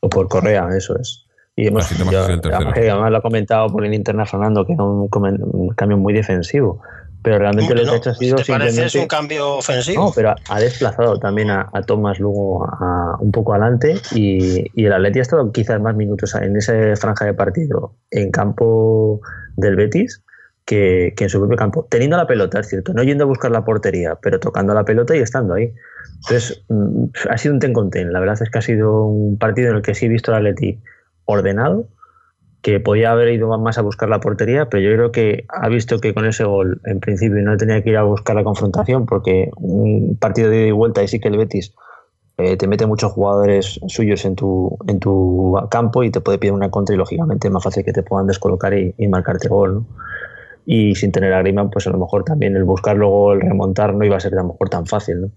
O 0.00 0.08
por 0.10 0.28
Correa, 0.28 0.68
eso 0.76 0.96
es. 0.98 1.21
Y 1.56 1.66
hemos, 1.66 1.88
Tomás 1.88 2.12
yo- 2.12 2.20
es 2.28 2.40
además, 2.46 2.74
que 2.74 2.90
además 2.90 3.10
lo 3.10 3.16
ha 3.18 3.22
comentado 3.22 3.68
por 3.68 3.84
el 3.84 3.92
internet 3.94 4.26
Fernando, 4.26 4.64
que 4.66 4.72
era 4.72 4.84
un, 4.84 5.08
un 5.52 5.68
cambio 5.74 5.98
muy 5.98 6.14
defensivo. 6.14 6.80
Pero 7.24 7.38
realmente 7.38 7.72
lo 7.74 7.84
que 7.84 7.90
ha 7.90 7.96
hecho 7.96 8.10
ha 8.10 8.14
si 8.14 8.24
sido 8.24 8.36
te 8.38 8.44
parece 8.46 8.68
es 8.86 8.92
simplemente... 8.92 8.98
un 9.00 9.06
cambio 9.06 9.54
ofensivo. 9.58 10.04
No, 10.06 10.12
pero 10.12 10.34
ha 10.48 10.60
desplazado 10.60 11.20
también 11.20 11.50
a, 11.50 11.68
a 11.72 11.82
Thomas 11.82 12.18
luego 12.18 12.64
a- 12.64 13.16
un 13.20 13.30
poco 13.30 13.52
adelante 13.54 13.94
y, 14.12 14.64
y 14.74 14.86
el 14.86 14.92
Atleti 14.92 15.20
ha 15.20 15.22
estado 15.22 15.52
quizás 15.52 15.80
más 15.80 15.94
minutos 15.94 16.34
en 16.34 16.56
esa 16.56 16.72
franja 16.96 17.26
de 17.26 17.34
partido 17.34 17.94
en 18.10 18.32
campo 18.32 19.20
del 19.56 19.76
Betis 19.76 20.24
que, 20.64 21.12
que 21.16 21.24
en 21.24 21.30
su 21.30 21.38
propio 21.38 21.56
campo, 21.56 21.86
teniendo 21.88 22.16
la 22.16 22.26
pelota, 22.26 22.58
es 22.58 22.68
cierto, 22.68 22.92
no 22.92 23.04
yendo 23.04 23.22
a 23.24 23.26
buscar 23.28 23.52
la 23.52 23.64
portería, 23.64 24.16
pero 24.20 24.40
tocando 24.40 24.74
la 24.74 24.84
pelota 24.84 25.14
y 25.16 25.20
estando 25.20 25.54
ahí. 25.54 25.72
Entonces, 26.26 26.64
mm, 26.68 27.04
ha 27.30 27.38
sido 27.38 27.54
un 27.54 27.60
ten 27.60 27.72
con 27.72 27.90
ten. 27.90 28.12
La 28.12 28.18
verdad 28.20 28.36
es 28.40 28.50
que 28.50 28.58
ha 28.58 28.62
sido 28.62 29.04
un 29.06 29.38
partido 29.38 29.70
en 29.70 29.76
el 29.76 29.82
que 29.82 29.94
sí 29.94 30.06
he 30.06 30.08
visto 30.08 30.32
al 30.34 30.38
Atleti 30.46 30.80
ordenado, 31.24 31.88
que 32.62 32.78
podía 32.78 33.10
haber 33.10 33.28
ido 33.28 33.58
más 33.58 33.76
a 33.78 33.82
buscar 33.82 34.08
la 34.08 34.20
portería, 34.20 34.68
pero 34.68 34.82
yo 34.82 34.94
creo 34.94 35.12
que 35.12 35.46
ha 35.48 35.68
visto 35.68 35.98
que 35.98 36.14
con 36.14 36.26
ese 36.26 36.44
gol, 36.44 36.80
en 36.84 37.00
principio, 37.00 37.42
no 37.42 37.56
tenía 37.56 37.82
que 37.82 37.90
ir 37.90 37.96
a 37.96 38.04
buscar 38.04 38.36
la 38.36 38.44
confrontación, 38.44 39.04
porque 39.04 39.50
un 39.56 40.16
partido 40.18 40.48
de 40.48 40.58
ida 40.58 40.66
y 40.68 40.70
vuelta, 40.70 41.02
y 41.02 41.08
sí 41.08 41.18
que 41.18 41.28
el 41.28 41.36
Betis 41.36 41.74
eh, 42.38 42.56
te 42.56 42.68
mete 42.68 42.86
muchos 42.86 43.12
jugadores 43.12 43.80
suyos 43.88 44.24
en 44.24 44.36
tu, 44.36 44.78
en 44.86 45.00
tu 45.00 45.58
campo 45.70 46.04
y 46.04 46.10
te 46.10 46.20
puede 46.20 46.38
pedir 46.38 46.52
una 46.52 46.70
contra, 46.70 46.94
y 46.94 46.98
lógicamente 46.98 47.48
es 47.48 47.52
más 47.52 47.64
fácil 47.64 47.84
que 47.84 47.92
te 47.92 48.04
puedan 48.04 48.28
descolocar 48.28 48.72
y, 48.74 48.94
marcarte 49.08 49.48
gol. 49.48 49.84
Y 50.64 50.94
sin 50.94 51.10
tener 51.10 51.32
a 51.32 51.40
Griezmann, 51.40 51.70
pues 51.70 51.88
a 51.88 51.90
lo 51.90 51.98
mejor 51.98 52.22
también 52.22 52.54
el 52.54 52.62
buscar 52.62 52.96
luego 52.96 53.32
el 53.32 53.40
remontar 53.40 53.94
no 53.94 54.04
iba 54.04 54.16
a 54.16 54.20
ser 54.20 54.34
a 54.34 54.42
lo 54.42 54.48
mejor 54.50 54.68
tan 54.68 54.86
fácil, 54.86 55.22
¿no? 55.22 55.30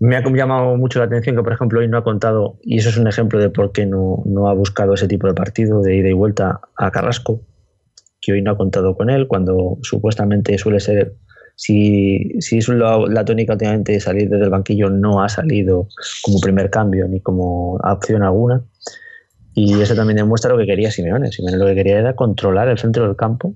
Me 0.00 0.16
ha 0.16 0.22
llamado 0.22 0.76
mucho 0.76 0.98
la 0.98 1.06
atención 1.06 1.36
que, 1.36 1.42
por 1.42 1.52
ejemplo, 1.52 1.80
hoy 1.80 1.88
no 1.88 1.98
ha 1.98 2.04
contado, 2.04 2.58
y 2.62 2.78
eso 2.78 2.88
es 2.88 2.96
un 2.96 3.06
ejemplo 3.06 3.38
de 3.38 3.50
por 3.50 3.72
qué 3.72 3.86
no, 3.86 4.22
no 4.26 4.48
ha 4.48 4.54
buscado 4.54 4.94
ese 4.94 5.08
tipo 5.08 5.26
de 5.26 5.34
partido 5.34 5.80
de 5.82 5.96
ida 5.96 6.08
y 6.08 6.12
vuelta 6.12 6.60
a 6.76 6.90
Carrasco, 6.90 7.40
que 8.20 8.32
hoy 8.32 8.42
no 8.42 8.52
ha 8.52 8.56
contado 8.56 8.96
con 8.96 9.10
él, 9.10 9.26
cuando 9.26 9.78
supuestamente 9.82 10.56
suele 10.58 10.80
ser, 10.80 11.14
si, 11.56 12.40
si 12.40 12.58
es 12.58 12.68
la, 12.68 12.98
la 13.08 13.24
tónica 13.24 13.52
últimamente 13.52 13.92
de 13.92 14.00
salir 14.00 14.28
desde 14.28 14.44
el 14.44 14.50
banquillo, 14.50 14.90
no 14.90 15.22
ha 15.22 15.28
salido 15.28 15.88
como 16.22 16.40
primer 16.40 16.70
cambio 16.70 17.06
ni 17.08 17.20
como 17.20 17.74
opción 17.76 18.22
alguna. 18.22 18.62
Y 19.54 19.80
eso 19.80 19.94
también 19.94 20.16
demuestra 20.16 20.50
lo 20.50 20.58
que 20.58 20.66
quería 20.66 20.90
Simeone. 20.90 21.30
Simeone 21.30 21.58
lo 21.58 21.66
que 21.66 21.74
quería 21.74 21.98
era 21.98 22.16
controlar 22.16 22.68
el 22.68 22.78
centro 22.78 23.06
del 23.06 23.16
campo. 23.16 23.54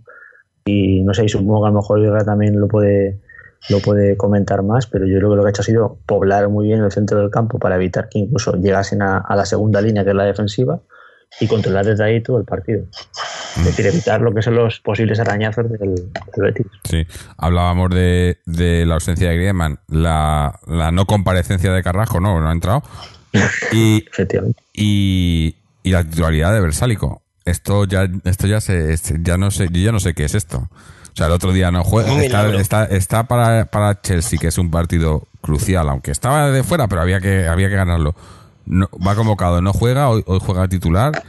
Y 0.64 1.02
no 1.04 1.14
sé, 1.14 1.24
y 1.24 1.28
supongo 1.28 1.62
que 1.62 1.68
a 1.68 1.70
lo 1.70 1.76
mejor 1.76 2.00
Vega 2.00 2.24
también 2.24 2.60
lo 2.60 2.68
puede, 2.68 3.20
lo 3.68 3.80
puede 3.80 4.16
comentar 4.16 4.62
más, 4.62 4.86
pero 4.86 5.06
yo 5.06 5.16
creo 5.18 5.30
que 5.30 5.36
lo 5.36 5.42
que 5.42 5.48
ha 5.48 5.50
hecho 5.50 5.62
ha 5.62 5.64
sido 5.64 5.98
poblar 6.06 6.48
muy 6.48 6.66
bien 6.68 6.82
el 6.82 6.92
centro 6.92 7.18
del 7.18 7.30
campo 7.30 7.58
para 7.58 7.76
evitar 7.76 8.08
que 8.08 8.18
incluso 8.20 8.54
llegasen 8.56 9.02
a, 9.02 9.18
a 9.18 9.36
la 9.36 9.44
segunda 9.44 9.80
línea, 9.80 10.04
que 10.04 10.10
es 10.10 10.16
la 10.16 10.24
defensiva, 10.24 10.80
y 11.40 11.48
controlar 11.48 11.84
desde 11.84 12.04
ahí 12.04 12.22
todo 12.22 12.38
el 12.38 12.44
partido. 12.44 12.84
Es 13.56 13.64
decir, 13.64 13.86
evitar 13.86 14.20
lo 14.20 14.32
que 14.32 14.42
son 14.42 14.54
los 14.54 14.80
posibles 14.80 15.18
arañazos 15.18 15.68
del, 15.70 15.80
del 15.80 16.12
Betis. 16.36 16.66
Sí, 16.84 17.04
hablábamos 17.36 17.90
de, 17.90 18.38
de 18.46 18.86
la 18.86 18.94
ausencia 18.94 19.28
de 19.30 19.36
Griezmann, 19.36 19.78
la, 19.88 20.60
la 20.66 20.92
no 20.92 21.04
comparecencia 21.06 21.72
de 21.72 21.82
Carrasco, 21.82 22.20
no, 22.20 22.40
no 22.40 22.48
ha 22.48 22.52
entrado, 22.52 22.82
y, 23.72 24.04
Efectivamente. 24.08 24.62
y, 24.72 25.56
y 25.82 25.90
la 25.90 26.04
titularidad 26.04 26.52
de 26.54 26.60
Versálico. 26.60 27.22
Esto 27.44 27.84
ya, 27.84 28.08
esto 28.24 28.46
ya 28.46 28.60
se, 28.60 28.92
este- 28.92 29.18
ya 29.22 29.36
no 29.36 29.50
sé, 29.50 29.68
yo 29.70 29.80
ya 29.80 29.92
no 29.92 30.00
sé 30.00 30.14
qué 30.14 30.24
es 30.24 30.34
esto. 30.34 30.68
O 31.16 31.18
sea, 31.18 31.28
el 31.28 31.32
otro 31.32 31.50
día 31.50 31.70
no 31.70 31.82
juega, 31.82 32.12
está, 32.22 32.46
está, 32.56 32.84
está 32.84 33.22
para, 33.24 33.64
para 33.64 34.02
Chelsea, 34.02 34.38
que 34.38 34.48
es 34.48 34.58
un 34.58 34.70
partido 34.70 35.26
crucial, 35.40 35.88
aunque 35.88 36.10
estaba 36.10 36.50
de 36.50 36.62
fuera, 36.62 36.88
pero 36.88 37.00
había 37.00 37.22
que, 37.22 37.48
había 37.48 37.70
que 37.70 37.74
ganarlo. 37.74 38.14
No, 38.66 38.90
va 38.94 39.14
convocado, 39.14 39.62
no 39.62 39.72
juega, 39.72 40.10
hoy, 40.10 40.22
hoy 40.26 40.40
juega 40.44 40.68
titular. 40.68 41.22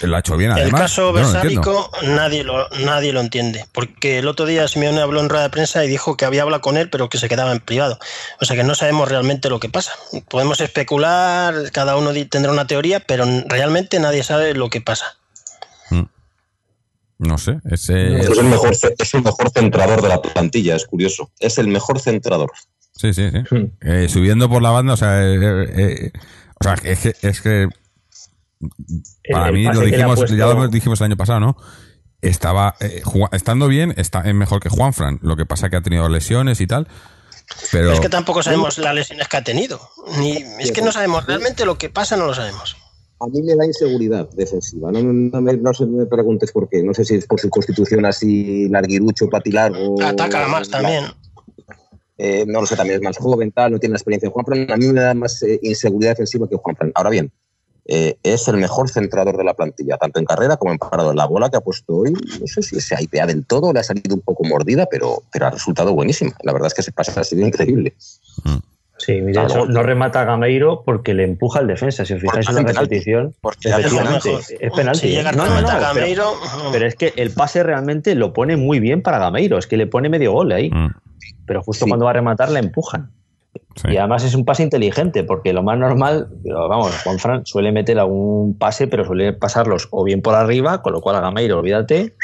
Lo 0.00 0.16
ha 0.16 0.20
hecho 0.20 0.34
bien, 0.38 0.52
El 0.52 0.62
además. 0.62 0.80
caso 0.80 1.12
no 1.12 1.20
lo 1.20 1.30
entiendo. 1.30 1.60
Versálico 1.60 1.90
nadie 2.04 2.42
lo, 2.42 2.70
nadie 2.86 3.12
lo 3.12 3.20
entiende, 3.20 3.66
porque 3.72 4.20
el 4.20 4.28
otro 4.28 4.46
día 4.46 4.66
Simeone 4.66 5.02
habló 5.02 5.20
en 5.20 5.28
rueda 5.28 5.42
de 5.42 5.50
prensa 5.50 5.84
y 5.84 5.88
dijo 5.88 6.16
que 6.16 6.24
había 6.24 6.40
hablado 6.40 6.62
con 6.62 6.78
él, 6.78 6.88
pero 6.88 7.10
que 7.10 7.18
se 7.18 7.28
quedaba 7.28 7.52
en 7.52 7.60
privado. 7.60 7.98
O 8.40 8.46
sea 8.46 8.56
que 8.56 8.64
no 8.64 8.74
sabemos 8.74 9.10
realmente 9.10 9.50
lo 9.50 9.60
que 9.60 9.68
pasa. 9.68 9.92
Podemos 10.30 10.58
especular, 10.62 11.70
cada 11.72 11.98
uno 11.98 12.12
tendrá 12.30 12.50
una 12.50 12.66
teoría, 12.66 13.00
pero 13.00 13.26
realmente 13.46 14.00
nadie 14.00 14.22
sabe 14.22 14.54
lo 14.54 14.70
que 14.70 14.80
pasa. 14.80 15.19
No 17.22 17.36
sé, 17.36 17.58
ese, 17.70 18.18
Es 18.18 18.30
el, 18.30 18.44
mejor, 18.44 18.72
es 18.72 19.14
el 19.14 19.22
mejor 19.22 19.50
centrador 19.50 20.00
de 20.00 20.08
la 20.08 20.22
plantilla, 20.22 20.74
es 20.74 20.86
curioso. 20.86 21.30
Es 21.38 21.58
el 21.58 21.68
mejor 21.68 22.00
centrador. 22.00 22.50
Sí, 22.96 23.12
sí, 23.12 23.30
sí. 23.30 23.54
Hmm. 23.54 23.72
Eh, 23.82 24.08
subiendo 24.08 24.48
por 24.48 24.62
la 24.62 24.70
banda, 24.70 24.94
o 24.94 24.96
sea, 24.96 25.22
eh, 25.22 25.34
eh, 25.36 25.70
eh, 25.76 26.12
o 26.58 26.64
sea, 26.64 26.74
es 26.82 26.98
que, 27.00 27.14
es 27.20 27.40
que 27.42 27.68
para 29.30 29.48
El 29.48 29.52
mí 29.54 29.64
lo 29.64 29.80
dijimos, 29.80 30.18
puesto- 30.18 30.34
ya 30.34 30.46
lo 30.46 30.68
dijimos 30.68 30.98
el 31.00 31.04
año 31.06 31.16
pasado, 31.18 31.40
¿no? 31.40 31.56
Estaba 32.22 32.74
eh, 32.80 33.02
estando 33.32 33.68
bien, 33.68 33.92
está 33.98 34.20
es 34.22 34.34
mejor 34.34 34.60
que 34.60 34.70
Juanfran. 34.70 35.18
Lo 35.22 35.36
que 35.36 35.44
pasa 35.44 35.68
que 35.68 35.76
ha 35.76 35.82
tenido 35.82 36.08
lesiones 36.08 36.60
y 36.62 36.66
tal. 36.66 36.86
Pero 36.86 37.68
Pero 37.72 37.92
es 37.92 38.00
que 38.00 38.08
tampoco 38.08 38.42
sabemos 38.42 38.78
las 38.78 38.94
lesiones 38.94 39.28
que 39.28 39.36
ha 39.36 39.44
tenido. 39.44 39.80
Ni, 40.18 40.32
es 40.58 40.72
que 40.72 40.80
no 40.82 40.90
sabemos 40.92 41.26
realmente 41.26 41.64
lo 41.66 41.76
que 41.76 41.90
pasa, 41.90 42.16
no 42.16 42.26
lo 42.26 42.34
sabemos. 42.34 42.76
A 43.20 43.26
mí 43.26 43.42
me 43.42 43.54
da 43.54 43.66
inseguridad 43.66 44.30
defensiva. 44.30 44.90
No, 44.90 45.02
no, 45.02 45.12
no 45.12 45.40
me, 45.42 45.56
no 45.56 45.74
sé, 45.74 45.84
no 45.84 45.98
me 45.98 46.06
preguntes 46.06 46.52
por 46.52 46.68
qué. 46.68 46.82
No 46.82 46.94
sé 46.94 47.04
si 47.04 47.16
es 47.16 47.26
por 47.26 47.38
su 47.38 47.50
constitución 47.50 48.06
así 48.06 48.68
larguirucho, 48.68 49.28
patilargo. 49.28 50.02
Ataca 50.02 50.48
más 50.48 50.70
también. 50.70 51.04
Eh, 52.16 52.44
no 52.46 52.60
lo 52.60 52.66
sé, 52.66 52.76
también 52.76 52.98
es 52.98 53.02
más 53.02 53.16
joven, 53.16 53.50
tal, 53.50 53.72
no 53.72 53.78
tiene 53.78 53.94
la 53.94 53.96
experiencia 53.96 54.28
de 54.28 54.32
Juanfran. 54.32 54.70
A 54.70 54.76
mí 54.76 54.86
me 54.86 55.00
da 55.00 55.14
más 55.14 55.42
eh, 55.42 55.58
inseguridad 55.62 56.12
defensiva 56.12 56.48
que 56.48 56.56
Juanfran. 56.56 56.92
Ahora 56.94 57.10
bien, 57.10 57.32
eh, 57.86 58.18
es 58.22 58.46
el 58.46 58.56
mejor 58.56 58.88
centrador 58.88 59.36
de 59.36 59.44
la 59.44 59.54
plantilla, 59.54 59.96
tanto 59.96 60.18
en 60.18 60.26
carrera 60.26 60.56
como 60.56 60.72
en 60.72 60.78
parado. 60.78 61.12
La 61.14 61.26
bola 61.26 61.50
que 61.50 61.56
ha 61.56 61.60
puesto 61.60 61.96
hoy, 61.96 62.12
no 62.12 62.46
sé 62.46 62.62
si 62.62 62.80
se 62.80 62.94
aipea 62.94 63.26
del 63.26 63.46
todo, 63.46 63.72
le 63.72 63.80
ha 63.80 63.82
salido 63.82 64.14
un 64.14 64.20
poco 64.20 64.44
mordida, 64.44 64.86
pero, 64.86 65.22
pero 65.32 65.46
ha 65.46 65.50
resultado 65.50 65.94
buenísima. 65.94 66.32
La 66.42 66.52
verdad 66.52 66.68
es 66.68 66.74
que 66.74 66.82
se 66.82 66.92
pasa, 66.92 67.20
ha 67.20 67.24
sido 67.24 67.46
increíble. 67.46 67.94
Sí, 69.00 69.20
mira, 69.22 69.46
Claro. 69.46 69.64
no 69.66 69.82
remata 69.82 70.20
a 70.20 70.24
Gameiro 70.24 70.82
porque 70.84 71.14
le 71.14 71.24
empuja 71.24 71.60
al 71.60 71.66
defensa. 71.66 72.04
Si 72.04 72.12
os 72.12 72.20
fijáis 72.20 72.46
en 72.50 72.54
la 72.56 72.62
repetición, 72.62 73.34
Porque 73.40 73.70
penalti. 73.70 74.28
es 74.60 74.72
penalti. 74.72 75.00
Si 75.00 75.08
llega 75.08 75.30
a 75.30 75.32
No, 75.32 75.44
pero- 76.70 76.86
es 76.86 76.94
que 76.96 77.14
el 77.16 77.30
pase 77.32 77.62
realmente 77.62 78.14
lo 78.14 78.32
pone 78.34 78.56
muy 78.58 78.78
bien 78.78 79.00
para 79.02 79.18
Gameiro, 79.18 79.56
es 79.58 79.66
que 79.66 79.76
le 79.78 79.86
pone 79.86 80.08
medio 80.10 80.32
gol 80.32 80.52
ahí. 80.52 80.70
Mm, 80.70 80.88
Pero 81.46 81.62
justo 81.62 81.84
Sí. 81.86 81.88
cuando 81.90 82.04
va 82.04 82.10
a 82.12 82.14
rematar 82.14 82.50
le 82.50 82.60
empujan. 82.60 83.10
sí. 83.74 83.88
Y 83.92 83.96
además 83.96 84.22
es 84.24 84.34
un 84.34 84.44
pase 84.44 84.62
inteligente, 84.62 85.24
porque 85.24 85.52
lo 85.52 85.62
más 85.62 85.76
normal, 85.78 86.28
vamos, 86.44 86.94
Juanfran 87.02 87.44
suele 87.46 87.72
meter 87.72 87.98
algún 87.98 88.56
pase, 88.58 88.86
pero 88.86 89.04
suele 89.04 89.32
pasarlos 89.32 89.88
o 89.90 90.04
bien 90.04 90.22
por 90.22 90.34
arriba, 90.34 90.82
con 90.82 90.92
lo 90.92 91.00
cual 91.00 91.16
a 91.16 91.20
Gameiro, 91.20 91.58
olvídate, 91.58 92.14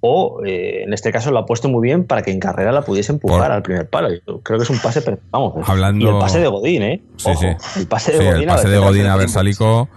o 0.00 0.40
eh, 0.46 0.82
en 0.84 0.92
este 0.92 1.12
caso 1.12 1.30
lo 1.30 1.38
ha 1.40 1.46
puesto 1.46 1.68
muy 1.68 1.82
bien 1.86 2.04
para 2.04 2.22
que 2.22 2.30
en 2.30 2.40
carrera 2.40 2.72
la 2.72 2.82
pudiese 2.82 3.12
empujar 3.12 3.38
Por- 3.48 3.52
al 3.52 3.62
primer 3.62 3.88
palo. 3.88 4.08
Yo 4.26 4.40
creo 4.40 4.58
que 4.58 4.64
es 4.64 4.70
un 4.70 4.78
pase, 4.78 5.02
pero 5.02 5.18
vamos, 5.30 5.54
Hablando- 5.68 6.04
y 6.04 6.08
el 6.08 6.18
pase 6.18 6.40
de 6.40 6.48
Godín, 6.48 6.82
¿eh? 6.82 7.02
Sí, 7.16 7.30
Ojo, 7.30 7.40
sí. 7.40 7.80
El 7.80 7.86
pase 7.86 8.12
de 8.12 8.18
Sí, 8.18 8.24
Godín. 8.24 8.42
el 8.42 8.50
a 8.50 8.54
pase 8.54 8.68
de 8.68 8.78
Godín 8.78 9.06
a 9.06 9.10
del 9.10 9.18
Versálico. 9.18 9.88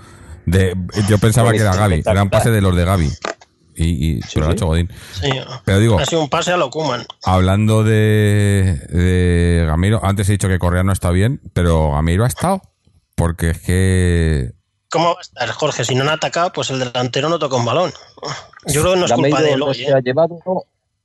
De, 0.46 0.76
yo 1.08 1.18
pensaba 1.20 1.52
que 1.52 1.60
era 1.60 1.74
Gaby, 1.76 2.04
era 2.06 2.22
un 2.24 2.30
pase 2.30 2.52
de 2.52 2.60
los 2.62 2.76
de 2.76 2.84
Gaby. 2.86 3.10
Y, 3.76 4.18
y 4.18 4.20
pero 4.34 4.42
lo 4.42 4.46
ha 4.46 4.50
sí. 4.52 4.56
hecho 4.58 4.66
Godín. 4.68 4.90
sí, 5.14 5.30
Pero 5.66 5.80
digo, 5.80 5.98
ha 5.98 6.06
sido 6.06 6.22
un 6.22 6.30
pase 6.30 6.52
a 6.52 6.58
lo 6.58 6.70
Kuman. 6.70 7.06
hablando 7.24 7.84
de, 7.84 8.78
de 8.90 9.64
Gamiro, 9.66 10.00
antes 10.04 10.28
he 10.30 10.34
dicho 10.34 10.48
que 10.48 10.60
Correa 10.60 10.84
no 10.84 10.92
está 10.92 11.10
bien, 11.12 11.42
pero 11.54 11.92
Gamiro 11.92 12.24
ha 12.26 12.28
estado. 12.28 12.62
Porque 13.16 13.52
es 13.52 13.60
que. 13.62 14.52
¿Cómo 14.94 15.06
va 15.16 15.18
a 15.18 15.22
estar 15.22 15.50
Jorge? 15.50 15.84
Si 15.86 15.96
no 15.96 16.04
han 16.04 16.10
atacado, 16.10 16.52
pues 16.54 16.70
el 16.70 16.78
delantero 16.78 17.28
no 17.28 17.40
toca 17.40 17.56
un 17.56 17.66
balón. 17.66 17.92
Yo 18.68 18.82
creo 18.82 18.94
que 18.94 19.00
no 19.00 19.06
es 19.08 19.12
culpa 19.12 19.42
de 19.42 19.54
él 19.54 19.60
no 19.60 19.66
hoy, 19.66 19.74
se 19.74 19.86
¿eh? 19.86 19.94
ha 19.94 20.00
llevado 20.00 20.40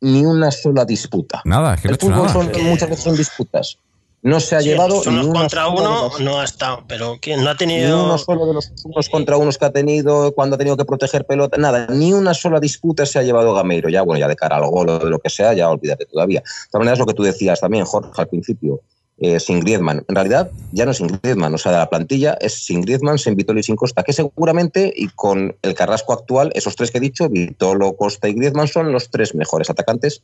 ni 0.03 0.27
una 0.27 0.51
sola 0.51 0.85
disputa. 0.85 1.41
Nada, 1.47 1.73
es 1.73 1.81
que 1.81 1.89
El 1.89 1.97
fútbol 1.97 2.29
son, 2.29 2.53
muchas 2.65 2.91
veces 2.91 3.05
son 3.05 3.17
disputas. 3.17 3.79
No 4.21 4.41
se 4.41 4.57
ha 4.57 4.61
Sí, 4.61 4.69
llevado 4.69 5.01
ni 5.07 5.21
unos 5.21 5.29
contra 5.29 5.69
uno 5.69 6.11
no 6.21 6.41
ha 6.41 6.45
estado, 6.45 6.85
pero 6.87 7.17
¿quién 7.19 7.43
no 7.43 7.49
ha 7.49 7.55
ni 7.55 7.59
tenido? 7.59 8.05
uno 8.05 8.19
solo 8.19 8.47
de 8.47 8.53
los 8.53 8.71
unos 8.85 9.09
contra 9.09 9.39
unos 9.39 9.57
que 9.57 9.65
ha 9.65 9.71
tenido 9.71 10.35
cuando 10.35 10.57
ha 10.57 10.59
tenido 10.59 10.77
que 10.77 10.85
proteger 10.85 11.25
pelota, 11.25 11.57
nada, 11.57 11.87
ni 11.89 12.13
una 12.13 12.35
sola 12.35 12.61
disputa 12.61 13.07
se 13.07 13.19
ha 13.19 13.23
llevado 13.23 13.55
Gameiro. 13.55 13.89
Ya, 13.89 14.03
bueno, 14.03 14.21
ya 14.21 14.29
de 14.29 14.37
cara 14.37 14.57
al 14.57 14.67
gol 14.67 14.91
o 14.91 14.99
de 14.99 15.09
lo 15.09 15.19
que 15.19 15.31
sea, 15.31 15.55
ya 15.55 15.71
olvídate 15.71 16.05
todavía. 16.05 16.41
De 16.41 16.47
todas 16.71 16.81
maneras, 16.81 16.99
lo 16.99 17.07
que 17.07 17.15
tú 17.15 17.23
decías 17.23 17.61
también, 17.61 17.87
Jorge, 17.87 18.11
al 18.21 18.29
principio, 18.29 18.83
eh, 19.21 19.41
sin 19.41 19.61
Griezmann. 19.61 20.05
En 20.09 20.15
realidad, 20.15 20.51
ya 20.71 20.85
no 20.85 20.91
es 20.91 20.99
sin 20.99 21.07
Griezmann, 21.07 21.55
o 21.55 21.59
sea, 21.59 21.73
la 21.73 21.89
plantilla 21.89 22.37
es 22.41 22.65
sin 22.65 22.81
Griezmann, 22.83 23.19
sin 23.19 23.35
Vitolo 23.35 23.61
y 23.61 23.63
sin 23.63 23.77
Costa, 23.77 24.03
que 24.03 24.13
seguramente, 24.13 24.93
y 24.95 25.09
con 25.09 25.57
el 25.63 25.75
Carrasco 25.75 26.13
actual, 26.13 26.51
esos 26.55 26.77
tres 26.77 26.91
que 26.91 26.99
he 26.99 27.01
dicho, 27.01 27.29
Vitolo, 27.29 27.97
Costa 27.97 28.29
y 28.29 28.35
Griezmann, 28.35 28.69
son 28.69 28.93
los 28.93 29.11
tres 29.11 29.35
mejores 29.35 29.71
atacantes 29.71 30.23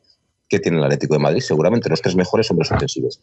que 0.48 0.61
tiene 0.61 0.78
el 0.78 0.85
Atlético 0.85 1.14
de 1.14 1.20
Madrid, 1.20 1.40
seguramente 1.40 1.88
los 1.88 2.02
tres 2.02 2.14
mejores 2.14 2.50
hombres 2.50 2.70
ofensivos. 2.70 3.20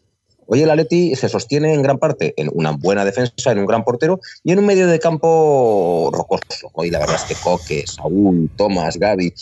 Hoy 0.48 0.64
el 0.64 0.70
Atleti 0.70 1.16
se 1.16 1.30
sostiene 1.30 1.74
en 1.74 1.82
gran 1.82 1.98
parte 1.98 2.34
en 2.36 2.50
una 2.54 2.72
buena 2.72 3.06
defensa, 3.06 3.52
en 3.52 3.60
un 3.60 3.66
gran 3.68 3.84
portero 3.84 4.20
y 4.44 4.52
en 4.52 4.60
un 4.60 4.66
medio 4.66 4.88
de 4.88 5.00
campo 5.00 6.10
rocoso. 6.12 6.70
Hoy 6.74 6.90
la 6.90 7.00
verdad 7.00 7.16
es 7.16 7.24
que 7.24 7.36
Coque, 7.42 7.86
Saúl, 7.88 8.50
Tomás, 8.58 8.98
Gaby, 8.98 9.34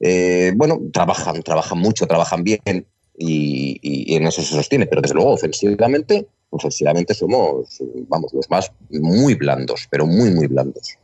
Eh, 0.00 0.52
bueno, 0.56 0.80
trabajan, 0.92 1.42
trabajan 1.42 1.78
mucho, 1.78 2.06
trabajan 2.06 2.42
bien 2.42 2.86
y, 3.16 3.78
y 3.82 4.16
en 4.16 4.26
eso 4.26 4.42
se 4.42 4.54
sostiene, 4.54 4.86
pero 4.86 5.00
desde 5.02 5.14
luego 5.14 5.30
ofensivamente, 5.32 6.28
ofensivamente 6.50 7.14
somos, 7.14 7.82
vamos, 8.08 8.32
los 8.32 8.48
más 8.50 8.70
muy 8.90 9.34
blandos, 9.34 9.86
pero 9.90 10.06
muy, 10.06 10.30
muy 10.30 10.46
blandos. 10.46 10.96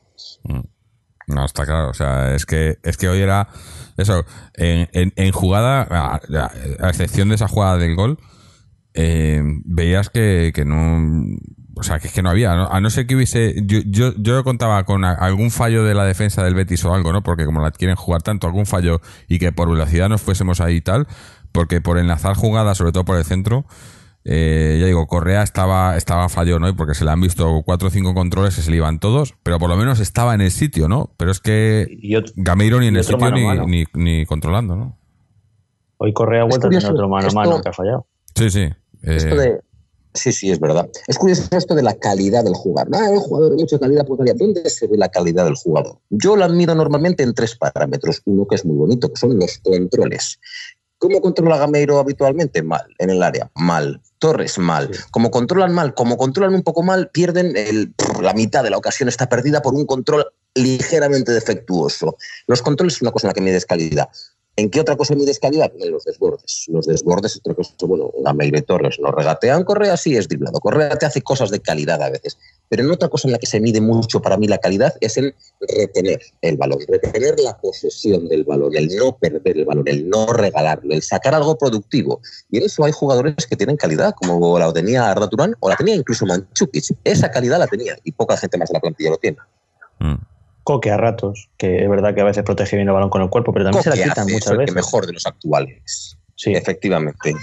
No, 1.27 1.45
está 1.45 1.65
claro. 1.65 1.91
O 1.91 1.95
sea, 1.95 2.35
es 2.35 2.45
que, 2.45 2.79
es 2.83 2.97
que 2.97 3.09
hoy 3.09 3.21
era 3.21 3.49
eso. 3.97 4.25
En, 4.55 4.89
en- 4.93 5.13
en 5.17 5.33
jugada, 5.33 5.87
a, 5.91 6.89
excepción 6.89 7.29
de 7.29 7.37
esa 7.37 7.47
jugada 7.47 7.79
del 7.79 7.95
gol, 7.95 8.19
eh, 8.95 9.41
veías 9.65 10.11
que, 10.11 10.51
que 10.55 10.65
no. 10.65 10.99
O 11.77 11.83
sea, 11.83 11.99
que 12.01 12.09
es 12.09 12.13
que 12.13 12.23
no 12.23 12.31
había. 12.31 12.53
A 12.53 12.81
no 12.81 12.91
ser 12.91 13.07
que 13.07 13.15
hubiese. 13.15 13.55
Yo, 13.65 13.79
yo, 13.87 14.13
yo 14.19 14.43
contaba 14.43 14.85
con 14.85 15.05
algún 15.05 15.51
fallo 15.53 15.85
de 15.85 15.95
la 15.95 16.05
defensa 16.05 16.43
del 16.43 16.55
Betis 16.55 16.85
o 16.85 16.93
algo, 16.93 17.13
¿no? 17.13 17.23
Porque 17.23 17.45
como 17.45 17.63
la 17.63 17.71
quieren 17.71 17.97
jugar 17.97 18.23
tanto, 18.23 18.47
algún 18.49 18.67
fallo 18.67 19.01
y 19.29 19.39
que 19.39 19.53
por 19.53 19.71
velocidad 19.71 20.09
nos 20.09 20.21
fuésemos 20.21 20.61
ahí 20.61 20.77
y 20.77 20.81
tal. 20.81 21.07
Porque 21.53 21.81
por 21.81 21.99
enlazar 21.99 22.35
jugadas, 22.37 22.79
sobre 22.79 22.93
todo 22.93 23.05
por 23.05 23.17
el 23.17 23.25
centro, 23.25 23.65
eh, 24.25 24.77
ya 24.81 24.87
digo, 24.87 25.07
Correa 25.07 25.43
estaba, 25.43 25.97
estaba 25.97 26.29
fallo, 26.29 26.59
¿no? 26.59 26.75
Porque 26.77 26.95
se 26.95 27.05
le 27.05 27.11
han 27.11 27.21
visto 27.21 27.63
cuatro 27.65 27.89
o 27.89 27.91
cinco 27.91 28.13
controles 28.15 28.55
que 28.55 28.63
se 28.63 28.71
le 28.71 28.77
iban 28.77 29.01
todos, 29.01 29.35
pero 29.43 29.59
por 29.59 29.69
lo 29.71 29.77
menos 29.77 29.99
estaba 30.01 30.35
en 30.35 30.43
el 30.43 30.51
sitio, 30.51 30.89
¿no? 30.89 31.11
Pero 31.17 31.31
es 31.31 31.41
que 31.41 31.89
Gameiro 32.37 32.81
ni 32.81 32.89
en 32.89 32.97
el 32.97 33.05
sitio 33.05 33.19
mano 33.19 33.37
ni, 33.37 33.45
mano. 33.45 33.67
ni, 33.67 33.85
ni 33.95 34.27
controlando, 34.27 34.77
¿no? 34.77 34.99
Hoy 35.97 36.13
Correa 36.13 36.43
ha 36.43 36.45
vuelto 36.45 36.67
a 36.67 36.69
curioso, 36.69 36.87
tener 36.89 36.95
otro 36.99 37.09
mano 37.09 37.29
a 37.29 37.33
mano 37.33 37.61
que 37.63 37.69
ha 37.69 37.73
fallado. 37.73 38.07
Sí, 38.35 38.51
sí. 38.51 38.61
Eh, 38.61 39.17
Esto 39.17 39.37
de- 39.37 39.61
Sí, 40.13 40.33
sí, 40.33 40.51
es 40.51 40.59
verdad. 40.59 40.89
Es 41.07 41.17
curioso 41.19 41.45
esto 41.57 41.77
de 41.77 41.85
la 41.85 41.95
calidad 41.95 42.43
del 42.43 42.55
jugador. 42.55 42.93
Ah, 42.97 43.11
el 43.13 43.21
jugador 43.21 43.51
de 43.55 43.63
mucha 43.63 43.79
calidad, 43.79 44.05
pues 44.05 44.19
calidad. 44.19 44.35
¿Dónde 44.37 44.69
se 44.69 44.89
ve 44.89 44.99
la 44.99 45.09
calidad 45.09 45.45
del 45.45 45.55
jugador? 45.55 46.01
Yo 46.11 46.37
la 46.37 46.49
mido 46.49 46.75
normalmente 46.75 47.23
en 47.23 47.33
tres 47.33 47.55
parámetros. 47.55 48.21
Uno 48.25 48.45
que 48.49 48.57
es 48.57 48.65
muy 48.65 48.77
bonito, 48.77 49.09
que 49.09 49.15
son 49.21 49.39
los 49.39 49.59
controles. 49.59 50.41
¿Cómo 51.01 51.23
controla 51.23 51.57
Gameiro 51.57 51.99
habitualmente? 51.99 52.63
Mal. 52.63 52.85
En 52.99 53.09
el 53.09 53.23
área, 53.23 53.51
mal. 53.55 54.03
Torres, 54.19 54.59
mal. 54.59 54.91
Como 55.11 55.31
controlan 55.31 55.73
mal, 55.73 55.95
como 55.95 56.19
controlan 56.19 56.55
un 56.55 56.63
poco 56.63 56.83
mal, 56.83 57.09
pierden 57.09 57.57
el, 57.57 57.95
la 58.21 58.35
mitad 58.35 58.63
de 58.63 58.69
la 58.69 58.77
ocasión 58.77 59.09
está 59.09 59.27
perdida 59.27 59.63
por 59.63 59.73
un 59.73 59.87
control 59.87 60.27
ligeramente 60.55 61.33
defectuoso. 61.33 62.19
Los 62.47 62.61
controles 62.61 62.97
es 62.97 63.03
una 63.03 63.13
cosa 63.13 63.27
en 63.27 63.31
la 63.31 63.35
que 63.35 63.41
mides 63.41 63.65
calidad. 63.65 64.11
¿En 64.57 64.69
qué 64.69 64.81
otra 64.81 64.97
cosa 64.97 65.15
mides 65.15 65.39
calidad? 65.39 65.73
En 65.79 65.91
los 65.91 66.05
desbordes. 66.05 66.67
Los 66.69 66.87
desbordes 66.87 67.33
es 67.33 67.39
otra 67.39 67.55
cosa. 67.55 67.73
Bueno, 67.81 68.11
Gameiro 68.23 68.59
y 68.59 68.63
Torres 68.63 68.99
no 69.01 69.11
regatean. 69.11 69.65
Correa 69.65 69.97
sí 69.97 70.17
es 70.17 70.29
driblado. 70.29 70.59
Correa 70.61 70.97
te 70.97 71.07
hace 71.07 71.23
cosas 71.23 71.51
de 71.51 71.61
calidad 71.61 72.03
a 72.03 72.11
veces. 72.11 72.37
Pero 72.69 72.83
en 72.83 72.91
otra 72.91 73.09
cosa 73.09 73.29
en 73.29 73.33
la 73.33 73.39
que 73.39 73.47
se 73.47 73.61
mide 73.61 73.81
mucho 73.81 74.21
para 74.21 74.37
mí 74.37 74.47
la 74.47 74.59
calidad 74.59 74.95
es 75.01 75.17
el 75.17 75.35
retener 75.61 76.21
el 76.43 76.57
balón, 76.57 76.79
retener 76.87 77.41
la 77.41 77.57
posesión 77.59 78.29
del 78.29 78.45
balón, 78.45 78.77
el 78.77 78.95
no 78.97 79.17
perder 79.17 79.59
el 79.59 79.65
balón, 79.65 79.89
el 79.89 80.09
no 80.09 80.27
regalarlo, 80.27 80.93
el 80.95 81.03
sacar 81.03 81.35
algo 81.35 81.57
productivo. 81.57 82.21
Y 82.51 82.59
en 82.59 82.65
eso 82.65 82.85
hay 82.85 82.93
jugadores 82.93 83.47
que 83.47 83.57
tienen 83.57 83.77
calidad, 83.77 84.15
como 84.15 84.59
la 84.59 84.73
tenía 84.73 85.11
Arda 85.11 85.29
Turán 85.29 85.57
o 85.61 85.69
la 85.69 85.77
tenía 85.77 85.95
incluso 85.95 86.27
Manchukic. 86.27 86.97
Esa 87.03 87.31
calidad 87.31 87.59
la 87.59 87.67
tenía 87.67 87.97
y 88.05 88.13
poca 88.13 88.37
gente 88.37 88.59
más 88.59 88.71
en 88.71 88.75
la 88.75 88.81
plantilla 88.81 89.11
lo 89.11 89.17
tiene. 89.17 89.39
mm. 90.01 90.15
Coque 90.63 90.91
a 90.91 90.97
ratos, 90.97 91.49
que 91.57 91.83
es 91.83 91.89
verdad 91.91 92.15
que 92.15 92.21
a 92.21 92.25
veces 92.25 92.43
protege 92.45 92.77
bien 92.77 92.89
el 92.89 92.95
balón 92.95 93.11
con 93.11 93.23
el 93.23 93.31
cuerpo, 93.31 93.53
pero 93.53 93.65
también 93.67 93.83
se 93.83 93.91
la 93.91 93.97
quitan 93.97 94.25
hace, 94.25 94.33
muchas 94.33 94.51
el 94.53 94.59
veces. 94.59 94.75
mejor 94.75 95.07
de 95.07 95.13
los 95.15 95.27
actuales. 95.27 96.17
Sí, 96.37 96.53
Efectivamente. 96.55 97.35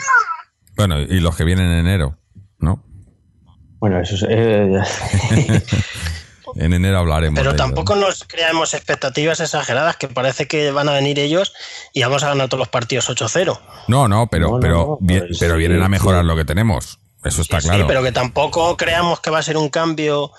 Bueno, 0.75 0.99
y 1.01 1.19
los 1.19 1.35
que 1.35 1.43
vienen 1.43 1.65
en 1.71 1.79
enero, 1.79 2.17
¿no? 2.59 2.83
bueno, 3.79 3.99
eso 3.99 4.15
es. 4.15 4.25
eh, 4.29 4.81
En 6.55 6.73
enero 6.73 6.97
hablaremos. 6.99 7.37
Pero 7.37 7.51
de 7.51 7.55
ello, 7.57 7.63
tampoco 7.65 7.95
¿no? 7.95 8.07
nos 8.07 8.23
creamos 8.23 8.73
expectativas 8.73 9.39
exageradas, 9.39 9.97
que 9.97 10.07
parece 10.07 10.47
que 10.47 10.71
van 10.71 10.89
a 10.89 10.93
venir 10.93 11.19
ellos 11.19 11.53
y 11.93 12.01
vamos 12.01 12.23
a 12.23 12.29
ganar 12.29 12.47
todos 12.47 12.59
los 12.59 12.69
partidos 12.69 13.09
8-0. 13.09 13.59
No, 13.87 14.07
no, 14.07 14.27
pero, 14.27 14.47
No, 14.47 14.53
no, 14.55 14.59
pero, 14.59 14.75
no, 14.75 14.97
bien- 15.01 15.25
pues, 15.27 15.37
pero 15.39 15.53
sí, 15.53 15.59
vienen 15.59 15.83
a 15.83 15.89
mejorar 15.89 16.21
sí. 16.21 16.27
lo 16.27 16.35
que 16.35 16.45
tenemos. 16.45 16.99
Eso 17.23 17.41
está 17.41 17.59
Sí, 17.61 17.67
claro. 17.67 17.85
pero 17.85 18.01
que 18.01 18.11
tampoco 18.11 18.75
creamos 18.77 19.19
que 19.19 19.29
va 19.29 19.39
a 19.39 19.43
ser 19.43 19.57
un 19.57 19.69
cambio 19.69 20.31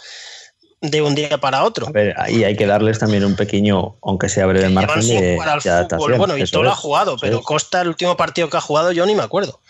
de 0.80 1.02
un 1.02 1.14
día 1.14 1.38
para 1.38 1.64
otro. 1.64 1.88
a 1.88 1.90
ver, 1.90 2.14
ahí 2.18 2.44
hay 2.44 2.56
que 2.56 2.66
darles 2.66 2.98
también 2.98 3.24
un 3.24 3.34
pequeño, 3.36 3.96
aunque 4.02 4.28
sea 4.28 4.46
breve 4.46 4.68
margen 4.68 5.06
de, 5.06 5.38
adaptación. 5.40 6.18
Bueno, 6.18 6.36
y 6.38 6.44
todo 6.46 6.62
lo 6.62 6.70
ha 6.70 6.76
jugado, 6.76 7.16
pero 7.20 7.38
es. 7.38 7.44
Costa, 7.44 7.80
el 7.82 7.88
último 7.88 8.16
partido 8.16 8.48
que 8.48 8.56
ha 8.56 8.60
jugado, 8.60 8.92
yo 8.92 9.04
ni 9.06 9.14
me 9.14 9.22
acuerdo. 9.22 9.60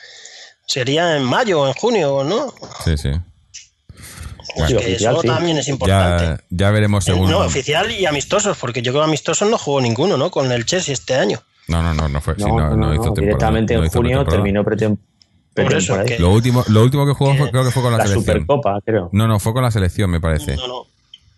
Sería 0.66 1.16
en 1.16 1.22
mayo 1.24 1.62
o 1.62 1.66
en 1.66 1.72
junio, 1.74 2.24
¿no? 2.24 2.52
Sí, 2.84 2.96
sí. 2.98 3.08
Es 3.08 4.66
Sí, 4.66 4.72
que 4.72 4.76
oficial, 4.78 5.12
eso 5.14 5.22
sí. 5.22 5.28
también 5.28 5.56
es 5.58 5.68
importante. 5.68 6.24
Ya, 6.24 6.40
ya 6.50 6.70
veremos 6.70 7.06
Eh, 7.08 7.12
según. 7.12 7.30
No, 7.30 7.38
oficial 7.40 7.90
y 7.90 8.04
amistosos, 8.06 8.56
porque 8.58 8.82
yo 8.82 8.92
creo 8.92 9.02
que 9.04 9.08
amistosos 9.08 9.48
no 9.48 9.56
jugó 9.56 9.80
ninguno, 9.80 10.16
¿no? 10.16 10.30
Con 10.30 10.50
el 10.52 10.66
Chelsea 10.66 10.92
este 10.92 11.14
año. 11.14 11.40
No, 11.68 11.82
no, 11.82 11.94
no, 11.94 12.08
no 12.08 12.20
fue. 12.20 12.34
sí, 12.34 12.42
No, 12.42 12.48
no, 12.58 12.76
no, 12.76 12.92
hizo 12.94 13.02
temporada, 13.04 13.20
directamente 13.20 13.74
no 13.74 13.80
en 13.80 13.86
hizo 13.86 13.98
junio 13.98 14.24
pretemporada. 14.24 14.36
terminó 14.42 14.64
pretem- 14.64 14.98
Por 15.54 15.64
eso, 15.74 15.94
pretemporada. 15.94 16.04
que- 16.04 16.18
Lo 16.18 16.30
último, 16.32 16.64
lo 16.68 16.82
último 16.82 17.06
que 17.06 17.12
jugó 17.14 17.34
fue- 17.34 17.50
creo 17.50 17.64
que 17.64 17.70
fue 17.70 17.82
con 17.82 17.92
la, 17.92 17.98
La 17.98 18.06
selección. 18.06 18.24
Supercopa, 18.40 18.80
creo. 18.84 19.08
No, 19.12 19.28
no, 19.28 19.38
fue 19.38 19.52
con 19.52 19.62
la 19.62 19.70
selección, 19.70 20.10
me 20.10 20.20
parece. 20.20 20.56
No, 20.56 20.66
no. 20.66 20.86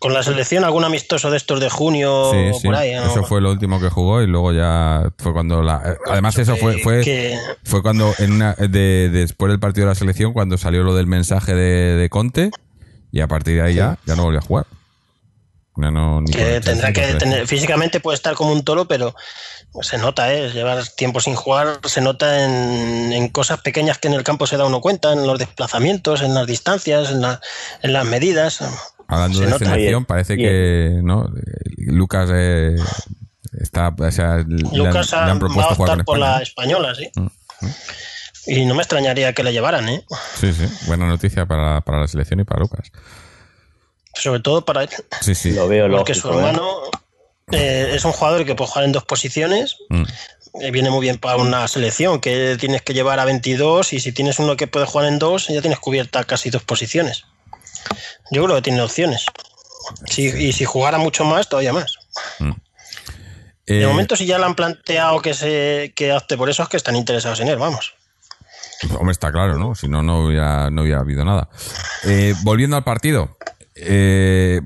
Con 0.01 0.13
la 0.15 0.23
selección, 0.23 0.63
algún 0.65 0.83
amistoso 0.83 1.29
de 1.29 1.37
estos 1.37 1.59
de 1.59 1.69
junio 1.69 2.31
Sí, 2.33 2.59
sí. 2.59 2.65
por 2.67 2.75
ahí. 2.75 2.93
¿no? 2.95 3.03
Eso 3.05 3.23
fue 3.23 3.39
lo 3.39 3.51
último 3.51 3.79
que 3.79 3.89
jugó 3.89 4.21
y 4.23 4.27
luego 4.27 4.51
ya 4.51 5.03
fue 5.19 5.31
cuando 5.31 5.61
la. 5.61 5.95
Además, 6.07 6.35
eso 6.39 6.55
fue, 6.57 6.79
fue, 6.79 7.01
que- 7.03 7.37
fue 7.63 7.83
cuando 7.83 8.11
en 8.17 8.31
una, 8.33 8.53
de, 8.55 9.09
después 9.11 9.51
del 9.51 9.59
partido 9.59 9.85
de 9.85 9.91
la 9.91 9.95
selección, 9.95 10.33
cuando 10.33 10.57
salió 10.57 10.81
lo 10.83 10.95
del 10.95 11.05
mensaje 11.05 11.53
de, 11.53 11.95
de 11.95 12.09
Conte 12.09 12.49
y 13.11 13.21
a 13.21 13.27
partir 13.27 13.57
de 13.57 13.61
ahí 13.61 13.75
ya, 13.75 13.99
ya 14.07 14.15
no 14.15 14.23
volvió 14.23 14.39
a 14.39 14.41
jugar. 14.41 14.65
No, 15.75 16.19
ni 16.21 16.31
con 16.33 16.41
que 16.41 16.59
tendrá 16.59 16.91
que 16.91 17.13
tener, 17.13 17.47
físicamente 17.47 17.99
puede 18.01 18.15
estar 18.15 18.33
como 18.35 18.51
un 18.51 18.63
toro, 18.63 18.87
pero 18.87 19.15
se 19.81 19.97
nota, 19.97 20.31
¿eh? 20.33 20.49
llevar 20.51 20.85
tiempo 20.97 21.21
sin 21.21 21.33
jugar, 21.35 21.79
se 21.85 22.01
nota 22.01 22.43
en, 22.43 23.13
en 23.13 23.29
cosas 23.29 23.61
pequeñas 23.61 23.97
que 23.97 24.09
en 24.09 24.13
el 24.15 24.23
campo 24.23 24.45
se 24.47 24.57
da 24.57 24.65
uno 24.65 24.81
cuenta, 24.81 25.13
en 25.13 25.25
los 25.25 25.39
desplazamientos, 25.39 26.21
en 26.23 26.33
las 26.33 26.45
distancias, 26.45 27.09
en, 27.11 27.21
la- 27.21 27.39
en 27.81 27.93
las 27.93 28.05
medidas. 28.05 28.59
Hablando 29.11 29.37
Se 29.39 29.45
de 29.45 29.57
selección, 29.59 30.05
parece 30.05 30.37
que 30.37 30.99
no 31.03 31.29
Lucas 31.77 32.29
eh, 32.33 32.75
está, 33.59 33.89
o 33.97 34.11
sea, 34.11 34.37
le 34.37 34.41
han- 34.67 34.77
Lucas 34.77 35.11
le 35.11 35.17
ha- 35.17 35.23
han, 35.25 35.29
va 35.29 35.33
a 35.35 35.39
propuesto 35.39 35.75
jugar 35.75 35.91
optar 35.91 35.97
con 35.97 36.05
por 36.05 36.17
España. 36.17 36.35
la 36.37 36.41
española, 36.43 36.95
sí. 36.95 37.11
Mm, 37.15 37.27
Y 38.47 38.65
no 38.65 38.73
me 38.73 38.81
extrañaría 38.81 39.33
que 39.33 39.43
le 39.43 39.51
llevaran, 39.53 39.87
¿eh? 39.89 40.03
Sí, 40.39 40.51
sí, 40.53 40.65
buena 40.87 41.05
noticia 41.07 41.45
para, 41.45 41.81
para 41.81 41.99
la 42.01 42.07
selección 42.07 42.39
y 42.39 42.43
para 42.43 42.61
Lucas. 42.61 42.91
sobre 44.13 44.39
todo 44.39 44.65
para 44.65 44.83
él. 44.83 44.89
Sí, 45.21 45.35
sí. 45.35 45.51
Lo 45.51 45.67
veo 45.67 45.87
Porque 45.89 46.13
lógico. 46.13 46.29
su 46.29 46.33
¿eh? 46.33 46.37
hermano 46.37 46.69
eh, 47.51 47.91
es 47.93 48.03
un 48.05 48.11
jugador 48.13 48.45
que 48.45 48.55
puede 48.55 48.69
jugar 48.69 48.85
en 48.85 48.91
dos 48.93 49.03
posiciones. 49.05 49.77
Mm. 49.89 50.03
eh, 50.61 50.71
Viene 50.71 50.89
muy 50.89 51.01
bien 51.01 51.17
para 51.17 51.37
una 51.37 51.67
selección 51.67 52.19
que 52.19 52.57
tienes 52.59 52.81
que 52.81 52.93
llevar 52.93 53.19
a 53.19 53.25
22 53.25 53.93
y 53.93 53.99
si 53.99 54.11
tienes 54.11 54.39
uno 54.39 54.55
que 54.57 54.67
puede 54.67 54.85
jugar 54.85 55.07
en 55.07 55.19
dos, 55.19 55.47
ya 55.47 55.61
tienes 55.61 55.79
cubierta 55.79 56.23
casi 56.23 56.49
dos 56.49 56.63
posiciones. 56.63 57.25
Yo 58.31 58.43
creo 58.43 58.55
que 58.57 58.61
tiene 58.61 58.81
opciones. 58.81 59.25
Y 60.17 60.53
si 60.53 60.65
jugara 60.65 60.97
mucho 60.97 61.25
más, 61.25 61.49
todavía 61.49 61.73
más. 61.73 61.97
De 63.65 63.83
Eh, 63.83 63.87
momento, 63.87 64.15
si 64.15 64.25
ya 64.25 64.37
le 64.37 64.45
han 64.45 64.55
planteado 64.55 65.21
que 65.21 65.33
se 65.33 65.93
que 65.95 66.11
opte 66.13 66.35
por 66.37 66.49
eso, 66.49 66.63
es 66.63 66.69
que 66.69 66.77
están 66.77 66.95
interesados 66.95 67.39
en 67.39 67.47
él, 67.47 67.57
vamos. 67.57 67.93
Hombre, 68.97 69.11
está 69.11 69.31
claro, 69.31 69.57
¿no? 69.57 69.75
Si 69.75 69.87
no, 69.87 70.01
no 70.01 70.25
hubiera, 70.25 70.69
no 70.71 70.81
hubiera 70.81 70.99
habido 71.01 71.23
nada. 71.23 71.49
Eh, 72.03 72.33
volviendo 72.43 72.75
al 72.77 72.83
partido. 72.83 73.37
eh, 73.75 74.59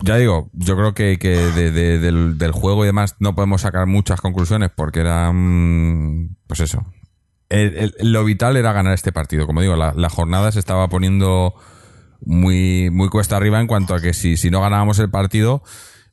ya 0.00 0.16
digo, 0.16 0.48
yo 0.52 0.76
creo 0.76 0.94
que, 0.94 1.18
que 1.18 1.30
de- 1.36 1.72
de- 1.72 1.98
del, 1.98 2.38
del 2.38 2.52
juego 2.52 2.84
y 2.84 2.86
demás 2.86 3.16
no 3.18 3.34
podemos 3.34 3.62
sacar 3.62 3.86
muchas 3.86 4.20
conclusiones 4.20 4.70
porque 4.74 5.00
era, 5.00 5.32
mm, 5.32 6.36
pues 6.46 6.60
eso. 6.60 6.86
El- 7.48 7.76
el- 7.98 8.12
lo 8.12 8.22
vital 8.24 8.56
era 8.56 8.72
ganar 8.72 8.92
este 8.94 9.10
partido. 9.12 9.46
Como 9.46 9.60
digo, 9.60 9.74
la, 9.74 9.92
la 9.96 10.08
jornada 10.08 10.52
se 10.52 10.60
estaba 10.60 10.86
poniendo 10.88 11.54
muy, 12.24 12.90
muy 12.90 13.08
cuesta 13.08 13.36
arriba 13.36 13.60
en 13.60 13.66
cuanto 13.66 13.94
a 13.94 14.00
que 14.00 14.12
si, 14.14 14.36
si 14.36 14.50
no 14.50 14.60
ganábamos 14.60 14.98
el 14.98 15.10
partido, 15.10 15.62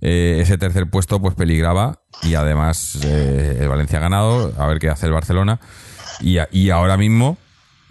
eh, 0.01 0.37
ese 0.41 0.57
tercer 0.57 0.89
puesto 0.89 1.19
pues 1.21 1.35
peligraba 1.35 2.01
y 2.23 2.35
además 2.35 2.99
eh, 3.03 3.57
el 3.61 3.69
Valencia 3.69 3.99
ha 3.99 4.01
ganado, 4.01 4.53
a 4.57 4.67
ver 4.67 4.79
qué 4.79 4.89
hace 4.89 5.05
el 5.07 5.13
Barcelona. 5.13 5.59
Y, 6.21 6.37
y 6.51 6.69
ahora 6.69 6.95
mismo, 6.97 7.37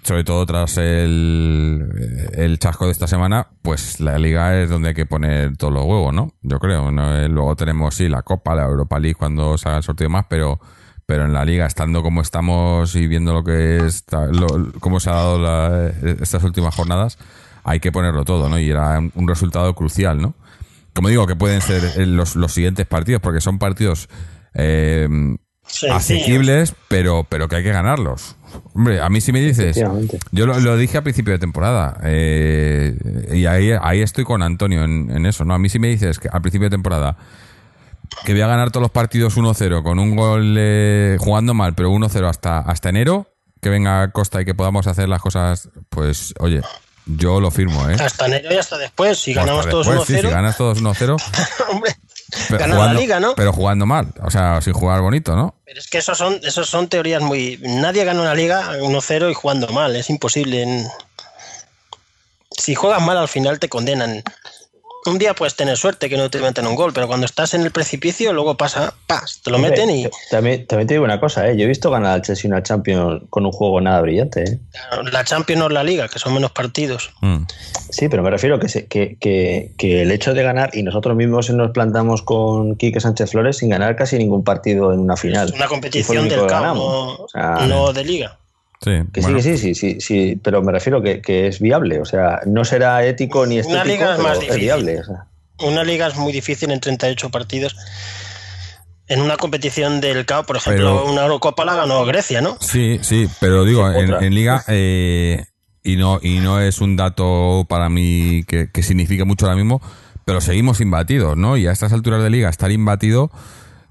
sobre 0.03 0.24
todo 0.24 0.44
tras 0.46 0.77
el, 0.79 2.31
el 2.35 2.59
chasco 2.59 2.87
de 2.87 2.92
esta 2.92 3.07
semana, 3.07 3.48
pues 3.62 4.00
la 4.00 4.18
liga 4.18 4.61
es 4.61 4.70
donde 4.70 4.88
hay 4.90 4.94
que 4.94 5.07
poner 5.07 5.57
todos 5.57 5.72
los 5.72 5.85
huevos, 5.85 6.12
¿no? 6.14 6.33
Yo 6.42 6.59
creo. 6.59 6.90
¿no? 6.90 7.16
Eh, 7.18 7.29
Luego 7.29 7.57
tenemos, 7.57 7.94
sí, 7.94 8.09
la 8.09 8.22
Copa, 8.22 8.55
la 8.55 8.64
Europa 8.64 8.98
League 8.98 9.14
cuando 9.16 9.57
se 9.59 9.68
haga 9.68 9.79
el 9.79 9.83
sorteo 9.85 10.09
más, 10.11 10.27
pero 10.29 10.61
pero 11.07 11.27
en 11.27 11.35
la 11.35 11.44
liga, 11.44 11.66
estando 11.66 12.03
como 12.03 12.22
estamos 12.22 12.96
y 12.96 13.07
viendo 13.07 13.35
lo 13.35 13.44
que 13.44 13.77
está, 13.85 14.24
lo- 14.24 14.72
cómo 14.81 15.00
se 15.00 15.11
ha 15.11 15.12
dado 15.12 15.38
la- 15.38 15.88
estas 16.22 16.42
últimas 16.44 16.74
jornadas, 16.74 17.18
hay 17.64 17.81
que 17.81 17.90
ponerlo 17.90 18.24
todo, 18.24 18.48
¿no? 18.48 18.59
Y 18.59 18.70
era 18.70 18.98
un, 18.98 19.29
resultado 19.29 19.74
crucial, 19.74 20.20
¿no? 20.20 20.35
Como 20.94 21.09
digo, 21.09 21.27
que 21.27 21.35
pueden 21.35 21.61
ser 21.61 21.83
eh, 21.96 22.07
los, 22.07 22.37
los 22.37 22.53
siguientes 22.53 22.87
partidos, 22.87 23.20
porque 23.20 23.40
son 23.40 23.59
partidos 23.59 24.09
eh, 24.55 25.09
asequibles, 25.90 26.74
pero, 26.88 27.27
pero 27.29 27.48
que 27.48 27.57
hay 27.57 27.62
que 27.64 27.72
ganarlos. 27.72 28.37
Hombre, 28.74 29.00
a 29.00 29.09
mí 29.09 29.20
si 29.20 29.33
me 29.33 29.40
dices, 29.40 29.77
yo 30.31 30.46
lo, 30.46 30.61
lo 30.61 30.77
dije 30.77 30.98
a 30.98 31.03
principio 31.03 31.33
de 31.33 31.40
temporada, 31.40 31.98
eh, 32.05 32.96
y 33.33 33.46
ahí, 33.46 33.72
ahí 33.81 34.00
estoy 34.00 34.24
con 34.24 34.42
Antonio 34.42 34.85
en, 34.85 35.11
en 35.11 35.27
eso, 35.27 35.44
¿no? 35.44 35.55
A 35.55 35.59
mí 35.59 35.68
si 35.68 35.81
me 35.81 35.88
dices 35.88 36.20
que 36.20 36.29
al 36.29 36.40
principio 36.42 36.66
de 36.66 36.70
temporada 36.70 37.16
que 38.24 38.33
voy 38.33 38.42
a 38.42 38.46
ganar 38.46 38.70
todos 38.70 38.83
los 38.83 38.90
partidos 38.90 39.37
1-0 39.37 39.83
con 39.83 39.98
un 39.98 40.16
gol 40.16 40.57
eh, 40.59 41.16
jugando 41.18 41.55
mal, 41.55 41.74
pero 41.74 41.90
1-0 41.90 42.29
hasta, 42.29 42.59
hasta 42.59 42.88
enero, 42.88 43.27
que 43.61 43.70
venga 43.70 44.11
Costa 44.12 44.42
y 44.42 44.44
que 44.44 44.55
podamos 44.55 44.87
hacer 44.87 45.09
las 45.09 45.20
cosas, 45.20 45.70
pues 45.88 46.35
oye, 46.38 46.61
yo 47.07 47.40
lo 47.40 47.51
firmo, 47.51 47.88
¿eh? 47.90 47.97
Hasta 48.01 48.27
enero 48.27 48.53
y 48.53 48.57
hasta 48.57 48.79
después. 48.79 49.19
Si 49.19 49.33
Hasta 49.33 49.43
ganamos 49.43 49.69
todos 49.69 49.87
después, 49.87 50.07
sí, 50.07 50.14
1-0. 50.14 50.21
si 50.23 50.29
ganas 50.29 50.57
todos 50.57 50.83
1-0, 50.83 51.17
Hombre, 51.71 51.97
pero 52.49 52.59
ganar 52.59 52.77
jugando- 52.77 52.95
la 52.95 53.01
liga, 53.01 53.21
¿no? 53.21 53.35
Pero 53.35 53.53
jugando 53.53 53.87
mal, 53.87 54.09
o 54.23 54.31
sea, 54.31 54.61
sin 54.62 54.73
jugar 54.73 55.01
bonito, 55.03 55.37
¿no? 55.37 55.55
Pero 55.64 55.81
es 55.81 55.87
que 55.88 55.99
esos 55.99 56.17
son, 56.19 56.40
esos 56.43 56.69
son 56.69 56.88
teorías 56.88 57.23
muy. 57.23 57.59
Nadie 57.62 58.05
gana 58.05 58.21
una 58.23 58.35
liga 58.35 58.77
1-0 58.79 59.31
y 59.31 59.35
jugando 59.35 59.69
mal, 59.69 59.95
es 59.97 60.09
imposible. 60.11 60.62
En- 60.62 60.87
Si 62.57 62.75
juegas 62.75 63.03
mal, 63.03 63.17
al 63.19 63.29
final 63.29 63.59
te 63.59 63.69
condenan. 63.69 64.23
Un 65.07 65.19
día 65.19 65.35
puedes 65.35 65.55
tener 65.55 65.77
suerte 65.77 66.09
que 66.09 66.17
no 66.17 66.31
te 66.31 66.38
meten 66.38 66.67
un 66.67 66.75
gol, 66.75 66.93
pero 66.95 67.07
cuando 67.07 67.27
estás 67.27 67.53
en 67.55 67.61
el 67.62 67.71
precipicio, 67.71 68.33
luego 68.33 68.57
pasa, 68.57 68.95
¡pas! 69.07 69.40
Te 69.43 69.51
lo 69.51 69.59
meten 69.59 69.90
y 69.90 70.07
También, 70.31 70.67
también 70.67 70.87
te 70.88 70.95
digo 70.95 71.05
una 71.05 71.21
cosa, 71.21 71.47
¿eh? 71.49 71.57
yo 71.57 71.64
he 71.64 71.67
visto 71.69 71.90
ganar 71.90 72.12
al 72.14 72.23
Chelsea 72.23 72.49
una 72.49 72.62
Champions 72.62 73.23
con 73.29 73.45
un 73.45 73.53
juego 73.53 73.81
nada 73.81 74.01
brillante. 74.01 74.45
¿eh? 74.45 74.59
la 75.12 75.23
Champions 75.25 75.59
no 75.61 75.67
es 75.67 75.73
la 75.73 75.85
liga, 75.85 76.09
que 76.09 76.19
son 76.19 76.33
menos 76.33 76.53
partidos. 76.53 77.11
Mm. 77.21 77.43
Sí, 77.90 78.09
pero 78.09 78.23
me 78.23 78.31
refiero 78.31 78.59
que, 78.59 78.69
se- 78.69 78.87
que, 78.87 79.17
que, 79.21 79.73
que 79.77 80.03
el 80.03 80.11
hecho 80.11 80.33
de 80.33 80.43
ganar, 80.43 80.71
y 80.73 80.83
nosotros 80.83 81.14
mismos 81.17 81.51
nos 81.51 81.71
plantamos 81.73 82.23
con 82.23 82.77
Quique 82.77 82.99
Sánchez 83.01 83.31
Flores 83.31 83.59
sin 83.59 83.69
ganar 83.69 83.97
casi 83.97 84.17
ningún 84.19 84.43
partido 84.43 84.93
en 84.93 85.01
una 85.01 85.17
final. 85.17 85.49
Es 85.51 85.55
una 85.55 85.69
competición 85.69 86.29
del 86.29 86.47
campo. 86.47 86.83
O 87.25 87.29
sea, 87.29 87.67
no 87.67 87.93
de 87.93 88.05
liga. 88.05 88.38
Sí, 88.85 88.90
Que 89.12 89.20
bueno. 89.23 89.40
sí, 89.40 89.51
que 89.53 89.57
sí, 89.59 89.75
sí, 89.75 89.94
sí, 89.94 90.01
sí, 90.01 90.40
pero 90.42 90.62
me 90.62 90.70
refiero 90.73 91.03
que, 91.03 91.20
que 91.23 91.47
es 91.49 91.59
viable, 91.61 92.01
o 92.01 92.05
sea, 92.05 92.40
no 92.47 92.64
será 92.64 93.05
ético 93.07 93.47
ni 93.47 93.55
Una 93.61 93.83
estético, 93.83 93.87
liga 93.87 94.05
es 94.11 94.16
pero 94.16 94.23
más 94.29 94.33
es 94.35 94.40
difícil. 94.40 94.61
viable. 94.62 95.01
o 95.01 95.05
sea. 95.05 95.27
Una 95.61 95.85
liga 95.85 96.07
es 96.09 96.16
muy 96.16 96.33
difícil 96.33 96.70
en 96.70 96.81
38 96.81 97.31
partidos. 97.31 97.77
En 99.07 99.20
una 99.20 99.37
competición 99.37 100.01
del 100.01 100.25
CAO, 100.25 100.44
por 100.44 100.57
ejemplo, 100.57 101.03
Pero- 101.03 101.12
una 101.12 101.23
Eurocopa 101.23 101.64
la 101.64 101.75
ganó 101.75 102.05
Grecia, 102.07 102.40
¿no? 102.40 102.57
Sí, 102.61 102.99
sí, 103.03 103.29
pero 103.40 103.64
digo, 103.64 103.90
en 103.90 104.35
liga, 104.35 104.64
eh, 104.68 105.44
y 105.83 105.97
no 105.97 106.18
y 106.23 106.38
no 106.38 106.59
es 106.61 106.81
un 106.81 106.97
dato 106.97 107.66
para 107.68 107.90
mí 107.90 108.44
que, 108.49 108.70
que 108.70 108.83
signifique 108.83 109.25
mucho 109.25 109.44
ahora 109.44 109.57
mismo, 109.57 109.83
pero 110.25 110.40
seguimos 110.40 110.81
imbatidos, 110.81 111.37
¿no? 111.37 111.59
Y 111.59 111.66
a 111.66 111.73
estas 111.73 111.92
alturas 111.92 112.23
de 112.23 112.31
liga 112.31 112.49
estar 112.49 112.70
imbatido, 112.73 113.31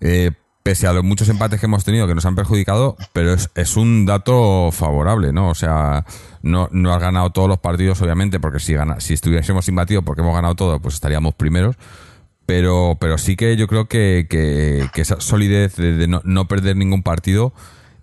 eh, 0.02 0.32
pese 0.64 0.88
a 0.88 0.94
los 0.94 1.04
muchos 1.04 1.28
empates 1.30 1.60
que 1.60 1.66
hemos 1.66 1.84
tenido 1.84 2.08
que 2.08 2.16
nos 2.16 2.26
han 2.26 2.36
perjudicado, 2.36 2.96
pero 3.12 3.34
es, 3.34 3.50
es 3.54 3.76
un 3.76 4.06
dato 4.06 4.72
favorable, 4.72 5.34
¿no? 5.34 5.50
O 5.50 5.56
sea, 5.56 6.06
no, 6.42 6.70
no 6.72 6.94
has 6.94 7.02
ganado 7.02 7.30
todos 7.32 7.50
los 7.50 7.60
partidos, 7.60 8.02
obviamente, 8.02 8.40
porque 8.40 8.60
si, 8.60 8.74
gana, 8.74 9.00
si 9.02 9.14
estuviésemos 9.14 9.68
imbatidos 9.68 10.04
porque 10.06 10.22
hemos 10.22 10.34
ganado 10.34 10.56
todo, 10.56 10.80
pues 10.80 10.96
estaríamos 10.96 11.36
primeros. 11.36 11.76
Pero, 12.46 12.98
pero 13.00 13.18
sí 13.18 13.36
que 13.38 13.56
yo 13.56 13.68
creo 13.68 13.88
que, 13.88 14.28
que- 14.30 14.90
esa 15.02 15.20
solidez 15.22 15.76
de, 15.78 15.94
de 15.94 16.08
no, 16.08 16.22
no 16.26 16.48
perder 16.48 16.76
ningún 16.76 17.02
partido 17.04 17.54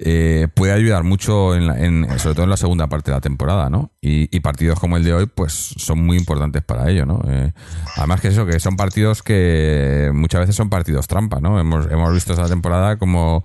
eh, 0.03 0.49
puede 0.55 0.73
ayudar 0.73 1.05
mucho, 1.05 1.55
en 1.55 1.67
la- 1.67 1.79
en- 1.79 2.19
sobre 2.19 2.35
todo 2.35 2.45
en 2.45 2.51
la 2.51 2.57
segunda 2.57 2.87
parte 2.89 3.11
de 3.11 3.17
la 3.19 3.21
temporada, 3.21 3.69
¿no? 3.69 3.93
Y, 4.01 4.35
y 4.35 4.41
partidos 4.41 4.81
como 4.81 4.97
el 4.97 5.05
de 5.05 5.13
hoy, 5.13 5.27
pues 5.27 5.53
son 5.53 6.05
muy 6.07 6.17
importantes 6.17 6.63
para 6.63 6.89
ello, 6.91 7.05
¿no? 7.05 7.21
Eh, 7.29 7.53
además 7.97 8.23
que 8.23 8.29
eso, 8.29 8.47
que 8.47 8.59
son 8.61 8.77
partidos 8.77 9.23
que 9.23 10.11
muchas 10.15 10.41
veces 10.41 10.57
son 10.57 10.71
partidos 10.71 11.07
trampa, 11.07 11.41
¿no? 11.41 11.61
Hemos, 11.61 11.87
hemos 11.91 12.15
visto 12.15 12.33
esta 12.33 12.49
temporada 12.49 12.97
como 12.97 13.45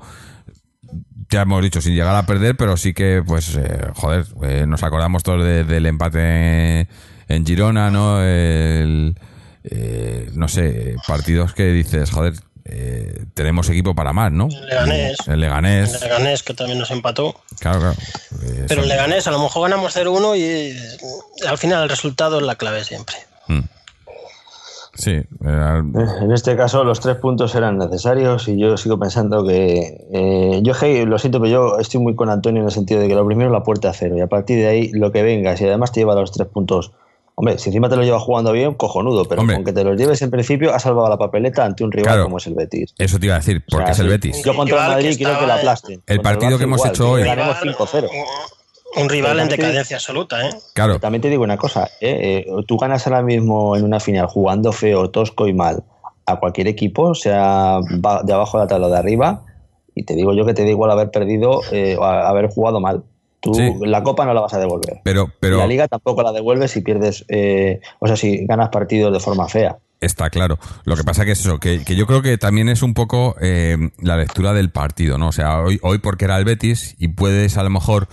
ya 1.29 1.41
hemos 1.41 1.61
dicho, 1.61 1.81
sin 1.81 1.93
llegar 1.95 2.15
a 2.15 2.25
perder, 2.25 2.55
pero 2.55 2.77
sí 2.77 2.93
que, 2.93 3.21
pues, 3.25 3.55
eh, 3.57 3.87
joder, 3.95 4.25
eh, 4.43 4.65
nos 4.67 4.83
acordamos 4.83 5.23
todos 5.23 5.43
de- 5.43 5.63
del 5.65 5.85
empate 5.87 6.87
en 7.27 7.45
Girona, 7.45 7.89
¿no? 7.91 8.19
Eh, 8.21 9.13
no 10.33 10.47
sé, 10.47 10.95
partidos 11.07 11.53
que 11.53 11.65
dices, 11.71 12.11
joder, 12.11 12.33
eh, 12.65 13.25
tenemos 13.33 13.69
equipo 13.69 13.93
para 13.95 14.11
más, 14.13 14.31
¿no? 14.31 14.47
El 14.49 14.65
Leganés. 14.67 15.17
El 15.27 15.39
Leganés, 15.39 15.93
El 15.95 16.01
Leganés, 16.01 16.43
que 16.43 16.53
también 16.53 16.79
nos 16.79 16.91
empató. 16.91 17.35
claro, 17.59 17.79
claro. 17.79 17.95
Eh, 18.43 18.65
Pero 18.67 18.81
son- 18.81 18.83
el 18.83 18.89
Leganés, 18.89 19.27
a 19.27 19.31
lo 19.31 19.39
mejor 19.39 19.63
ganamos 19.69 19.93
0-1 19.95 20.35
y 20.35 20.41
eh, 20.43 20.77
al 21.47 21.57
final 21.57 21.83
el 21.83 21.89
resultado 21.89 22.39
es 22.39 22.43
la 22.45 22.55
clave 22.55 22.83
siempre. 22.83 23.15
Mm. 23.47 23.59
Sí, 24.97 25.11
era- 25.43 25.79
En 25.79 26.31
este 26.31 26.55
caso 26.55 26.85
los 26.85 27.01
tres 27.01 27.17
puntos 27.17 27.53
eran 27.53 27.77
necesarios 27.77 28.47
y 28.47 28.57
yo 28.57 28.77
sigo 28.77 28.97
pensando 28.97 29.45
que 29.45 30.07
eh, 30.13 30.59
yo 30.63 30.73
hey, 30.79 31.05
lo 31.05 31.19
siento 31.19 31.41
pero 31.41 31.51
yo 31.51 31.79
estoy 31.79 31.99
muy 31.99 32.15
con 32.15 32.29
Antonio 32.29 32.61
en 32.61 32.67
el 32.67 32.73
sentido 32.73 33.01
de 33.01 33.09
que 33.09 33.15
lo 33.15 33.25
primero 33.27 33.49
es 33.49 33.53
la 33.53 33.61
puerta 33.63 33.89
a 33.89 33.93
cero 33.93 34.15
y 34.17 34.21
a 34.21 34.27
partir 34.27 34.57
de 34.57 34.67
ahí 34.67 34.89
lo 34.93 35.11
que 35.11 35.21
venga 35.21 35.57
si 35.57 35.65
además 35.65 35.91
te 35.91 35.99
lleva 35.99 36.15
los 36.15 36.31
tres 36.31 36.47
puntos 36.47 36.93
hombre 37.35 37.57
si 37.57 37.69
encima 37.69 37.89
te 37.89 37.95
lo 37.97 38.03
llevas 38.03 38.23
jugando 38.23 38.51
bien 38.51 38.73
cojonudo 38.75 39.25
pero 39.25 39.41
Hombre. 39.41 39.57
con 39.57 39.65
que 39.65 39.73
te 39.73 39.83
los 39.83 39.97
lleves 39.97 40.21
en 40.21 40.31
principio 40.31 40.73
has 40.73 40.83
salvado 40.83 41.09
la 41.09 41.17
papeleta 41.17 41.65
ante 41.65 41.83
un 41.83 41.91
rival 41.91 42.05
Claro. 42.07 42.23
como 42.25 42.37
es 42.37 42.47
el 42.47 42.55
Betis 42.55 42.93
eso 42.97 43.19
te 43.19 43.25
iba 43.25 43.35
a 43.35 43.39
decir, 43.39 43.57
O 43.57 43.59
sea, 43.69 43.77
porque 43.79 43.91
es 43.91 43.99
el 43.99 44.07
Betis. 44.07 44.43
yo 44.43 44.55
contra 44.55 44.85
el 44.85 44.91
Madrid 44.93 45.09
que 45.09 45.17
quiero 45.17 45.33
que 45.39 45.45
lo 45.45 45.51
en- 45.53 45.57
aplasten 45.59 46.03
El 46.07 46.21
partido 46.21 46.57
que 46.57 46.63
hemos 46.63 46.79
igual, 46.79 46.91
hecho 46.91 47.11
hoy. 47.11 47.23
ganemos 47.23 47.59
Rival, 47.61 47.75
5-0 47.77 48.09
Un 48.97 49.09
rival 49.09 49.39
en 49.41 49.49
decadencia 49.49 49.97
absoluta, 49.97 50.47
¿eh? 50.47 50.51
Claro, 50.73 50.99
También 51.01 51.21
te 51.21 51.29
digo 51.29 51.43
una 51.43 51.57
cosa, 51.57 51.89
¿eh? 51.99 52.45
Eh, 52.47 52.51
tú 52.65 52.77
ganas 52.77 53.05
ahora 53.05 53.21
mismo 53.21 53.75
en 53.75 53.83
una 53.83 53.99
final 53.99 54.27
jugando 54.27 54.71
feo, 54.71 55.09
tosco 55.09 55.47
y 55.47 55.53
mal 55.53 55.83
a 56.25 56.39
cualquier 56.39 56.67
equipo, 56.69 57.13
sea 57.13 57.79
de 58.23 58.33
abajo 58.33 58.57
de 58.57 58.63
la 58.63 58.67
tabla 58.69 58.87
o 58.87 58.89
de 58.89 58.97
arriba, 58.97 59.43
y 59.93 60.03
te 60.05 60.15
digo 60.15 60.33
yo 60.33 60.45
que 60.45 60.53
te 60.53 60.63
da 60.63 60.69
igual 60.69 60.91
haber 60.91 61.11
perdido 61.11 61.59
eh, 61.73 61.97
o 61.99 62.05
haber 62.05 62.47
jugado 62.47 62.79
mal. 62.79 63.03
Tú 63.45 63.53
Sí. 63.53 63.71
la 63.85 64.01
copa 64.01 64.25
no 64.25 64.33
la 64.33 64.41
vas 64.41 64.53
a 64.55 64.59
devolver. 64.59 65.01
pero, 65.03 65.31
pero 65.39 65.57
la 65.57 65.67
liga 65.67 65.87
tampoco 65.87 66.23
la 66.23 66.31
devuelves 66.31 66.71
si 66.71 66.81
pierdes, 66.81 67.23
eh, 67.29 67.79
o 67.99 68.07
sea, 68.07 68.15
si 68.15 68.43
ganas 68.47 68.69
partidos 68.69 69.13
de 69.13 69.19
forma 69.19 69.47
fea. 69.47 69.77
Está 70.01 70.31
claro. 70.31 70.57
Lo 70.83 70.95
que 70.95 71.03
pasa 71.03 71.25
que 71.25 71.31
es 71.33 71.39
eso, 71.39 71.59
que, 71.59 71.83
que 71.85 71.95
yo 71.95 72.07
creo 72.07 72.21
que 72.23 72.37
también 72.39 72.69
es 72.69 72.81
un 72.81 72.95
poco 72.95 73.35
eh, 73.39 73.77
la 74.01 74.17
lectura 74.17 74.51
del 74.53 74.71
partido, 74.71 75.19
¿no? 75.19 75.27
O 75.27 75.31
sea, 75.31 75.59
hoy, 75.59 75.79
hoy 75.83 75.99
porque 75.99 76.25
era 76.25 76.37
el 76.37 76.43
Betis 76.45 76.95
y 76.97 77.09
puedes 77.09 77.55
a 77.57 77.63
lo 77.63 77.69
mejor 77.69 78.07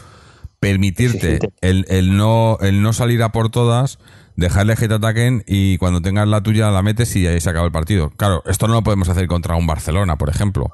permitirte 0.61 1.39
el, 1.61 1.87
el 1.89 2.17
no, 2.17 2.59
el 2.61 2.83
no 2.83 2.93
salir 2.93 3.23
a 3.23 3.33
por 3.33 3.51
todas, 3.51 3.99
dejarles 4.37 4.79
que 4.79 4.87
te 4.89 4.95
ataquen 4.95 5.45
y 5.47 5.77
cuando 5.79 6.01
tengas 6.03 6.29
la 6.29 6.43
tuya 6.43 6.71
la 6.71 6.83
metes 6.83 7.15
y 7.17 7.27
ahí 7.27 7.41
se 7.41 7.51
acaba 7.51 7.67
el 7.67 7.73
partido. 7.73 8.11
Claro, 8.17 8.43
esto 8.47 8.69
no 8.69 8.75
lo 8.75 8.83
podemos 8.83 9.09
hacer 9.09 9.27
contra 9.27 9.57
un 9.57 9.67
Barcelona, 9.67 10.17
por 10.17 10.29
ejemplo. 10.29 10.71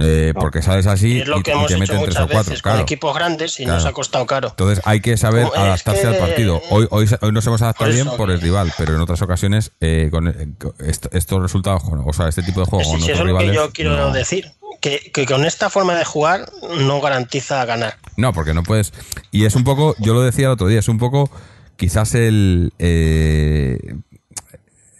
Eh, 0.00 0.32
Porque 0.34 0.62
sales 0.62 0.86
así 0.86 1.14
Y 1.14 1.20
es 1.22 1.28
lo 1.28 1.38
y, 1.38 1.42
que 1.42 1.50
y 1.50 1.54
hemos 1.54 1.66
te 1.66 1.74
hecho 1.74 1.80
meten 1.80 2.04
tres 2.04 2.16
o 2.18 2.28
cuatro. 2.28 2.54
con 2.62 2.80
equipos 2.80 3.14
grandes 3.14 3.58
y 3.58 3.64
Claro. 3.64 3.78
nos 3.80 3.86
ha 3.86 3.92
costado 3.92 4.26
caro. 4.26 4.48
Entonces 4.50 4.80
hay 4.84 5.00
que 5.00 5.16
saber 5.16 5.46
adaptarse 5.56 6.02
que- 6.02 6.06
al 6.06 6.16
partido. 6.18 6.62
Hoy, 6.70 6.86
hoy, 6.90 7.06
hoy 7.20 7.32
nos 7.32 7.46
hemos 7.46 7.62
adaptado 7.62 7.90
Por 7.90 7.94
bien 7.94 8.16
por 8.16 8.30
el 8.30 8.40
rival, 8.40 8.72
pero 8.78 8.94
en 8.94 9.00
otras 9.00 9.20
ocasiones 9.22 9.72
eh, 9.80 10.08
con, 10.10 10.28
eh, 10.28 10.48
con 10.58 10.72
estos 10.80 11.42
resultados, 11.42 11.82
o 11.84 12.12
sea, 12.12 12.28
este 12.28 12.42
tipo 12.42 12.60
de 12.60 12.66
juego 12.66 12.84
Sí, 12.84 12.90
con 12.90 12.98
sí, 13.00 13.04
otros 13.04 13.18
eso 13.18 13.26
es 13.26 13.32
lo 13.32 13.38
que 13.38 13.54
yo 13.54 13.70
quiero 13.72 13.96
no, 13.96 14.12
decir. 14.12 14.52
Que, 14.80 15.10
que 15.12 15.26
con 15.26 15.44
esta 15.44 15.70
forma 15.70 15.96
de 15.96 16.04
jugar 16.04 16.48
no 16.78 17.00
garantiza 17.00 17.64
ganar. 17.64 17.96
No, 18.16 18.32
porque 18.32 18.54
no 18.54 18.62
puedes. 18.62 18.92
Y 19.32 19.44
es 19.44 19.56
un 19.56 19.64
poco, 19.64 19.96
yo 19.98 20.14
lo 20.14 20.22
decía 20.22 20.46
el 20.46 20.52
otro 20.52 20.68
día, 20.68 20.78
es 20.78 20.88
un 20.88 20.98
poco 20.98 21.28
quizás 21.76 22.14
el. 22.14 22.72
eh, 22.78 23.78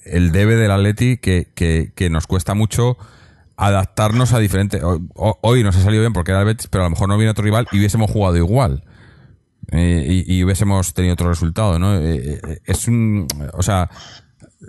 el 0.04 0.32
debe 0.32 0.56
del 0.56 0.70
Atleti 0.70 1.18
que, 1.18 1.46
que, 1.54 1.92
que 1.94 2.10
nos 2.10 2.26
cuesta 2.26 2.54
mucho 2.54 2.96
adaptarnos 3.58 4.32
a 4.32 4.38
diferentes. 4.38 4.80
Hoy, 5.14 5.64
nos 5.64 5.76
ha 5.76 5.82
salido 5.82 6.02
bien 6.02 6.12
porque 6.12 6.30
era 6.30 6.40
el 6.40 6.46
Betis, 6.46 6.68
pero 6.68 6.84
a 6.84 6.86
lo 6.86 6.90
mejor 6.90 7.08
no 7.08 7.18
viene 7.18 7.32
otro 7.32 7.44
rival 7.44 7.66
y 7.72 7.78
hubiésemos 7.78 8.10
jugado 8.10 8.36
igual. 8.36 8.84
Eh, 9.72 10.24
y, 10.26 10.42
hubiésemos 10.44 10.94
tenido 10.94 11.12
otro 11.12 11.28
resultado, 11.28 11.78
¿no? 11.78 11.96
Eh, 11.96 12.40
eh, 12.42 12.60
es 12.64 12.88
un. 12.88 13.26
O 13.52 13.62
sea. 13.62 13.90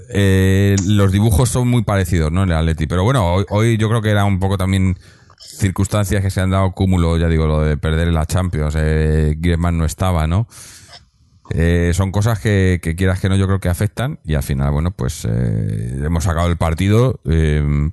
los 0.02 1.12
dibujos 1.12 1.50
son 1.50 1.68
muy 1.68 1.84
parecidos, 1.84 2.32
¿no? 2.32 2.44
En 2.44 2.50
el 2.50 2.58
Atleti. 2.58 2.88
Pero 2.88 3.04
bueno, 3.04 3.46
hoy, 3.50 3.78
yo 3.78 3.90
creo 3.90 4.02
que 4.02 4.10
era 4.10 4.26
un 4.26 4.40
poco 4.40 4.58
también 4.58 4.98
circunstancias 5.40 6.22
que 6.24 6.32
se 6.32 6.42
han 6.42 6.50
dado 6.50 6.72
cúmulo, 6.72 7.16
ya 7.18 7.28
digo, 7.28 7.46
lo 7.46 7.62
de 7.62 7.78
perder 7.78 8.08
la 8.08 8.26
Champions. 8.26 8.76
Griezmann 8.76 9.78
no 9.78 9.86
estaba, 9.86 10.26
¿no? 10.26 10.48
Son 11.94 12.12
cosas 12.12 12.40
que, 12.40 12.80
que 12.82 12.96
quieras 12.96 13.20
que 13.20 13.30
no, 13.30 13.36
yo 13.36 13.46
creo 13.46 13.60
que 13.60 13.70
afectan. 13.70 14.20
Y 14.26 14.34
al 14.34 14.44
final, 14.44 14.72
bueno, 14.72 14.92
pues 14.92 15.26
hemos 15.26 16.24
sacado 16.24 16.48
el 16.48 16.58
partido 16.58 17.20
eh, 17.26 17.92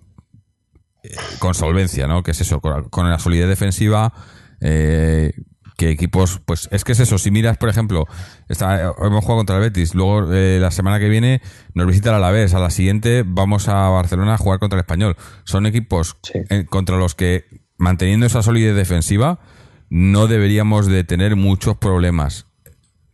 con 1.38 1.54
solvencia, 1.54 2.06
¿no? 2.06 2.22
Que 2.22 2.30
es 2.32 2.40
eso, 2.40 2.60
con, 2.60 2.88
con 2.88 3.08
la 3.10 3.18
solidez 3.18 3.48
defensiva. 3.48 4.12
Eh, 4.60 5.32
que 5.76 5.90
equipos, 5.90 6.40
pues 6.46 6.70
es 6.72 6.84
que 6.84 6.92
es 6.92 7.00
eso, 7.00 7.18
si 7.18 7.30
miras, 7.30 7.58
por 7.58 7.68
ejemplo, 7.68 8.06
está, 8.48 8.80
hemos 8.80 9.22
jugado 9.22 9.36
contra 9.40 9.56
el 9.56 9.60
Betis, 9.60 9.94
luego 9.94 10.32
eh, 10.32 10.56
la 10.58 10.70
semana 10.70 10.98
que 10.98 11.10
viene 11.10 11.42
nos 11.74 11.86
visita 11.86 12.08
el 12.08 12.14
Alavés, 12.16 12.54
a 12.54 12.60
la 12.60 12.70
siguiente 12.70 13.24
vamos 13.26 13.68
a 13.68 13.86
Barcelona 13.90 14.34
a 14.34 14.38
jugar 14.38 14.58
contra 14.58 14.78
el 14.78 14.80
Español. 14.84 15.16
Son 15.44 15.66
equipos 15.66 16.16
Sí. 16.22 16.38
eh, 16.48 16.64
contra 16.64 16.96
los 16.96 17.14
que, 17.14 17.44
manteniendo 17.76 18.24
esa 18.24 18.42
solidez 18.42 18.74
defensiva, 18.74 19.38
no 19.90 20.28
deberíamos 20.28 20.86
de 20.86 21.04
tener 21.04 21.36
muchos 21.36 21.76
problemas. 21.76 22.46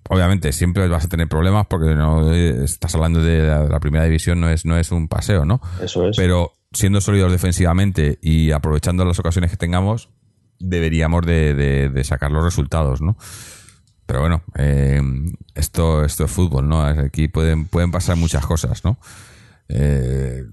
Obviamente, 0.08 0.52
siempre 0.52 0.86
vas 0.86 1.06
a 1.06 1.08
tener 1.08 1.26
problemas 1.28 1.66
porque 1.66 1.96
no 1.96 2.32
eh, 2.32 2.62
estás 2.64 2.94
hablando 2.94 3.20
de 3.22 3.42
la, 3.42 3.64
la 3.64 3.80
primera 3.80 4.04
división, 4.04 4.40
no 4.40 4.48
es, 4.48 4.64
no 4.64 4.76
es 4.78 4.92
un 4.92 5.08
paseo, 5.08 5.44
¿no? 5.44 5.60
Eso 5.82 6.08
es. 6.08 6.16
Pero 6.16 6.52
siendo 6.72 7.00
sólidos 7.00 7.30
defensivamente 7.32 8.18
y 8.22 8.50
aprovechando 8.52 9.04
las 9.04 9.18
ocasiones 9.18 9.50
que 9.50 9.56
tengamos, 9.56 10.08
deberíamos 10.58 11.26
de, 11.26 11.54
de- 11.54 11.88
de 11.88 12.04
sacar 12.04 12.30
los 12.30 12.44
resultados, 12.44 13.00
¿no? 13.00 13.16
Pero 14.06 14.20
bueno, 14.20 14.42
eh, 14.56 15.00
esto, 15.54 16.04
esto 16.04 16.24
es 16.24 16.30
fútbol, 16.30 16.68
¿no? 16.68 16.82
Aquí 16.84 17.28
pueden, 17.28 17.64
pueden 17.66 17.90
pasar 17.90 18.16
muchas 18.16 18.44
cosas, 18.46 18.84
¿no? 18.84 18.98
eh, 19.74 20.44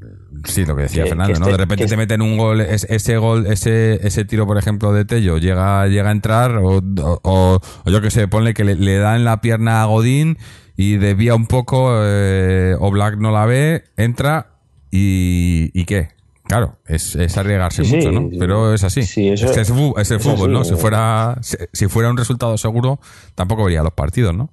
sí, 0.46 0.66
lo 0.66 0.76
que 0.78 0.84
decía 0.84 1.04
Que- 1.04 1.10
Fernando, 1.10 1.34
que 1.34 1.40
¿no? 1.40 1.46
este- 1.48 1.52
De 1.58 1.64
repente 1.64 1.88
te 1.88 1.98
meten 1.98 2.22
un 2.22 2.38
gol, 2.38 2.62
es- 2.62 2.86
ese 2.90 3.18
gol, 3.18 3.48
ese, 3.48 4.00
ese 4.08 4.24
tiro, 4.24 4.48
por 4.48 4.58
ejemplo, 4.58 4.94
de 4.94 5.04
Tello, 5.04 5.38
llega, 5.40 5.86
llega 5.88 6.08
a 6.10 6.12
entrar, 6.14 6.56
o, 6.58 6.78
o- 6.78 7.20
o- 7.24 7.60
o 7.86 7.92
yo 7.92 8.02
que 8.02 8.12
sé, 8.12 8.28
ponle 8.30 8.54
que 8.54 8.64
le, 8.64 8.76
le 8.76 8.98
da 8.98 9.16
en 9.18 9.26
la 9.26 9.42
pierna 9.42 9.82
a 9.82 9.86
Godín 9.86 10.38
y 10.78 10.96
desvía 10.98 11.36
un 11.36 11.48
poco, 11.48 11.92
eh, 12.02 12.76
o 12.80 12.92
Black 12.92 13.18
no 13.18 13.32
la 13.32 13.46
ve, 13.46 13.84
entra 13.98 14.59
y, 14.92 15.72
¿y 15.74 15.86
qué? 15.86 16.10
Claro, 16.44 16.78
es, 16.88 17.16
es 17.16 17.38
arriesgarse 17.38 17.84
Sí, 17.86 17.96
mucho, 17.98 18.12
¿no? 18.12 18.30
sí. 18.30 18.38
Pero 18.40 18.74
es 18.74 18.84
así. 18.84 19.04
Sí, 19.04 19.30
eso- 19.30 19.46
es, 19.46 19.52
que 19.52 19.62
es, 19.62 19.70
es 19.98 20.12
el 20.12 20.20
fútbol, 20.20 20.50
así, 20.50 20.52
¿no? 20.60 20.64
Si 20.64 20.74
eh. 20.74 20.78
fuera, 20.78 21.38
si, 21.42 21.58
si 21.74 21.88
fuera 21.88 22.10
un 22.10 22.18
resultado 22.18 22.58
seguro, 22.58 23.00
tampoco 23.36 23.64
vería 23.66 23.84
los 23.84 23.94
partidos, 23.94 24.36
¿no? 24.36 24.50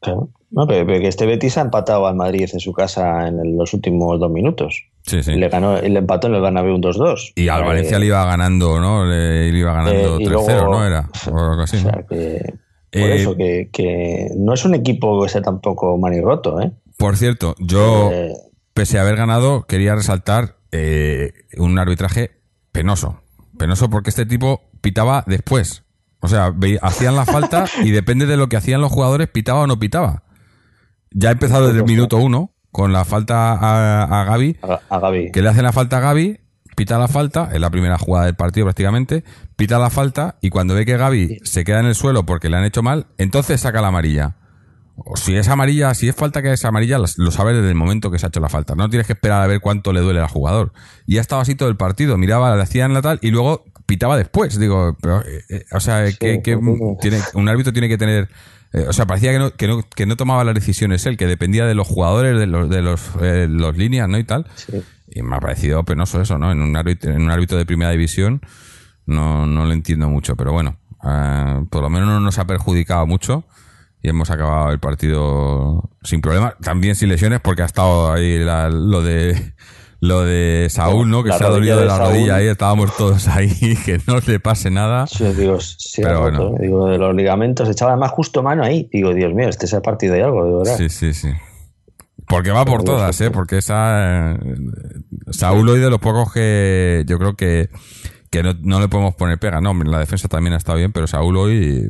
Claro. 0.00 0.30
No, 0.50 0.66
pero, 0.66 0.86
pero 0.86 1.00
que 1.00 1.08
este 1.08 1.26
Betis 1.26 1.58
ha 1.58 1.62
empatado 1.62 2.06
al 2.06 2.14
Madrid 2.16 2.48
en 2.52 2.60
su 2.60 2.72
casa 2.72 3.26
en 3.28 3.56
los 3.56 3.72
últimos 3.74 4.18
dos 4.20 4.30
minutos. 4.30 4.84
Sí, 5.02 5.22
sí. 5.22 5.32
Y 5.32 5.36
le 5.36 5.48
ganó, 5.48 5.80
le 5.80 5.98
empató 5.98 6.26
en 6.28 6.34
el 6.34 6.40
Bernabéu 6.40 6.74
un 6.74 6.82
2-2. 6.82 7.32
Y 7.36 7.48
al 7.48 7.62
Eh, 7.62 7.66
Valencia 7.66 7.98
le 7.98 8.06
iba 8.06 8.24
ganando, 8.24 8.80
¿no? 8.80 9.04
Le, 9.04 9.50
le 9.52 9.58
iba 9.58 9.72
ganando 9.72 10.18
Eh, 10.18 10.22
y 10.22 10.26
3-0, 10.26 10.30
luego- 10.30 10.70
¿no? 10.72 10.86
Era. 10.86 11.08
O 11.30 11.38
algo 11.38 11.62
así, 11.62 11.76
O 11.78 11.82
¿no? 11.82 11.90
sea, 11.90 12.02
que, 12.08 12.54
por 12.92 13.00
Eh, 13.02 13.14
eso, 13.16 13.36
que, 13.36 13.68
que 13.72 14.28
no 14.36 14.54
es 14.54 14.64
un 14.64 14.74
equipo 14.74 15.22
que 15.22 15.28
sea 15.28 15.42
tampoco 15.42 15.96
manirroto, 15.98 16.60
¿eh? 16.60 16.72
Por 16.96 17.16
cierto, 17.16 17.54
yo, 17.58 18.10
Eh, 18.12 18.32
pese 18.76 18.98
a 18.98 19.00
haber 19.00 19.16
ganado, 19.16 19.62
quería 19.62 19.94
resaltar 19.94 20.58
eh, 20.70 21.32
un 21.56 21.78
arbitraje 21.78 22.42
penoso. 22.72 23.22
Penoso 23.58 23.88
porque 23.88 24.10
este 24.10 24.26
tipo 24.26 24.68
pitaba 24.82 25.24
después. 25.26 25.84
O 26.20 26.28
sea, 26.28 26.52
hacían 26.82 27.16
la 27.16 27.24
falta 27.24 27.64
y 27.82 27.90
depende 27.90 28.26
de 28.26 28.36
lo 28.36 28.50
que 28.50 28.58
hacían 28.58 28.82
los 28.82 28.92
jugadores, 28.92 29.28
pitaba 29.28 29.60
o 29.60 29.66
no 29.66 29.78
pitaba. 29.78 30.24
Ya 31.10 31.30
ha 31.30 31.32
empezado 31.32 31.68
desde 31.68 31.78
el 31.78 31.86
minuto 31.86 32.18
uno 32.18 32.52
con 32.70 32.92
la 32.92 33.06
falta 33.06 33.52
a, 33.54 34.20
a 34.20 34.24
Gaby, 34.24 34.58
a, 34.60 34.94
a 34.94 35.00
Gaby. 35.00 35.32
que 35.32 35.40
le 35.40 35.48
hacen 35.48 35.62
la 35.64 35.72
falta 35.72 35.96
a 35.96 36.00
Gaby, 36.00 36.40
pita 36.76 36.98
la 36.98 37.08
falta, 37.08 37.48
es 37.54 37.60
la 37.60 37.70
primera 37.70 37.96
jugada 37.96 38.26
del 38.26 38.34
partido 38.34 38.66
prácticamente, 38.66 39.24
pita 39.56 39.78
la 39.78 39.88
falta 39.88 40.36
y 40.42 40.50
cuando 40.50 40.74
ve 40.74 40.84
que 40.84 40.98
Gaby 40.98 41.40
se 41.44 41.64
queda 41.64 41.80
en 41.80 41.86
el 41.86 41.94
suelo 41.94 42.26
porque 42.26 42.50
le 42.50 42.58
han 42.58 42.64
hecho 42.64 42.82
mal, 42.82 43.06
entonces 43.16 43.62
saca 43.62 43.80
la 43.80 43.88
amarilla. 43.88 44.36
O 44.96 45.16
si 45.16 45.36
es 45.36 45.48
amarilla, 45.48 45.92
si 45.94 46.08
es 46.08 46.16
falta 46.16 46.40
que 46.40 46.52
es 46.52 46.64
amarilla, 46.64 46.98
lo 46.98 47.30
sabes 47.30 47.54
desde 47.54 47.68
el 47.68 47.74
momento 47.74 48.10
que 48.10 48.18
se 48.18 48.26
ha 48.26 48.28
hecho 48.28 48.40
la 48.40 48.48
falta. 48.48 48.74
No 48.74 48.88
tienes 48.88 49.06
que 49.06 49.12
esperar 49.12 49.42
a 49.42 49.46
ver 49.46 49.60
cuánto 49.60 49.92
le 49.92 50.00
duele 50.00 50.20
al 50.20 50.28
jugador. 50.28 50.72
Y 51.06 51.18
ha 51.18 51.20
estado 51.20 51.42
así 51.42 51.54
todo 51.54 51.68
el 51.68 51.76
partido. 51.76 52.16
Miraba, 52.16 52.56
le 52.56 52.62
hacían 52.62 52.94
la 52.94 53.02
tal 53.02 53.18
y 53.20 53.30
luego 53.30 53.64
pitaba 53.84 54.16
después. 54.16 54.58
Digo, 54.58 54.96
pero, 55.00 55.20
eh, 55.20 55.44
eh, 55.50 55.64
o 55.72 55.80
sea, 55.80 56.04
que, 56.12 56.40
que 56.42 56.58
tiene, 57.00 57.20
un 57.34 57.48
árbitro 57.48 57.72
tiene 57.72 57.88
que 57.88 57.98
tener. 57.98 58.30
eh, 58.72 58.86
o 58.88 58.92
sea, 58.94 59.06
parecía 59.06 59.32
que 59.32 59.38
no, 59.38 59.50
que, 59.50 59.66
no, 59.68 59.82
que 59.82 60.06
no 60.06 60.16
tomaba 60.16 60.44
las 60.44 60.54
decisiones 60.54 61.04
él, 61.04 61.18
que 61.18 61.26
dependía 61.26 61.66
de 61.66 61.74
los 61.74 61.86
jugadores, 61.86 62.38
de 62.38 62.46
los, 62.46 62.70
de 62.70 62.80
los, 62.80 63.02
eh, 63.20 63.48
los 63.50 63.76
líneas, 63.76 64.08
¿no? 64.08 64.18
Y 64.18 64.24
tal. 64.24 64.46
Sí. 64.54 64.82
Y 65.08 65.22
me 65.22 65.36
ha 65.36 65.40
parecido 65.40 65.84
penoso 65.84 66.22
eso, 66.22 66.38
¿no? 66.38 66.50
En 66.50 66.62
un 66.62 66.74
árbitro, 66.74 67.12
en 67.12 67.22
un 67.22 67.30
árbitro 67.30 67.58
de 67.58 67.66
primera 67.66 67.90
división 67.90 68.40
no, 69.04 69.46
no 69.46 69.64
lo 69.66 69.72
entiendo 69.72 70.08
mucho, 70.08 70.36
pero 70.36 70.52
bueno, 70.52 70.78
por 71.70 71.82
lo 71.82 71.88
menos 71.88 72.08
no 72.08 72.18
nos 72.18 72.38
ha 72.38 72.46
perjudicado 72.46 73.06
mucho 73.06 73.44
y 74.06 74.08
hemos 74.08 74.30
acabado 74.30 74.70
el 74.70 74.78
partido 74.78 75.90
sin 76.02 76.20
problemas, 76.20 76.54
también 76.62 76.94
sin 76.94 77.08
lesiones 77.08 77.40
porque 77.40 77.62
ha 77.62 77.66
estado 77.66 78.12
ahí 78.12 78.38
la- 78.38 78.70
lo 78.70 79.02
de 79.02 79.54
lo 79.98 80.22
de 80.24 80.68
Saúl, 80.70 81.08
¿no? 81.10 81.22
Que 81.24 81.30
La 81.30 81.38
se 81.38 81.44
ha 81.44 81.48
dolido 81.48 81.78
de 81.80 81.86
la 81.86 81.96
Saúl. 81.96 82.10
rodilla 82.12 82.36
ahí, 82.36 82.46
estábamos 82.46 82.94
todos 82.96 83.26
ahí, 83.28 83.48
que 83.84 83.98
no 84.06 84.18
le 84.24 84.38
pase 84.38 84.70
nada. 84.70 85.06
Sí, 85.08 85.24
digo, 85.32 85.58
sí, 85.60 86.02
Pero 86.02 86.26
roto, 86.30 86.50
bueno. 86.50 86.58
digo, 86.62 86.88
de 86.88 86.98
los 86.98 87.14
ligamentos, 87.16 87.68
echaba 87.68 87.92
además 87.92 88.10
justo 88.12 88.42
mano 88.42 88.62
ahí. 88.62 88.88
Digo, 88.92 89.12
Dios 89.14 89.32
mío, 89.34 89.48
este 89.48 89.66
se 89.66 89.74
ha 89.76 89.80
partido 89.80 90.14
de 90.14 90.22
algo, 90.22 90.44
de 90.44 90.56
verdad. 90.58 90.76
Sí, 90.76 90.88
sí, 90.90 91.12
sí. 91.14 91.30
Porque 92.28 92.50
va 92.50 92.64
por 92.64 92.84
todas, 92.84 93.18
¿eh? 93.20 93.30
Porque 93.30 93.58
esa. 93.58 94.32
eh, 94.34 94.38
Saúl 95.30 95.68
hoy 95.68 95.80
de 95.80 95.90
los 95.90 95.98
pocos 95.98 96.32
que 96.32 97.02
yo 97.06 97.18
creo 97.18 97.34
que, 97.34 97.70
que 98.36 98.42
no, 98.42 98.54
no 98.62 98.80
le 98.80 98.88
podemos 98.88 99.14
poner 99.14 99.38
pega. 99.38 99.60
No, 99.60 99.70
hombre, 99.70 99.88
la 99.88 99.98
defensa 100.00 100.28
también 100.28 100.54
ha 100.54 100.56
estado 100.58 100.78
bien, 100.78 100.92
pero 100.92 101.06
Saúl 101.06 101.36
hoy 101.36 101.88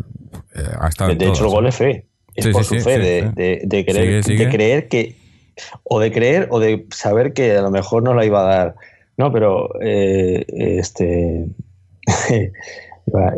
eh, 0.55 0.63
ha 0.81 0.89
estado. 0.89 1.11
De, 1.11 1.17
de 1.17 1.29
hecho, 1.29 1.45
el 1.45 1.51
gol 1.51 1.67
es 1.67 1.77
fe. 1.77 2.07
Es 2.35 2.45
Sí, 2.45 2.51
por 2.53 2.65
sí, 2.65 2.79
su 2.79 2.85
fe 2.85 2.95
sí, 2.97 3.01
de, 3.01 3.31
de- 3.35 3.61
de 3.65 3.85
creer, 3.85 4.23
Sigue, 4.23 4.23
sigue. 4.23 4.45
de 4.47 4.51
creer 4.53 4.89
que. 4.89 5.17
O 5.85 6.01
de 6.01 6.13
creer 6.13 6.49
o 6.51 6.61
de 6.61 6.87
saber 6.91 7.33
que 7.33 7.57
a 7.57 7.63
lo 7.63 7.71
mejor 7.71 8.03
no 8.03 8.13
la 8.15 8.25
iba 8.27 8.41
a 8.41 8.57
dar. 8.57 8.75
No, 9.17 9.33
pero. 9.33 9.71
eh, 9.81 10.45
este. 10.49 11.47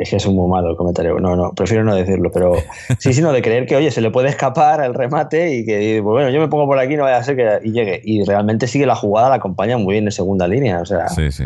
es 0.00 0.10
que 0.10 0.16
es 0.16 0.26
un 0.26 0.34
muy 0.34 0.48
malo 0.50 0.70
el 0.70 0.76
comentario. 0.76 1.18
No, 1.20 1.36
no, 1.36 1.52
prefiero 1.54 1.84
no 1.84 1.94
decirlo, 1.94 2.30
pero. 2.32 2.54
Sí, 2.98 3.12
sí, 3.12 3.22
no, 3.22 3.32
de 3.32 3.42
creer 3.42 3.66
que, 3.66 3.76
oye, 3.76 3.90
se 3.90 4.00
le 4.00 4.10
puede 4.10 4.28
escapar 4.30 4.82
el 4.84 4.94
remate 4.94 5.54
y 5.54 5.64
que, 5.64 6.00
pues 6.02 6.12
bueno, 6.12 6.30
yo 6.30 6.40
me 6.40 6.48
pongo 6.48 6.66
por 6.66 6.78
aquí, 6.78 6.96
no 6.96 7.04
vaya 7.04 7.18
a 7.18 7.22
ser 7.24 7.36
que. 7.36 7.60
Y 7.62 7.72
llegue. 7.72 8.00
Y 8.04 8.24
realmente 8.24 8.66
sigue 8.66 8.86
la 8.86 8.96
jugada, 8.96 9.28
la 9.28 9.36
acompaña 9.36 9.76
muy 9.78 9.92
bien 9.92 10.04
en 10.06 10.12
segunda 10.12 10.48
línea. 10.48 10.80
O 10.80 10.86
sea, 10.86 11.08
Sí, 11.08 11.30
sí. 11.30 11.44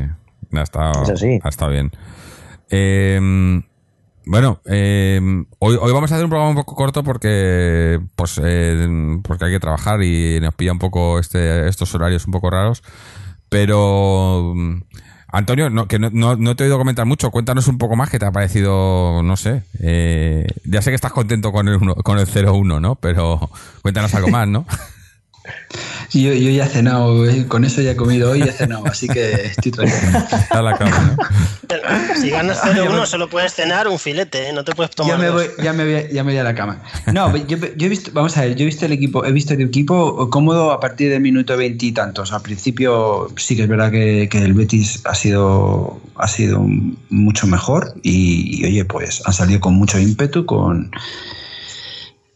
Ha 0.60 0.62
estado, 0.62 1.04
ha 1.42 1.48
estado 1.48 1.70
bien. 1.70 1.90
Eh, 2.70 3.60
bueno, 4.24 4.60
eh, 4.66 5.20
hoy, 5.58 5.76
hoy 5.80 5.92
vamos 5.92 6.12
a 6.12 6.14
hacer 6.14 6.24
un 6.24 6.30
programa 6.30 6.50
un 6.50 6.56
poco 6.56 6.74
corto 6.76 7.02
porque, 7.02 7.98
pues, 8.14 8.40
eh, 8.42 8.86
porque 9.24 9.46
hay 9.46 9.50
que 9.52 9.60
trabajar 9.60 10.02
y 10.02 10.38
nos 10.40 10.54
pilla 10.54 10.72
un 10.72 10.78
poco 10.78 11.18
este, 11.18 11.68
estos 11.68 11.92
horarios 11.94 12.24
un 12.26 12.32
poco 12.32 12.48
raros. 12.50 12.82
Pero, 13.48 14.52
mm, 14.54 14.82
Antonio, 15.34 15.70
no, 15.70 15.88
que 15.88 15.98
no, 15.98 16.10
no, 16.12 16.36
no 16.36 16.54
te 16.56 16.62
he 16.62 16.66
oído 16.66 16.78
comentar 16.78 17.04
mucho. 17.06 17.30
Cuéntanos 17.30 17.66
un 17.66 17.78
poco 17.78 17.96
más 17.96 18.10
qué 18.10 18.18
te 18.18 18.26
ha 18.26 18.32
parecido, 18.32 19.22
no 19.22 19.36
sé. 19.36 19.64
eh, 19.80 20.46
ya 20.64 20.82
sé 20.82 20.90
que 20.90 20.94
estás 20.94 21.12
contento 21.12 21.50
con 21.52 21.68
el, 21.68 21.76
uno- 21.76 21.94
con 21.96 22.18
el 22.18 22.26
0-1, 22.26 22.80
¿no? 22.80 22.94
Pero 22.96 23.50
cuéntanos 23.82 24.14
algo 24.14 24.28
más, 24.28 24.46
¿no? 24.48 24.66
Yo, 26.14 26.32
yo 26.34 26.50
ya 26.50 26.66
he 26.66 26.68
cenado, 26.68 27.28
eh, 27.28 27.46
con 27.46 27.64
eso 27.64 27.80
ya 27.80 27.92
he 27.92 27.96
comido 27.96 28.30
hoy 28.30 28.40
y 28.40 28.42
he 28.42 28.52
cenado, 28.52 28.86
así 28.86 29.08
que 29.08 29.32
estoy 29.46 29.72
tranquilo. 29.72 30.18
Está 30.18 30.60
la 30.60 30.76
cama, 30.76 31.16
¿no? 31.16 31.22
Si 32.20 32.28
ganas 32.28 32.62
0-1 32.62 33.06
solo 33.06 33.30
puedes 33.30 33.54
cenar 33.54 33.88
un 33.88 33.98
filete, 33.98 34.50
¿eh? 34.50 34.52
no 34.52 34.62
te 34.62 34.74
puedes 34.74 34.94
tomar 34.94 35.14
Ya 35.14 35.18
me, 35.18 35.30
voy, 35.30 35.46
ya, 35.62 35.72
me 35.72 35.84
voy, 35.84 36.12
ya 36.12 36.22
me 36.22 36.32
voy 36.32 36.38
a 36.38 36.44
la 36.44 36.54
cama. 36.54 36.82
No, 37.12 37.34
yo, 37.34 37.56
yo 37.56 37.86
he 37.86 37.88
visto, 37.88 38.10
vamos 38.12 38.36
a 38.36 38.42
ver, 38.42 38.56
yo 38.56 38.62
he 38.62 38.66
visto 38.66 38.84
el 38.84 38.92
equipo, 38.92 39.24
he 39.24 39.32
visto 39.32 39.54
el 39.54 39.62
equipo 39.62 40.28
cómodo 40.28 40.70
a 40.72 40.80
partir 40.80 41.10
del 41.10 41.22
minuto 41.22 41.56
veintitantos. 41.56 42.32
Al 42.32 42.42
principio 42.42 43.32
sí 43.36 43.56
que 43.56 43.62
es 43.62 43.68
verdad 43.68 43.90
que, 43.90 44.28
que 44.30 44.38
el 44.38 44.52
Betis 44.52 45.00
ha 45.04 45.14
sido, 45.14 45.98
ha 46.16 46.28
sido 46.28 46.62
mucho 47.08 47.46
mejor 47.46 47.94
y, 48.02 48.60
y, 48.60 48.66
oye, 48.66 48.84
pues 48.84 49.22
han 49.24 49.32
salido 49.32 49.60
con 49.60 49.74
mucho 49.74 49.98
ímpetu, 49.98 50.44
con 50.44 50.90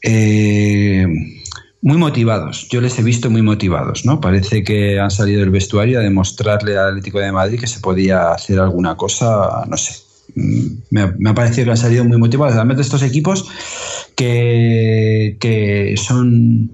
eh, 0.02 1.06
muy 1.82 1.96
motivados. 1.96 2.68
Yo 2.68 2.80
les 2.80 2.98
he 2.98 3.02
visto 3.02 3.30
muy 3.30 3.42
motivados, 3.42 4.04
¿no? 4.04 4.20
Parece 4.20 4.62
que 4.64 4.98
han 4.98 5.10
salido 5.10 5.40
del 5.40 5.50
vestuario 5.50 5.98
a 5.98 6.02
demostrarle 6.02 6.76
al 6.76 6.88
Atlético 6.88 7.18
de 7.18 7.32
Madrid 7.32 7.60
que 7.60 7.66
se 7.66 7.80
podía 7.80 8.32
hacer 8.32 8.58
alguna 8.58 8.96
cosa, 8.96 9.64
no 9.68 9.76
sé. 9.76 9.94
Mm, 10.34 10.66
Me 10.90 11.30
ha, 11.30 11.34
parecido 11.34 11.66
que 11.66 11.70
han 11.72 11.76
salido 11.76 12.04
muy 12.04 12.18
motivados. 12.18 12.76
De 12.76 12.82
estos 12.82 13.02
equipos 13.02 13.48
que, 14.16 15.36
que 15.40 15.94
son 15.96 16.70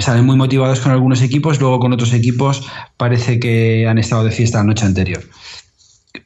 salen 0.00 0.26
muy 0.26 0.36
motivados 0.36 0.80
con 0.80 0.92
algunos 0.92 1.22
equipos, 1.22 1.60
luego 1.60 1.80
con 1.80 1.92
otros 1.92 2.12
equipos 2.12 2.66
parece 2.96 3.40
que 3.40 3.86
han 3.88 3.98
estado 3.98 4.24
de 4.24 4.30
fiesta 4.30 4.58
la 4.58 4.64
noche 4.64 4.84
anterior. 4.84 5.22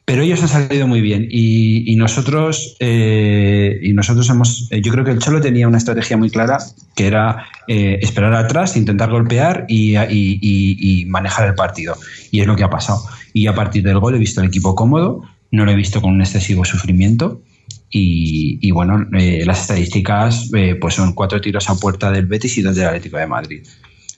Pero 0.05 0.21
ellos 0.21 0.41
han 0.41 0.49
salido 0.49 0.87
muy 0.87 1.01
bien 1.01 1.27
y, 1.29 1.91
y 1.91 1.95
nosotros 1.95 2.75
eh, 2.79 3.79
y 3.81 3.93
nosotros 3.93 4.29
hemos 4.29 4.67
eh, 4.71 4.81
yo 4.81 4.91
creo 4.91 5.03
que 5.05 5.11
el 5.11 5.19
Cholo 5.19 5.41
tenía 5.41 5.67
una 5.67 5.77
estrategia 5.77 6.17
muy 6.17 6.29
clara 6.29 6.57
que 6.95 7.07
era 7.07 7.45
eh, 7.67 7.99
esperar 8.01 8.33
atrás, 8.33 8.75
intentar 8.77 9.09
golpear 9.11 9.65
y, 9.67 9.95
y- 9.97 10.39
y- 10.41 11.05
manejar 11.05 11.47
el 11.47 11.55
partido 11.55 11.95
y 12.31 12.39
es 12.41 12.47
lo 12.47 12.55
que 12.55 12.63
ha 12.63 12.69
pasado 12.69 13.01
y 13.33 13.47
a 13.47 13.55
partir 13.55 13.83
del 13.83 13.99
gol 13.99 14.15
he 14.15 14.19
visto 14.19 14.41
el 14.41 14.47
equipo 14.47 14.73
cómodo, 14.75 15.21
no 15.51 15.65
lo 15.65 15.71
he 15.71 15.75
visto 15.75 16.01
con 16.01 16.11
un 16.11 16.21
excesivo 16.21 16.65
sufrimiento 16.65 17.41
y, 17.89 18.57
y 18.61 18.71
bueno, 18.71 19.05
eh, 19.17 19.43
las 19.45 19.61
estadísticas 19.61 20.49
eh, 20.55 20.75
pues 20.79 20.95
son 20.95 21.13
cuatro 21.13 21.39
tiros 21.41 21.69
a 21.69 21.75
puerta 21.75 22.09
del 22.11 22.25
Betis 22.25 22.57
y 22.57 22.61
dos 22.61 22.75
del 22.75 22.87
Atlético 22.87 23.17
de 23.17 23.27
Madrid 23.27 23.63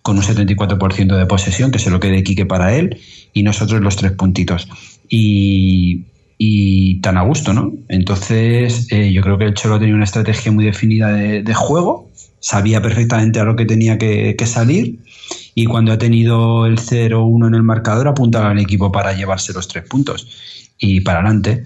con 0.01 0.17
un 0.17 0.23
74% 0.23 1.17
de 1.17 1.25
posesión, 1.25 1.71
que 1.71 1.79
se 1.79 1.89
lo 1.89 1.99
quede 1.99 2.21
Quique 2.21 2.45
para 2.45 2.75
él, 2.75 3.01
y 3.33 3.41
nosotros 3.41 3.81
los 3.81 3.95
tres 3.95 4.11
puntitos. 4.11 4.67
Y, 5.09 6.05
tan 7.01 7.17
a 7.17 7.21
gusto, 7.21 7.53
¿no? 7.53 7.71
Entonces, 7.87 8.87
eh, 8.91 9.11
yo 9.11 9.21
creo 9.21 9.37
que 9.37 9.45
el 9.45 9.53
Cholo 9.53 9.79
tenía 9.79 9.95
una 9.95 10.05
estrategia 10.05 10.51
muy 10.51 10.65
definida 10.65 11.09
de, 11.09 11.53
juego, 11.53 12.09
sabía 12.39 12.81
perfectamente 12.81 13.39
a 13.39 13.43
lo 13.43 13.55
que 13.55 13.65
tenía 13.65 13.97
que, 13.97 14.35
salir, 14.45 14.99
y 15.53 15.65
cuando 15.65 15.91
ha 15.93 15.97
tenido 15.97 16.65
el 16.65 16.77
0-1 16.79 17.47
en 17.47 17.55
el 17.55 17.63
marcador, 17.63 18.07
apuntaba 18.07 18.49
al 18.49 18.59
equipo 18.59 18.91
para 18.91 19.13
llevarse 19.13 19.53
los 19.53 19.67
tres 19.67 19.87
puntos 19.87 20.27
y 20.79 21.01
para 21.01 21.19
adelante. 21.19 21.65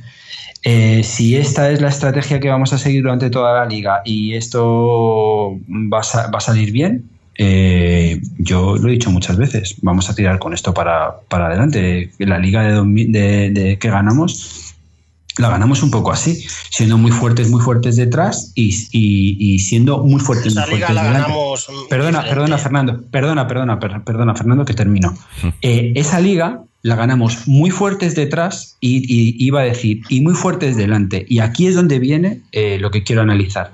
Eh, 0.64 1.04
si 1.04 1.38
esta 1.38 1.72
es 1.72 1.82
la 1.82 1.88
estrategia 1.88 2.40
que 2.40 2.50
vamos 2.50 2.74
a 2.74 2.78
seguir 2.78 3.04
durante 3.04 3.30
toda 3.30 3.54
la 3.54 3.66
liga 3.66 4.02
y 4.04 4.34
esto 4.34 5.58
va 5.70 6.02
va 6.02 6.38
a 6.38 6.42
salir 6.42 6.72
bien, 6.72 7.10
eh, 7.42 8.22
yo 8.38 8.76
lo 8.76 8.90
he 8.90 8.92
dicho 8.92 9.10
muchas 9.12 9.38
veces, 9.38 9.76
vamos 9.82 10.10
a 10.10 10.14
tirar 10.16 10.40
con 10.40 10.54
esto 10.54 10.74
para, 10.74 11.22
para 11.30 11.48
adelante. 11.48 12.12
La 12.20 12.38
liga 12.38 12.64
de, 12.64 12.74
2000 12.74 13.12
de- 13.14 13.50
de 13.52 13.80
que 13.80 13.90
ganamos 13.90 14.66
la 15.38 15.48
ganamos 15.50 15.82
un 15.84 15.90
poco 15.90 16.12
así, 16.12 16.44
siendo 16.70 16.98
muy 16.98 17.12
fuertes, 17.12 17.50
muy 17.50 17.62
fuertes 17.62 17.96
detrás 17.96 18.52
y, 18.56 18.76
y- 18.92 19.38
y 19.40 19.60
siendo 19.60 20.04
muy 20.04 20.20
fuertes, 20.20 20.48
Esa 20.52 20.66
muy 20.66 20.76
liga 20.76 20.88
fuertes 20.88 20.96
la 20.96 21.04
delante. 21.04 21.32
ganamos. 21.32 21.68
Perdona, 21.90 22.10
diferente. 22.20 22.30
perdona, 22.36 22.58
Fernando, 22.58 23.02
perdona, 23.10 23.48
perdona, 23.48 23.80
per- 23.80 24.04
perdona, 24.04 24.36
Fernando, 24.36 24.66
que 24.66 24.74
termino. 24.74 25.18
Eh, 25.62 25.94
esa 25.96 26.20
liga 26.20 26.62
la 26.82 26.96
ganamos 26.98 27.48
muy 27.48 27.72
fuertes 27.72 28.16
detrás 28.16 28.76
y, 28.82 28.98
y 29.08 29.36
iba 29.42 29.62
a 29.62 29.64
decir, 29.64 30.02
y 30.10 30.20
muy 30.20 30.34
fuertes 30.34 30.76
delante. 30.76 31.26
Y 31.30 31.40
aquí 31.40 31.68
es 31.68 31.76
donde 31.76 32.00
viene 32.00 32.42
eh, 32.52 32.78
lo 32.78 32.92
que 32.92 33.04
quiero 33.04 33.22
analizar. 33.22 33.72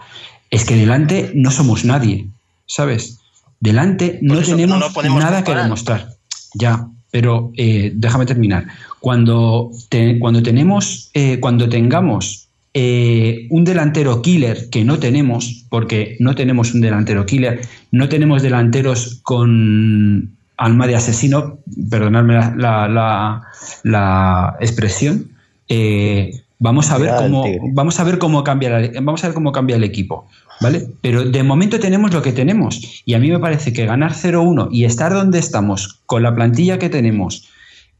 Es 0.51 0.65
que 0.65 0.75
delante 0.75 1.31
no 1.33 1.49
somos 1.49 1.83
nadie, 1.83 2.27
¿sabes? 2.67 3.21
Delante 3.59 4.19
no 4.21 4.35
tenemos 4.57 4.77
no 5.09 5.19
nada 5.25 5.43
que 5.43 5.51
demostrar. 5.63 6.09
Ya, 6.53 6.87
pero 7.11 7.51
eh, 7.57 7.91
déjame 7.95 8.25
terminar. 8.25 8.65
Cuando, 8.99 9.71
te- 9.89 10.19
cuando 10.19 10.41
tenemos, 10.43 11.09
eh, 11.13 11.39
cuando 11.39 11.67
tengamos 11.69 12.47
eh, 12.73 13.47
un 13.51 13.63
delantero 13.63 14.21
killer 14.21 14.69
que 14.69 14.83
no 14.83 14.99
tenemos, 14.99 15.65
porque 15.69 16.17
no 16.19 16.35
tenemos 16.35 16.73
un 16.73 16.81
delantero 16.81 17.25
killer, 17.25 17.61
no 17.91 18.09
tenemos 18.09 18.41
delanteros 18.41 19.21
con 19.23 20.31
alma 20.57 20.87
de 20.87 20.95
asesino, 20.95 21.59
perdonadme 21.89 22.33
la, 22.35 22.53
la- 22.57 22.87
la- 22.89 23.41
la 23.83 24.55
expresión, 24.59 25.29
eh, 25.69 26.31
vamos 26.59 26.91
a 26.91 26.97
ver 26.97 27.09
cómo 27.29 27.43
vamos 27.73 27.99
a 27.99 28.03
ver 28.03 28.17
cómo 28.17 28.43
cambia 28.43 28.69
la- 28.69 28.91
vamos 29.01 29.23
a 29.23 29.27
ver 29.27 29.33
cómo 29.33 29.51
cambia 29.51 29.75
el 29.77 29.83
equipo, 29.83 30.27
¿vale? 30.61 30.87
Pero 31.01 31.25
de 31.25 31.43
momento 31.43 31.79
tenemos 31.79 32.13
lo 32.13 32.21
que 32.21 32.31
tenemos 32.31 33.03
y 33.05 33.13
a 33.13 33.19
mí 33.19 33.29
me 33.29 33.39
parece 33.39 33.73
que 33.73 33.85
ganar 33.85 34.13
0-1 34.13 34.69
y 34.71 34.85
estar 34.85 35.13
donde 35.13 35.39
estamos 35.39 36.01
con 36.05 36.23
la 36.23 36.33
plantilla 36.33 36.79
que 36.79 36.89
tenemos 36.89 37.47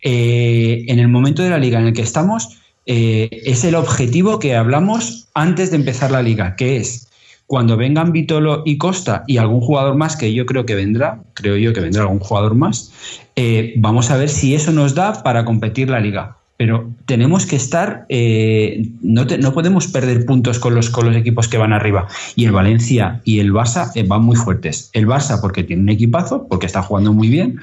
eh, 0.02 0.86
en 0.88 1.00
el 1.00 1.08
momento 1.08 1.42
de 1.42 1.50
la 1.50 1.58
liga 1.58 1.80
en 1.80 1.88
el 1.88 1.94
que 1.94 2.02
estamos 2.02 2.58
eh, 2.86 3.30
es 3.32 3.64
el 3.64 3.76
objetivo 3.76 4.38
que 4.40 4.56
hablamos 4.56 5.28
antes 5.34 5.72
de 5.72 5.78
empezar 5.78 6.12
la 6.12 6.22
liga, 6.22 6.56
que 6.56 6.78
es 6.78 7.08
cuando 7.48 7.78
vengan 7.78 8.12
Vitolo 8.12 8.64
y 8.66 8.78
Costa 8.78 9.24
y 9.28 9.38
algún 9.38 9.62
jugador 9.62 9.96
más, 9.96 10.16
que 10.16 10.34
yo 10.34 10.46
creo 10.46 10.66
que 10.66 10.76
vendrá, 10.76 11.22
creo 11.34 11.58
yo 11.58 11.74
que 11.74 11.82
vendrá 11.82 12.04
algún 12.04 12.20
jugador 12.20 12.56
más, 12.56 12.92
eh, 13.36 13.74
vamos 13.78 14.10
a 14.10 14.18
ver 14.18 14.30
si 14.30 14.56
eso 14.56 14.72
nos 14.72 14.96
da 14.96 15.24
para 15.24 15.46
competir 15.46 15.90
la 15.90 16.00
liga. 16.00 16.38
Pero 16.58 16.90
tenemos 17.06 17.46
que 17.46 17.58
estar, 17.58 18.06
eh, 18.08 18.90
no, 19.02 19.26
no 19.26 19.54
podemos 19.54 19.88
perder 19.88 20.26
puntos 20.26 20.60
con 20.60 20.74
los, 20.74 20.90
con 20.90 21.06
los 21.06 21.16
equipos 21.16 21.48
que 21.48 21.58
van 21.58 21.74
arriba. 21.74 22.08
Y 22.36 22.46
el 22.46 22.52
Valencia 22.52 23.22
y 23.26 23.40
el 23.40 23.52
Barça 23.52 23.92
eh, 23.96 24.04
van 24.04 24.24
muy 24.24 24.38
fuertes. 24.38 24.90
El 24.94 25.06
Barça 25.06 25.42
porque 25.42 25.64
tiene 25.64 25.82
un 25.82 25.90
equipazo, 25.90 26.48
porque 26.48 26.66
está 26.66 26.82
jugando 26.82 27.12
muy 27.12 27.28
bien, 27.28 27.60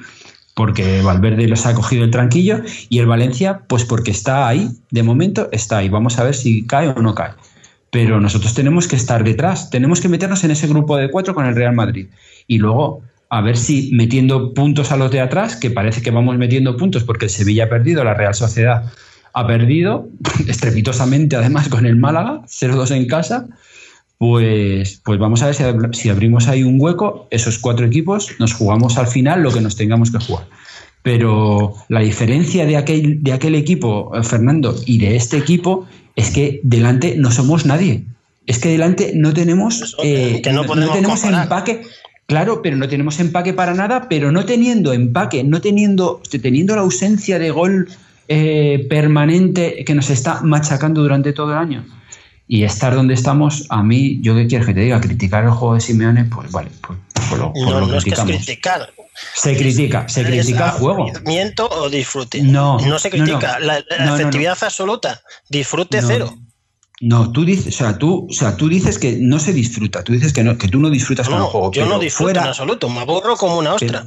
porque 0.53 1.01
Valverde 1.01 1.47
los 1.47 1.65
ha 1.65 1.73
cogido 1.73 2.03
el 2.03 2.11
tranquillo, 2.11 2.61
y 2.89 2.99
el 2.99 3.07
Valencia 3.07 3.61
pues 3.67 3.83
porque 3.83 4.11
está 4.11 4.47
ahí, 4.47 4.69
de 4.91 5.01
momento 5.01 5.49
está 5.51 5.77
ahí. 5.77 5.89
Vamos 5.89 6.19
a 6.19 6.23
ver 6.23 6.35
si 6.35 6.67
cae 6.67 6.89
o 6.89 7.01
no 7.01 7.15
cae 7.15 7.31
pero 7.93 8.19
nosotros 8.19 8.55
tenemos 8.55 8.87
que 8.87 8.95
estar 8.95 9.23
detrás, 9.23 9.69
tenemos 9.69 10.01
que 10.01 10.09
meternos 10.09 10.43
en 10.43 10.49
ese 10.49 10.65
grupo 10.65 10.97
de 10.97 11.11
cuatro 11.11 11.35
con 11.35 11.45
el 11.45 11.55
Real 11.55 11.75
Madrid 11.75 12.07
y 12.47 12.57
luego 12.57 13.03
a 13.37 13.41
ver 13.41 13.57
si 13.57 13.89
metiendo 13.93 14.53
puntos 14.53 14.91
a 14.91 14.97
los 14.97 15.09
de 15.11 15.19
atrás, 15.21 15.55
que 15.55 15.71
parece 15.71 16.01
que 16.01 16.11
vamos 16.11 16.37
metiendo 16.37 16.77
puntos 16.77 17.03
porque 17.03 17.25
el 17.25 17.31
Sevilla 17.31 17.63
ha 17.65 17.69
perdido, 17.69 18.03
la 18.03 18.13
Real 18.13 18.35
Sociedad 18.35 18.91
ha 19.33 19.47
perdido, 19.47 20.07
estrepitosamente 20.47 21.35
además 21.35 21.67
con 21.67 21.85
el 21.85 21.95
Málaga, 21.95 22.41
0-2 22.47 22.91
en 22.91 23.07
casa, 23.07 23.47
pues, 24.17 25.01
pues 25.03 25.19
vamos 25.19 25.41
a 25.41 25.47
ver 25.47 25.55
si, 25.55 25.63
ab- 25.63 25.93
si 25.93 26.09
abrimos 26.09 26.47
ahí 26.47 26.63
un 26.63 26.79
hueco, 26.79 27.27
esos 27.31 27.57
cuatro 27.59 27.85
equipos, 27.85 28.29
nos 28.39 28.53
jugamos 28.53 28.97
al 28.97 29.07
final 29.07 29.41
lo 29.43 29.51
que 29.51 29.61
nos 29.61 29.75
tengamos 29.75 30.11
que 30.11 30.19
jugar. 30.19 30.45
Pero 31.01 31.73
la 31.89 31.99
diferencia 31.99 32.65
de 32.65 32.77
aquel, 32.77 33.23
de 33.23 33.33
aquel 33.33 33.55
equipo, 33.55 34.11
eh, 34.15 34.23
Fernando, 34.23 34.75
y 34.85 34.99
de 34.99 35.15
este 35.17 35.37
equipo 35.37 35.85
es 36.15 36.29
que 36.31 36.61
delante 36.63 37.15
no 37.17 37.31
somos 37.31 37.65
nadie. 37.65 38.05
Es 38.45 38.59
que 38.59 38.69
delante 38.69 39.11
no 39.15 39.33
tenemos, 39.33 39.95
eh, 40.03 40.41
que 40.41 40.53
no 40.53 40.61
tenemos 40.93 41.19
comparar. 41.21 41.43
empaque. 41.43 41.81
Claro, 42.33 42.63
pero 42.63 42.75
no 42.77 42.89
tenemos 42.89 43.19
empaque 43.19 43.53
para 43.53 43.75
nada, 43.75 44.07
pero 44.09 44.31
no 44.31 44.43
teniendo 44.43 44.91
empaque, 44.91 45.43
no 45.43 45.61
teniendo, 45.61 46.19
teniendo 46.41 46.75
la 46.75 46.81
ausencia 46.81 47.37
de 47.37 47.51
gol 47.51 47.87
eh, 48.27 48.87
permanente 48.89 49.85
que 49.85 49.93
nos 49.93 50.09
está 50.09 50.41
machacando 50.41 51.03
durante 51.03 51.31
todo 51.31 51.51
el 51.51 51.59
año. 51.59 51.85
Y 52.47 52.63
estar 52.63 52.95
donde 52.95 53.13
estamos, 53.13 53.67
a 53.69 53.83
mí, 53.83 54.19
yo 54.23 54.33
qué 54.33 54.47
quieres 54.47 54.65
que 54.65 54.73
te 54.73 54.79
diga, 54.79 54.99
criticar 54.99 55.43
el 55.43 55.51
juego 55.51 55.75
de 55.75 55.81
Simeone, 55.81 56.25
pues 56.25 56.51
vale, 56.51 56.71
pues, 56.81 56.97
pues 57.13 57.39
lo, 57.39 57.53
pues 57.53 57.65
No, 57.65 57.79
lo 57.81 57.85
no 57.85 57.97
es 57.99 58.03
que 58.03 58.09
es 58.09 58.19
criticar. 58.19 58.91
Se 59.35 59.55
critica, 59.55 60.09
se 60.09 60.23
critica 60.23 60.65
el 60.65 60.71
juego. 60.71 61.03
aburrimiento 61.03 61.69
o 61.69 61.87
disfrute. 61.87 62.41
No, 62.41 62.79
no 62.79 62.97
se 62.97 63.11
no. 63.11 63.25
critica. 63.25 63.59
La, 63.59 63.77
efectividad 63.77 64.57
absoluta. 64.59 65.21
Disfrute 65.49 66.01
cero. 66.01 66.35
No, 67.05 67.31
tú 67.33 67.43
dices, 67.43 67.75
o 67.75 67.77
sea, 67.77 67.97
tú, 67.97 68.27
o 68.29 68.33
sea, 68.33 68.55
tú 68.55 68.69
dices 68.69 68.97
que 68.97 69.17
no 69.19 69.37
se 69.39 69.51
disfruta, 69.51 70.03
tú 70.03 70.13
dices 70.13 70.31
que 70.31 70.41
no, 70.43 70.57
que 70.57 70.69
tú 70.69 70.79
no 70.79 70.89
disfrutas 70.89 71.27
con 71.27 71.35
el 71.35 71.41
No, 71.41 71.47
juego. 71.47 71.71
yo 71.73 71.85
no 71.85 71.99
disfruto 71.99 72.25
fuera- 72.27 72.41
en 72.43 72.47
absoluto. 72.47 72.87
Me 72.89 73.01
aburro 73.01 73.35
como 73.35 73.57
una 73.57 73.73
ostra. 73.73 74.05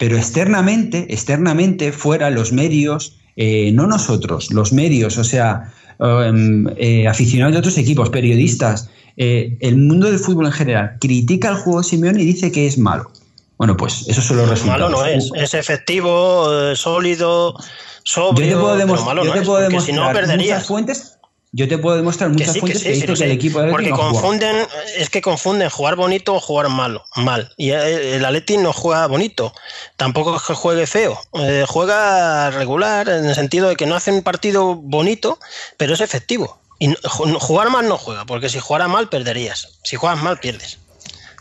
pero 0.00 0.16
externamente, 0.16 1.06
externamente, 1.10 1.92
fuera 1.92 2.30
los 2.30 2.52
medios, 2.52 3.16
eh, 3.36 3.70
no 3.72 3.86
nosotros, 3.86 4.50
los 4.52 4.72
medios, 4.72 5.16
o 5.18 5.22
sea, 5.24 5.72
em, 6.00 6.66
eh, 6.76 7.06
aficionados 7.06 7.52
de 7.52 7.58
otros 7.60 7.78
equipos, 7.78 8.10
periodistas, 8.10 8.88
eh, 9.16 9.56
el 9.60 9.76
mundo 9.76 10.08
del 10.10 10.18
fútbol 10.18 10.46
en 10.46 10.52
general, 10.52 10.96
critica 11.00 11.50
el 11.50 11.56
juego 11.56 11.82
de 11.82 11.84
Simeone 11.88 12.20
y 12.22 12.24
dice 12.26 12.50
que 12.50 12.66
es 12.66 12.78
malo. 12.78 13.10
Bueno, 13.58 13.76
pues 13.76 14.06
esos 14.08 14.24
son 14.24 14.38
los 14.38 14.48
resultados. 14.48 14.90
Malo 14.90 14.90
no 15.00 15.06
es. 15.06 15.30
Es 15.36 15.54
efectivo, 15.54 16.74
sólido, 16.74 17.54
sobrio. 18.02 18.46
yo 18.50 18.56
te 18.56 18.60
puedo, 18.60 18.76
demostrar, 18.76 19.06
malo 19.14 19.22
yo 19.22 19.28
no 19.28 19.34
te 19.34 19.40
es, 19.40 19.46
puedo 19.46 19.64
porque 19.70 19.80
si 19.86 19.92
no 19.92 20.00
demostrar 20.02 20.24
perderías. 20.26 20.56
muchas 20.56 20.66
fuentes. 20.66 21.10
Yo 21.56 21.68
te 21.68 21.78
puedo 21.78 21.96
demostrar 21.96 22.30
Que 22.32 22.38
muchas 22.38 22.54
que 22.54 22.60
fuentes 22.60 22.82
sí, 22.82 22.88
que, 22.88 22.94
sí, 22.96 23.06
que 23.06 23.24
el 23.24 23.30
equipo 23.30 23.60
de 23.60 23.70
Porque 23.70 23.90
no 23.90 23.96
confunden, 23.96 24.66
es 24.98 25.08
que 25.08 25.22
confunden 25.22 25.70
jugar 25.70 25.94
bonito 25.94 26.34
o 26.34 26.40
jugar 26.40 26.68
malo, 26.68 27.04
mal. 27.14 27.52
Y 27.56 27.70
eh, 27.70 28.16
el 28.16 28.24
Atleti 28.24 28.56
no 28.56 28.72
juega 28.72 29.06
bonito, 29.06 29.54
tampoco 29.96 30.36
es 30.36 30.42
que 30.42 30.54
juegue 30.54 30.88
feo, 30.88 31.16
eh, 31.34 31.64
juega 31.68 32.50
regular 32.50 33.08
en 33.08 33.26
el 33.26 33.36
sentido 33.36 33.68
de 33.68 33.76
que 33.76 33.86
no 33.86 33.94
hace 33.94 34.10
un 34.10 34.22
partido 34.22 34.74
bonito, 34.74 35.38
pero 35.76 35.94
es 35.94 36.00
efectivo. 36.00 36.58
Y 36.80 36.88
no- 36.88 36.96
jugar 37.38 37.70
mal 37.70 37.86
no 37.86 37.98
juega, 37.98 38.24
porque 38.24 38.48
si 38.48 38.58
jugara 38.58 38.88
mal 38.88 39.08
perderías. 39.08 39.78
Si 39.84 39.94
juegas 39.94 40.20
mal 40.20 40.40
pierdes. 40.40 40.78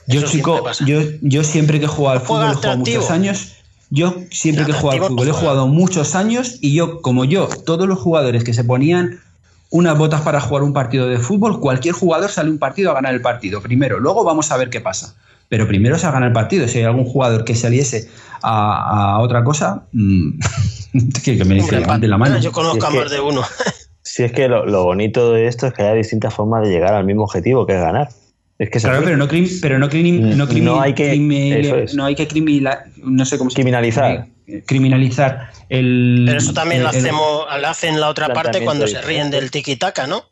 Yo, 0.05 0.20
Eso 0.20 0.30
chico, 0.30 0.64
yo, 0.86 1.01
yo 1.22 1.43
siempre 1.43 1.80
que 1.80 1.86
he 1.86 1.89
jugado 1.89 2.20
al 2.20 2.26
fútbol, 2.26 2.51
he 2.51 2.53
jugado 2.53 2.78
muchos 2.78 3.09
años. 3.09 3.47
Yo 3.89 4.16
siempre 4.30 4.66
que 4.66 4.72
he 4.72 4.76
jugado 4.76 5.01
al 5.05 5.09
fútbol, 5.09 5.28
he 5.28 5.32
jugado 5.32 5.68
muchos 5.68 6.14
años 6.14 6.57
y 6.61 6.76
yo, 6.76 7.01
como 7.01 7.26
yo, 7.26 7.47
todos 7.66 7.88
los 7.88 7.97
jugadores 7.97 8.43
que 8.43 8.53
se 8.53 8.64
ponían 8.64 9.22
unas 9.74 9.97
botas 9.97 10.21
para 10.21 10.39
jugar 10.39 10.61
un 10.63 10.71
partido 10.71 11.07
de 11.07 11.17
fútbol, 11.17 11.59
cualquier 11.59 11.95
jugador 11.95 12.30
sale 12.30 12.49
un 12.51 12.59
partido 12.59 12.91
a 12.91 12.93
ganar 12.93 13.13
el 13.13 13.21
partido. 13.21 13.59
Primero, 13.59 13.99
luego 13.99 14.24
vamos 14.24 14.51
a 14.51 14.57
ver 14.57 14.69
qué 14.69 14.80
pasa. 14.82 15.15
Pero 15.49 15.67
primero 15.67 15.97
se 15.97 16.09
gana 16.11 16.28
el 16.28 16.32
partido. 16.32 16.67
Si 16.67 16.78
hay 16.78 16.84
algún 16.86 17.05
jugador 17.05 17.43
que 17.43 17.55
saliese 17.55 18.07
a, 18.43 19.15
a 19.15 19.19
otra 19.19 19.43
cosa, 19.43 19.86
mm, 19.91 20.30
que, 21.24 21.38
que 21.39 21.45
me 21.45 21.55
dice 21.55 21.80
levante 21.80 22.07
la 22.07 22.17
mano. 22.19 22.38
Yo 22.39 22.51
conozco 22.51 22.82
Si 22.82 22.86
a 22.86 22.89
que- 22.91 22.99
más 22.99 23.11
de 23.11 23.19
uno. 23.19 23.41
Si 24.05 24.21
es 24.21 24.32
que 24.34 24.47
lo, 24.47 24.65
lo 24.65 24.84
bonito 24.84 25.32
de 25.34 25.47
esto 25.47 25.65
es 25.65 25.74
que 25.74 25.82
hay 25.82 25.97
distintas 25.97 26.34
formas 26.34 26.67
de 26.67 26.71
llegar 26.74 26.93
al 26.93 27.03
mismo 27.05 27.24
objetivo, 27.24 27.65
que 27.65 27.74
es 27.74 27.80
ganar. 27.82 28.09
Es 28.59 28.69
que 28.69 28.80
Claro, 28.80 29.01
pero 29.03 29.17
no, 29.17 29.28
crim- 29.28 29.49
pero 29.61 29.80
no, 29.80 29.89
crim- 29.89 30.38
no, 30.38 30.45
crimi- 30.47 30.61
No 30.61 30.80
hay 30.82 30.93
que- 30.93 31.13
crimi- 31.15 31.53
eso 31.55 31.78
es. 31.78 31.95
no 31.95 32.05
hay 32.05 32.13
que 32.13 32.28
criminalizar, 32.28 32.86
no 32.97 33.26
sé 33.26 33.38
cómo 33.39 33.49
se 33.49 33.55
Criminalizar. 33.55 34.28
Criminalizar 34.66 35.52
el. 35.70 36.24
Pero 36.26 36.38
eso 36.38 36.54
también 36.54 36.84
lo 36.84 36.89
el- 36.89 36.96
el- 36.96 37.02
hacemos, 37.02 37.46
lo 37.62 37.68
hacen 37.68 38.00
la 38.00 38.10
otra 38.10 38.34
parte 38.34 38.64
cuando 38.64 38.88
se 38.88 39.02
ríen 39.02 39.32
del 39.32 39.52
tiki-taka, 39.52 40.08
¿no? 40.08 40.26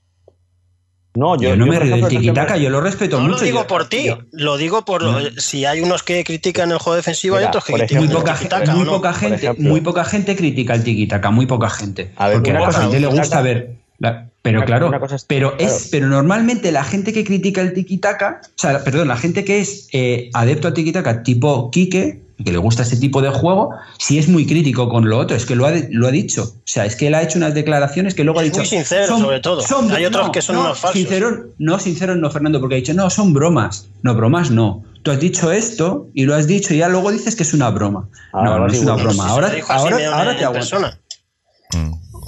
No, 1.13 1.35
Yo, 1.37 1.57
no 1.57 1.65
me 1.67 1.77
río 1.77 1.97
del 1.97 2.07
siempre- 2.07 2.61
yo 2.61 2.69
lo 2.69 2.79
respeto 2.79 3.17
No 3.17 3.23
mucho. 3.27 3.39
lo 3.39 3.43
digo 3.43 3.59
yo- 3.61 3.67
por 3.67 3.89
ti, 3.89 4.05
yo- 4.05 4.19
lo 4.31 4.55
digo 4.55 4.85
por 4.85 5.03
lo- 5.03 5.19
si 5.41 5.65
hay 5.65 5.81
unos 5.81 6.03
que 6.03 6.23
critican 6.23 6.71
el 6.71 6.77
juego 6.77 6.95
defensivo, 6.95 7.35
hay 7.35 7.41
Mira, 7.41 7.49
otros 7.49 7.65
que 7.65 7.73
critican 7.73 7.97
muy 7.97 8.05
ejemplo, 8.07 8.19
el 8.19 8.23
poca, 8.23 8.35
gente, 8.37 8.55
tiki-taka, 8.55 8.71
muy 8.73 8.81
¿o 8.81 8.85
no? 8.85 8.91
poca 8.93 9.13
gente, 9.13 9.53
muy 9.57 9.81
poca 9.81 10.05
gente 10.05 10.35
critica 10.37 10.73
el 10.73 10.83
tiquitaca, 10.85 11.29
muy 11.31 11.47
poca 11.47 11.69
gente. 11.69 12.13
A 12.15 12.27
ver, 12.29 12.37
porque 12.37 12.51
a 12.51 12.53
una 12.61 12.67
la 12.67 12.73
gente 12.73 12.99
le 13.01 13.07
gusta 13.07 13.41
ver. 13.41 13.71
la- 13.99 14.29
pero 14.41 14.59
una- 14.59 14.65
claro, 14.65 14.87
una 14.87 14.99
cosa 15.01 15.17
es- 15.17 15.25
pero 15.25 15.57
claro. 15.57 15.71
es, 15.75 15.89
pero 15.91 16.07
normalmente 16.07 16.71
la 16.71 16.85
gente 16.85 17.11
que 17.11 17.25
critica 17.25 17.59
el 17.59 17.73
tiquitaca, 17.73 18.39
o 18.45 18.47
sea, 18.55 18.81
perdón, 18.81 19.09
la 19.09 19.17
gente 19.17 19.43
que 19.43 19.59
es 19.59 19.89
eh, 19.91 20.29
adepto 20.33 20.69
al 20.69 20.73
tiquitaca, 20.73 21.23
tipo 21.23 21.69
Quique, 21.71 22.21
que 22.43 22.51
le 22.51 22.57
gusta 22.57 22.83
ese 22.83 22.97
tipo 22.97 23.21
de 23.21 23.29
juego, 23.29 23.71
sí 23.97 24.17
es 24.17 24.27
muy 24.27 24.45
crítico 24.45 24.89
con 24.89 25.09
lo 25.09 25.17
otro, 25.19 25.35
es 25.35 25.45
que 25.45 25.55
lo 25.55 25.65
ha, 25.65 25.71
lo 25.91 26.07
ha 26.07 26.11
dicho. 26.11 26.43
O 26.43 26.61
sea, 26.65 26.85
es 26.85 26.95
que 26.95 27.07
él 27.07 27.15
ha 27.15 27.21
hecho 27.21 27.37
unas 27.37 27.53
declaraciones 27.53 28.13
que 28.13 28.23
luego 28.23 28.39
ha 28.39 28.43
dicho. 28.43 28.57
muy 28.57 28.65
sincero, 28.67 29.17
sobre 29.19 29.39
todo. 29.39 29.63
Hay 29.95 30.05
otros 30.05 30.29
que 30.31 30.41
son 30.41 30.57
unos 30.57 30.79
falsos. 30.79 30.99
Sincero, 30.99 31.47
no, 31.57 31.79
sincero 31.79 32.15
no, 32.15 32.29
Fernando, 32.31 32.59
porque 32.59 32.75
ha 32.75 32.77
dicho, 32.77 32.93
no, 32.93 33.09
son 33.09 33.33
bromas. 33.33 33.87
No, 34.03 34.13
bromas 34.15 34.51
no. 34.51 34.83
Tú 35.03 35.11
has 35.11 35.19
dicho 35.19 35.51
esto 35.51 36.07
y 36.13 36.25
lo 36.25 36.35
has 36.35 36.45
dicho 36.47 36.73
y 36.73 36.77
ya 36.77 36.87
luego 36.87 37.11
dices 37.11 37.35
que 37.35 37.41
es 37.43 37.53
una 37.53 37.69
broma. 37.71 38.07
Ahora 38.33 38.49
no, 38.51 38.67
no 38.67 38.73
es 38.73 38.79
una 38.79 38.93
broma. 38.95 39.23
Si 39.23 39.29
Ahora, 39.29 39.51
ahora, 39.69 40.15
ahora 40.17 40.37
te 40.37 40.45
aguanto. 40.45 40.77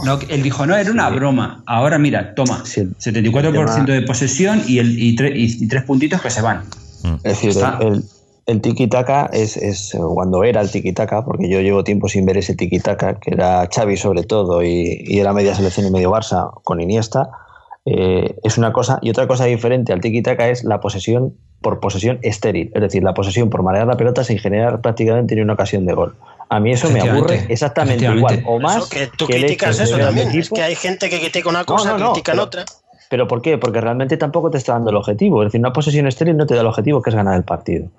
No, 0.05 0.17
que 0.19 0.33
él 0.33 0.41
dijo, 0.41 0.65
no, 0.65 0.75
era 0.75 0.91
una 0.91 1.09
broma. 1.09 1.63
Ahora 1.67 1.99
mira, 1.99 2.33
toma, 2.33 2.63
Sí, 2.65 2.81
el 2.81 2.95
74% 2.97 3.63
tema- 3.75 3.85
de 3.85 4.01
posesión 4.01 4.63
y, 4.67 4.79
el, 4.79 4.97
y, 4.99 5.15
tre- 5.15 5.33
y- 5.35 5.63
y 5.63 5.67
tres 5.67 5.83
puntitos 5.83 6.19
que 6.21 6.29
se 6.29 6.41
van. 6.41 6.63
Es 7.17 7.23
decir, 7.23 7.49
Está. 7.51 7.77
el, 7.81 8.03
el 8.45 8.61
tiki-taka 8.61 9.29
es, 9.31 9.55
es 9.57 9.97
cuando 10.13 10.43
era 10.43 10.61
el 10.61 10.69
tiki-taka, 10.69 11.23
porque 11.23 11.49
yo 11.49 11.61
llevo 11.61 11.83
tiempo 11.83 12.09
sin 12.09 12.25
ver 12.25 12.37
ese 12.37 12.55
tiki-taka, 12.55 13.19
que 13.19 13.31
era 13.31 13.67
Xavi 13.73 13.97
sobre 13.97 14.23
todo 14.23 14.63
y, 14.63 15.03
y 15.05 15.19
era 15.19 15.33
media 15.33 15.55
selección 15.55 15.87
y 15.87 15.91
medio 15.91 16.11
Barça 16.11 16.51
con 16.63 16.81
Iniesta, 16.81 17.29
eh, 17.85 18.35
es 18.43 18.57
una 18.57 18.73
cosa. 18.73 18.99
Y 19.01 19.09
otra 19.09 19.27
cosa 19.27 19.45
diferente 19.45 19.93
al 19.93 20.01
tiki-taka 20.01 20.49
es 20.49 20.63
la 20.63 20.79
posesión 20.79 21.35
por 21.61 21.79
posesión 21.79 22.19
estéril, 22.21 22.71
es 22.75 22.81
decir, 22.81 23.03
la 23.03 23.13
posesión 23.13 23.49
por 23.49 23.63
marear 23.63 23.87
la 23.87 23.95
pelota 23.95 24.23
sin 24.23 24.37
generar 24.37 24.81
prácticamente 24.81 25.35
ni 25.35 25.41
una 25.41 25.53
ocasión 25.53 25.85
de 25.85 25.93
gol. 25.93 26.15
A 26.49 26.59
mí 26.59 26.71
eso 26.71 26.89
me 26.89 26.99
aburre 27.01 27.45
exactamente 27.47 28.05
igual 28.05 28.43
o 28.45 28.59
más 28.59 28.77
Eso, 28.77 28.89
que 28.89 29.07
tú 29.17 29.25
que 29.25 29.35
criticas 29.37 29.79
eso 29.79 29.97
también. 29.97 30.27
Es 30.37 30.49
que 30.49 30.61
hay 30.61 30.75
gente 30.75 31.09
que 31.09 31.19
critica 31.19 31.49
una 31.49 31.63
cosa, 31.63 31.91
no, 31.91 31.97
no, 31.97 32.11
critican 32.11 32.35
pero- 32.35 32.43
otra. 32.43 32.65
¿Pero 33.09 33.27
por 33.27 33.41
qué? 33.41 33.57
Porque 33.57 33.79
realmente 33.79 34.17
tampoco 34.17 34.49
te 34.49 34.57
está 34.57 34.73
dando 34.73 34.89
el 34.89 34.95
objetivo. 34.95 35.43
Es 35.43 35.47
decir, 35.47 35.59
una 35.59 35.71
posesión 35.71 36.07
estéril 36.07 36.35
no 36.35 36.47
te 36.47 36.55
da 36.55 36.61
el 36.61 36.67
objetivo 36.67 37.01
que 37.01 37.11
es 37.11 37.15
ganar 37.15 37.35
el 37.35 37.43
partido. 37.43 37.89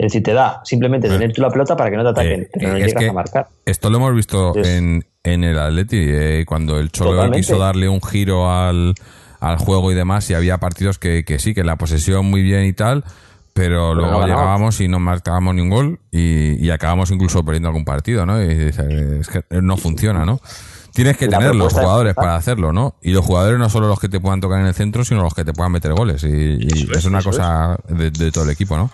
Es 0.00 0.04
decir, 0.04 0.22
te 0.22 0.32
da 0.32 0.62
simplemente 0.64 1.08
Bueno. 1.08 1.20
tener 1.20 1.34
tú 1.36 1.42
la 1.42 1.50
pelota 1.50 1.76
para 1.76 1.90
que 1.90 1.96
no 1.98 2.02
te 2.04 2.08
ataquen, 2.08 2.40
Eh, 2.44 2.48
pero 2.54 2.68
no 2.70 2.76
es 2.78 2.86
llegas 2.86 3.02
que 3.02 3.08
a 3.10 3.12
marcar. 3.12 3.48
Esto 3.66 3.90
lo 3.90 3.98
hemos 3.98 4.14
visto 4.14 4.54
Es- 4.56 4.66
en, 4.66 5.04
en 5.24 5.44
el 5.44 5.58
Atleti, 5.58 5.98
eh, 6.00 6.44
cuando 6.46 6.78
el 6.78 6.90
Cholo 6.90 7.10
Totalmente. 7.10 7.40
quiso 7.40 7.58
darle 7.58 7.86
un 7.86 8.00
giro 8.00 8.50
al, 8.50 8.94
al 9.40 9.58
juego 9.58 9.92
y 9.92 9.94
demás, 9.94 10.30
y 10.30 10.34
había 10.34 10.56
partidos 10.56 10.98
que, 10.98 11.22
que 11.26 11.38
sí, 11.38 11.52
que 11.52 11.64
la 11.64 11.76
posesión 11.76 12.24
muy 12.24 12.40
bien 12.40 12.64
y 12.64 12.72
tal, 12.72 13.04
pero 13.52 13.94
luego 13.94 14.20
no 14.20 14.26
llegábamos 14.26 14.80
y 14.80 14.88
no 14.88 15.00
marcábamos 15.00 15.54
ningún 15.54 15.70
gol 15.70 16.00
y, 16.10 16.64
y 16.64 16.70
acabamos 16.70 17.10
incluso 17.10 17.44
perdiendo 17.44 17.68
algún 17.68 17.84
partido, 17.84 18.24
¿no? 18.24 18.42
Y 18.42 18.48
dices, 18.54 18.78
es 18.78 19.28
que 19.28 19.44
no 19.60 19.76
funciona, 19.76 20.24
¿no? 20.24 20.40
Tienes 20.94 21.18
que 21.18 21.26
La 21.28 21.38
tener 21.40 21.54
los 21.56 21.74
es- 21.74 21.78
jugadores 21.78 22.14
para 22.14 22.36
hacerlo, 22.36 22.72
¿no? 22.72 22.94
Y 23.02 23.10
los 23.12 23.22
jugadores 23.26 23.58
no 23.58 23.68
solo 23.68 23.86
los 23.86 24.00
que 24.00 24.08
te 24.08 24.18
puedan 24.18 24.40
tocar 24.40 24.60
en 24.60 24.66
el 24.66 24.72
centro, 24.74 25.04
sino 25.04 25.20
los 25.22 25.34
que 25.34 25.44
te 25.44 25.52
puedan 25.52 25.72
meter 25.72 25.92
goles. 25.92 26.24
Y, 26.24 26.28
y 26.58 26.88
es, 26.96 27.04
una 27.04 27.22
cosa 27.22 27.76
de, 27.88 28.10
de 28.10 28.32
todo 28.32 28.44
el 28.44 28.50
equipo, 28.50 28.78
¿no? 28.78 28.90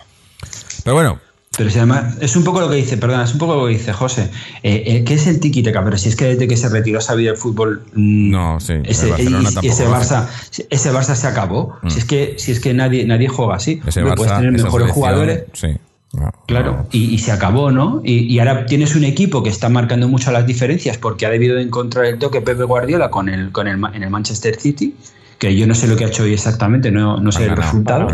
Pero 0.87 0.95
bueno, 0.95 1.19
Pero 1.57 1.69
si 1.69 1.79
además, 1.79 2.15
es 2.21 2.35
un 2.37 2.45
poco 2.45 2.61
lo 2.61 2.69
que 2.69 2.75
dice, 2.75 2.95
perdona, 2.97 3.23
es 3.25 3.33
un 3.33 3.39
poco 3.39 3.55
lo 3.55 3.65
que 3.67 3.73
dice 3.73 3.91
José. 3.91 4.29
Eh, 4.63 4.83
eh, 4.85 5.03
¿Qué 5.03 5.15
es 5.15 5.27
el 5.27 5.41
tiki 5.41 5.61
taka? 5.63 5.83
Pero 5.83 5.97
si 5.97 6.07
es 6.07 6.15
que 6.15 6.23
desde 6.25 6.47
que 6.47 6.55
se 6.55 6.69
retiró 6.69 7.01
Xavi 7.01 7.25
del 7.25 7.35
fútbol. 7.35 7.83
mm, 7.93 8.29
No, 8.31 8.59
sí, 8.61 8.73
el 8.73 8.85
Ese, 8.85 9.09
y- 9.21 9.25
tampoco 9.33 9.59
hace. 9.73 9.85
Barça, 9.87 10.27
ese 10.69 10.91
Barça 10.93 11.15
se 11.15 11.27
acabó. 11.27 11.75
Si 11.87 11.99
es 11.99 12.05
que, 12.05 12.35
si 12.37 12.51
es 12.53 12.59
que 12.61 12.73
nadie, 12.73 13.05
nadie 13.05 13.27
juega 13.27 13.55
así. 13.55 13.81
ese 13.85 13.99
Hombre, 14.01 14.13
Barça, 14.13 14.17
puedes 14.17 14.33
tener 14.37 14.51
mejores 14.53 14.91
jugadores. 14.91 15.43
Sí. 15.53 15.67
No, 16.13 16.31
Claro, 16.47 16.71
no. 16.71 16.87
y, 16.93 17.13
y 17.13 17.17
se 17.17 17.33
acabó, 17.33 17.69
¿no? 17.69 18.01
Y, 18.03 18.33
y 18.33 18.39
ahora 18.39 18.65
tienes 18.65 18.95
un 18.95 19.03
equipo 19.03 19.43
que 19.43 19.49
está 19.49 19.67
marcando 19.67 20.07
mucho 20.07 20.31
las 20.31 20.47
diferencias 20.47 20.97
porque 20.97 21.25
ha 21.25 21.29
debido 21.29 21.57
de 21.57 21.63
encontrar 21.63 22.05
el 22.05 22.17
toque 22.17 22.39
Pepe 22.39 22.63
Guardiola 22.63 23.09
con 23.11 23.27
el, 23.27 23.51
con 23.51 23.67
el, 23.67 23.77
en 23.93 24.03
el 24.03 24.09
Manchester 24.09 24.57
City, 24.57 24.95
que 25.37 25.53
yo 25.57 25.67
no 25.67 25.75
sé 25.75 25.85
lo 25.87 25.97
que 25.97 26.05
ha 26.05 26.07
hecho 26.07 26.23
hoy 26.23 26.33
exactamente, 26.33 26.91
no, 26.91 27.19
no 27.19 27.31
sé 27.33 27.43
el 27.45 27.57
resultado. 27.57 28.07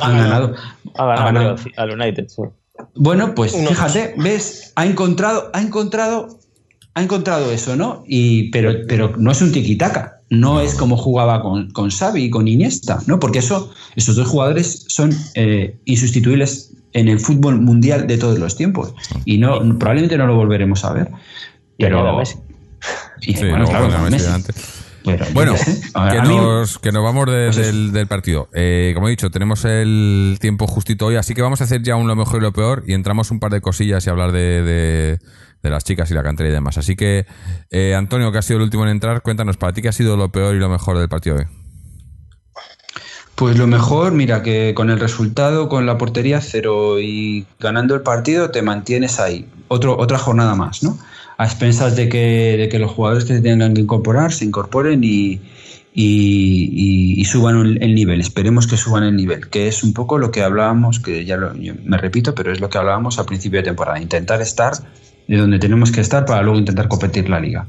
Han 0.00 0.18
ganado. 0.18 0.54
Han 0.54 0.56
ganado. 0.56 0.56
Ha 0.96 1.06
ganado, 1.06 1.20
Ha 1.20 1.24
ganado. 1.24 1.56
creo, 1.56 1.74
al 1.76 1.90
United. 2.00 2.28
sí. 2.28 2.42
Bueno, 2.94 3.34
pues 3.34 3.52
Uno 3.52 3.68
fíjate, 3.68 4.14
ves, 4.16 4.72
ha 4.76 4.86
encontrado, 4.86 5.50
ha 5.52 5.60
encontrado, 5.60 6.38
ha 6.94 7.02
encontrado 7.02 7.52
eso, 7.52 7.76
¿no? 7.76 8.02
Y, 8.06 8.50
pero, 8.50 8.72
pero 8.88 9.14
no 9.16 9.30
es 9.30 9.42
un 9.42 9.52
tiquitaca, 9.52 10.20
no 10.30 10.60
es 10.60 10.74
como 10.74 10.96
jugaba 10.96 11.42
con, 11.42 11.70
con 11.70 11.90
Xavi 11.90 12.24
y 12.24 12.30
con 12.30 12.48
Iniesta, 12.48 13.00
¿no? 13.06 13.20
Porque 13.20 13.40
eso, 13.40 13.72
esos 13.96 14.16
dos 14.16 14.28
jugadores 14.28 14.86
son 14.88 15.10
eh, 15.34 15.76
insustituibles 15.84 16.72
en 16.94 17.08
el 17.08 17.20
fútbol 17.20 17.60
mundial 17.60 18.06
de 18.06 18.18
todos 18.18 18.38
los 18.38 18.56
tiempos. 18.56 18.94
Y 19.24 19.38
no, 19.38 19.58
probablemente 19.78 20.16
no 20.16 20.26
lo 20.26 20.36
volveremos 20.36 20.84
a 20.84 20.92
ver. 20.92 21.10
Pero. 21.78 22.22
y, 23.20 23.34
bueno, 23.38 23.66
claro, 23.66 24.10
Messi. 24.10 24.28
Pero, 25.04 25.26
Bueno, 25.32 25.54
que 26.10 26.22
nos, 26.22 26.78
que 26.78 26.92
nos 26.92 27.02
vamos 27.02 27.26
de- 27.26 27.50
Pues 27.52 27.56
del, 27.56 27.92
del 27.92 28.06
partido. 28.06 28.48
Eh, 28.54 28.92
como 28.94 29.08
he 29.08 29.10
dicho, 29.10 29.30
tenemos 29.30 29.64
el 29.64 30.36
tiempo 30.40 30.66
justito 30.66 31.06
hoy, 31.06 31.16
así 31.16 31.34
que 31.34 31.42
vamos 31.42 31.60
a 31.60 31.64
hacer 31.64 31.82
ya 31.82 31.96
un 31.96 32.06
lo 32.08 32.14
mejor 32.16 32.40
y 32.40 32.42
lo 32.42 32.52
peor 32.52 32.84
y 32.86 32.94
entramos 32.94 33.30
un 33.30 33.40
par 33.40 33.50
de 33.52 33.60
cosillas 33.60 34.06
y 34.06 34.10
hablar 34.10 34.32
de, 34.32 34.62
de- 34.62 35.18
de 35.62 35.70
las 35.70 35.84
chicas 35.84 36.10
y 36.10 36.14
la 36.14 36.22
cantera 36.24 36.48
y 36.48 36.52
demás. 36.52 36.76
Así 36.78 36.96
que, 36.96 37.24
eh, 37.70 37.94
Antonio, 37.94 38.32
que 38.32 38.38
ha 38.38 38.42
sido 38.42 38.56
el 38.58 38.64
último 38.64 38.82
en 38.84 38.90
entrar, 38.90 39.22
cuéntanos 39.22 39.56
para 39.56 39.72
ti 39.72 39.80
qué 39.82 39.88
ha 39.88 39.92
sido 39.92 40.16
lo 40.16 40.30
peor 40.30 40.54
y 40.56 40.58
lo 40.58 40.68
mejor 40.68 40.98
del 40.98 41.08
partido 41.08 41.36
de 41.36 41.42
hoy. 41.44 41.48
Pues 43.34 43.56
lo 43.56 43.66
mejor, 43.66 44.12
mira, 44.12 44.42
que 44.42 44.72
con 44.74 44.90
el 44.90 45.00
resultado, 45.00 45.68
con 45.68 45.86
la 45.86 45.98
portería 45.98 46.40
cero 46.40 47.00
y 47.00 47.46
ganando 47.58 47.94
el 47.94 48.02
partido, 48.02 48.50
te 48.50 48.60
mantienes 48.62 49.18
ahí. 49.18 49.48
Otro, 49.68 49.96
otra 49.98 50.18
jornada 50.18 50.54
más, 50.54 50.82
¿no? 50.82 50.98
A 51.38 51.44
expensas 51.46 51.96
de 51.96 52.08
que, 52.08 52.56
de 52.58 52.68
que 52.68 52.78
los 52.78 52.90
jugadores 52.92 53.24
que 53.24 53.34
se 53.34 53.40
tengan 53.42 53.74
que 53.74 53.80
incorporar 53.80 54.32
se 54.32 54.44
incorporen 54.44 55.02
y, 55.04 55.40
y, 55.94 56.68
y- 56.72 57.20
y 57.20 57.24
suban 57.24 57.58
el, 57.58 57.82
el 57.82 57.94
nivel. 57.94 58.20
Esperemos 58.20 58.66
que 58.66 58.76
suban 58.76 59.04
el 59.04 59.16
nivel, 59.16 59.48
que 59.48 59.68
es 59.68 59.82
un 59.82 59.92
poco 59.92 60.18
lo 60.18 60.30
que 60.30 60.42
hablábamos, 60.42 61.00
que 61.00 61.24
ya 61.24 61.36
lo- 61.36 61.52
me 61.54 61.98
repito, 61.98 62.34
pero 62.34 62.52
es 62.52 62.60
lo 62.60 62.68
que 62.70 62.78
hablábamos 62.78 63.18
al 63.18 63.26
principio 63.26 63.58
de 63.60 63.64
temporada. 63.64 64.00
Intentar 64.00 64.40
estar 64.40 64.72
de 65.28 65.36
donde 65.36 65.58
tenemos 65.58 65.92
que 65.92 66.00
estar 66.00 66.24
para 66.24 66.42
luego 66.42 66.58
intentar 66.58 66.88
competir 66.88 67.28
la 67.28 67.40
liga. 67.40 67.68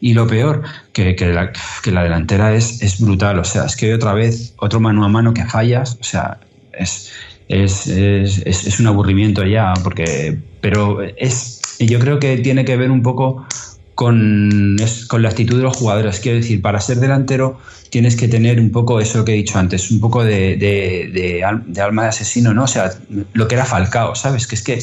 Y 0.00 0.14
lo 0.14 0.26
peor, 0.26 0.62
que, 0.92 1.14
que 1.16 1.26
la, 1.32 1.52
que 1.82 1.90
la 1.92 2.02
delantera 2.02 2.54
es, 2.54 2.82
es 2.82 3.00
brutal. 3.00 3.38
O 3.38 3.44
sea, 3.44 3.64
es 3.66 3.76
que 3.76 3.92
otra 3.94 4.14
vez, 4.14 4.54
otro 4.58 4.80
mano 4.80 5.04
a 5.04 5.08
mano 5.08 5.34
que 5.34 5.44
fallas, 5.44 5.98
o 6.00 6.04
sea, 6.04 6.40
es, 6.72 7.10
es, 7.48 7.86
es- 7.86 8.66
es 8.66 8.80
un 8.80 8.86
aburrimiento 8.86 9.44
ya, 9.44 9.74
porque, 9.82 10.38
pero 10.60 11.02
es, 11.02 11.53
yo 11.86 11.98
creo 11.98 12.18
que 12.18 12.36
tiene 12.38 12.64
que 12.64 12.76
ver 12.76 12.90
un 12.90 13.02
poco 13.02 13.46
con, 13.94 14.76
con 15.08 15.22
la 15.22 15.28
actitud 15.28 15.56
de 15.56 15.62
los 15.62 15.76
jugadores. 15.76 16.20
Quiero 16.20 16.38
decir, 16.38 16.60
para 16.60 16.80
ser 16.80 16.98
delantero 16.98 17.58
tienes 17.90 18.16
que 18.16 18.26
tener 18.26 18.58
un 18.58 18.70
poco 18.72 19.00
eso 19.00 19.24
que 19.24 19.32
he 19.32 19.36
dicho 19.36 19.56
antes, 19.58 19.90
un 19.92 20.00
poco 20.00 20.24
de, 20.24 20.56
de- 20.56 21.10
de 21.12 21.44
al- 21.44 21.62
de 21.72 21.80
alma 21.80 22.02
de 22.02 22.08
asesino, 22.08 22.52
¿no? 22.52 22.64
O 22.64 22.66
sea, 22.66 22.90
lo 23.34 23.46
que 23.46 23.54
era 23.54 23.64
Falcao, 23.64 24.14
¿sabes? 24.16 24.46
Que 24.48 24.56
es 24.56 24.62
que 24.62 24.78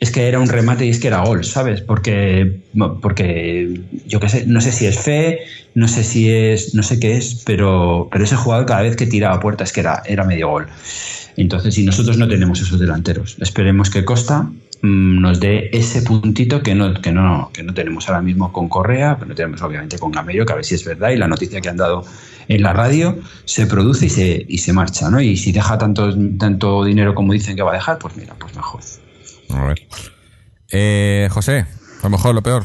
es 0.00 0.10
que 0.10 0.28
era 0.28 0.38
un 0.40 0.48
remate 0.48 0.86
y 0.86 0.90
es 0.90 0.98
que 0.98 1.08
era 1.08 1.20
gol, 1.24 1.44
¿sabes? 1.44 1.80
Porque, 1.82 2.60
porque 3.02 3.80
yo 4.06 4.18
qué 4.20 4.28
sé, 4.28 4.44
no 4.46 4.60
sé 4.60 4.72
si 4.72 4.86
es 4.86 4.98
fe, 4.98 5.40
no 5.74 5.88
sé 5.88 6.04
si 6.04 6.30
es, 6.30 6.74
no 6.74 6.82
sé 6.82 6.98
qué 6.98 7.16
es, 7.16 7.42
pero, 7.44 8.08
pero 8.10 8.24
ese 8.24 8.36
jugador 8.36 8.64
cada 8.66 8.82
vez 8.82 8.96
que 8.96 9.06
tiraba 9.06 9.38
puerta 9.40 9.64
es 9.64 9.72
que 9.72 9.80
era, 9.80 10.02
era 10.06 10.24
medio 10.24 10.48
gol. 10.48 10.66
Entonces, 11.36 11.74
si 11.74 11.84
nosotros 11.84 12.16
no 12.18 12.28
tenemos 12.28 12.60
esos 12.60 12.78
delanteros, 12.80 13.36
esperemos 13.40 13.90
que 13.90 14.04
Costa 14.04 14.50
nos 14.82 15.40
dé 15.40 15.70
ese 15.72 16.02
puntito 16.02 16.62
que 16.62 16.74
no, 16.74 16.94
que, 16.94 17.12
no, 17.12 17.50
que 17.52 17.62
no 17.62 17.74
tenemos 17.74 18.08
ahora 18.08 18.22
mismo 18.22 18.52
con 18.52 18.68
Correa, 18.68 19.16
que 19.18 19.26
no 19.26 19.34
tenemos 19.34 19.60
obviamente 19.62 19.98
con 19.98 20.10
Gameiro, 20.10 20.46
que 20.46 20.52
a 20.52 20.56
ver 20.56 20.64
si 20.64 20.74
es 20.74 20.84
verdad 20.84 21.10
y 21.10 21.16
la 21.16 21.28
noticia 21.28 21.60
que 21.60 21.68
han 21.68 21.76
dado 21.76 22.04
en 22.48 22.62
la 22.62 22.72
radio 22.72 23.18
se 23.44 23.66
produce 23.66 24.06
y 24.06 24.08
se, 24.08 24.44
y 24.48 24.58
se 24.58 24.72
marcha, 24.72 25.10
¿no? 25.10 25.20
Y 25.20 25.36
si 25.36 25.52
deja 25.52 25.78
tanto, 25.78 26.14
tanto 26.38 26.84
dinero 26.84 27.14
como 27.14 27.32
dicen 27.32 27.56
que 27.56 27.62
va 27.62 27.72
a 27.72 27.74
dejar, 27.74 27.98
pues 27.98 28.16
mira, 28.16 28.34
pues 28.38 28.54
mejor. 28.56 28.80
A 29.50 29.66
ver. 29.66 29.78
Eh, 30.72 31.28
José, 31.30 31.66
lo 32.02 32.10
mejor, 32.10 32.34
lo 32.34 32.42
peor. 32.42 32.64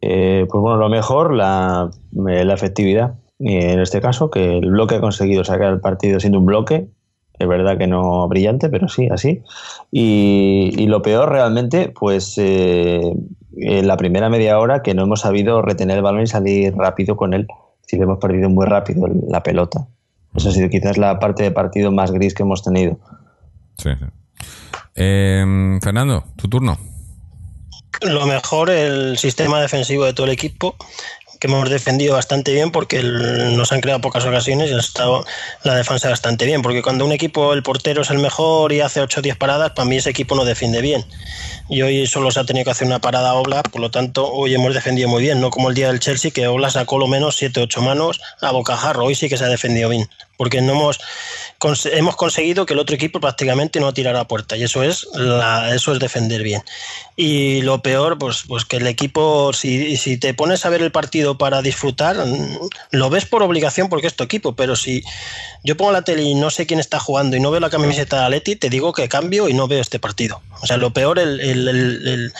Eh, 0.00 0.46
pues 0.50 0.60
bueno, 0.60 0.76
lo 0.76 0.88
mejor, 0.88 1.34
la, 1.34 1.90
eh, 2.28 2.44
la 2.44 2.54
efectividad. 2.54 3.14
Y 3.38 3.56
en 3.56 3.80
este 3.80 4.00
caso, 4.00 4.30
que 4.30 4.58
el 4.58 4.70
bloque 4.70 4.96
ha 4.96 5.00
conseguido 5.00 5.44
sacar 5.44 5.72
el 5.72 5.80
partido 5.80 6.20
siendo 6.20 6.38
un 6.38 6.46
bloque. 6.46 6.88
Es 7.38 7.48
verdad 7.48 7.76
que 7.78 7.86
no 7.86 8.28
brillante, 8.28 8.68
pero 8.68 8.88
sí, 8.88 9.08
así. 9.10 9.42
Y, 9.90 10.72
y 10.76 10.86
lo 10.86 11.02
peor 11.02 11.30
realmente, 11.30 11.88
pues 11.88 12.34
eh, 12.38 13.12
en 13.56 13.88
la 13.88 13.96
primera 13.96 14.28
media 14.28 14.58
hora 14.58 14.82
que 14.82 14.94
no 14.94 15.02
hemos 15.02 15.20
sabido 15.20 15.62
retener 15.62 15.96
el 15.96 16.02
balón 16.02 16.22
y 16.22 16.26
salir 16.26 16.74
rápido 16.76 17.16
con 17.16 17.34
él. 17.34 17.46
Es 17.80 17.86
decir, 17.86 18.02
hemos 18.02 18.18
perdido 18.18 18.48
muy 18.48 18.66
rápido 18.66 19.08
la 19.28 19.42
pelota. 19.42 19.86
Esa 20.34 20.48
ha 20.48 20.52
sido 20.52 20.68
quizás 20.68 20.98
la 20.98 21.18
parte 21.18 21.42
de 21.42 21.50
partido 21.50 21.92
más 21.92 22.10
gris 22.12 22.34
que 22.34 22.42
hemos 22.42 22.62
tenido. 22.62 22.98
Sí, 23.78 23.90
sí. 23.98 24.06
Eh, 24.96 25.78
Fernando, 25.82 26.24
tu 26.36 26.48
turno. 26.48 26.78
Lo 28.02 28.26
mejor, 28.26 28.70
el 28.70 29.16
sistema 29.18 29.60
defensivo 29.60 30.04
de 30.04 30.12
todo 30.12 30.26
el 30.26 30.32
equipo, 30.32 30.76
que 31.44 31.52
hemos 31.52 31.68
defendido 31.68 32.14
bastante 32.14 32.54
bien 32.54 32.70
porque 32.70 33.02
nos 33.02 33.70
han 33.70 33.82
creado 33.82 34.00
pocas 34.00 34.24
ocasiones 34.24 34.70
y 34.70 34.74
ha 34.74 34.78
estado 34.78 35.26
la 35.62 35.74
defensa 35.74 36.08
bastante 36.08 36.46
bien. 36.46 36.62
Porque 36.62 36.80
cuando 36.80 37.04
un 37.04 37.12
equipo, 37.12 37.52
el 37.52 37.62
portero 37.62 38.00
es 38.00 38.08
el 38.08 38.18
mejor 38.18 38.72
y 38.72 38.80
hace 38.80 39.02
8 39.02 39.20
o 39.20 39.22
10 39.22 39.36
paradas, 39.36 39.72
para 39.72 39.86
mí 39.86 39.96
ese 39.96 40.08
equipo 40.08 40.34
no 40.36 40.46
defiende 40.46 40.80
bien. 40.80 41.04
Y 41.68 41.82
hoy 41.82 42.06
solo 42.06 42.30
se 42.30 42.40
ha 42.40 42.44
tenido 42.44 42.64
que 42.64 42.70
hacer 42.70 42.86
una 42.86 42.98
parada 42.98 43.34
Oblak, 43.34 43.68
por 43.68 43.82
lo 43.82 43.90
tanto, 43.90 44.26
hoy 44.26 44.54
hemos 44.54 44.72
defendido 44.72 45.10
muy 45.10 45.20
bien. 45.20 45.38
No 45.38 45.50
como 45.50 45.68
el 45.68 45.74
día 45.74 45.88
del 45.88 46.00
Chelsea, 46.00 46.30
que 46.30 46.46
Oblak 46.46 46.70
sacó 46.70 46.98
lo 46.98 47.08
menos 47.08 47.36
7 47.36 47.60
o 47.60 47.64
8 47.64 47.82
manos 47.82 48.22
a 48.40 48.50
bocajarro. 48.50 49.04
Hoy 49.04 49.14
sí 49.14 49.28
que 49.28 49.36
se 49.36 49.44
ha 49.44 49.48
defendido 49.48 49.90
bien. 49.90 50.08
Porque 50.36 50.60
no 50.60 50.72
hemos, 50.72 50.98
cons- 51.60 51.88
hemos 51.92 52.16
conseguido 52.16 52.66
que 52.66 52.72
el 52.74 52.80
otro 52.80 52.96
equipo 52.96 53.20
prácticamente 53.20 53.78
no 53.80 53.94
tirara 53.94 54.20
a 54.20 54.28
puerta. 54.28 54.56
Y 54.56 54.62
eso 54.64 54.82
es, 54.82 55.06
la, 55.14 55.74
eso 55.74 55.92
es 55.92 55.98
defender 56.00 56.42
bien. 56.42 56.62
Y 57.16 57.62
lo 57.62 57.82
peor, 57.82 58.18
pues, 58.18 58.42
pues 58.48 58.64
que 58.64 58.78
el 58.78 58.86
equipo, 58.88 59.52
si, 59.52 59.96
si 59.96 60.16
te 60.16 60.34
pones 60.34 60.66
a 60.66 60.70
ver 60.70 60.82
el 60.82 60.90
partido 60.90 61.38
para 61.38 61.62
disfrutar, 61.62 62.16
mm, 62.16 62.58
lo 62.90 63.10
ves 63.10 63.26
por 63.26 63.42
obligación 63.42 63.88
porque 63.88 64.08
es 64.08 64.14
tu 64.16 64.24
equipo, 64.24 64.56
pero 64.56 64.74
si 64.74 65.04
yo 65.62 65.76
pongo 65.76 65.92
la 65.92 66.02
tele 66.02 66.22
y 66.22 66.34
no 66.34 66.50
sé 66.50 66.66
quién 66.66 66.80
está 66.80 66.98
jugando 66.98 67.36
y 67.36 67.40
no 67.40 67.50
veo 67.52 67.60
la 67.60 67.70
camiseta 67.70 68.18
de 68.18 68.24
Aleti, 68.26 68.56
te 68.56 68.68
digo 68.70 68.92
que 68.92 69.08
cambio 69.08 69.48
y 69.48 69.54
no 69.54 69.68
veo 69.68 69.80
este 69.80 69.98
partido. 70.00 70.42
O 70.60 70.66
sea, 70.66 70.76
lo 70.78 70.92
peor, 70.92 71.18
el- 71.18 71.40
el- 71.40 71.68
el- 71.68 72.32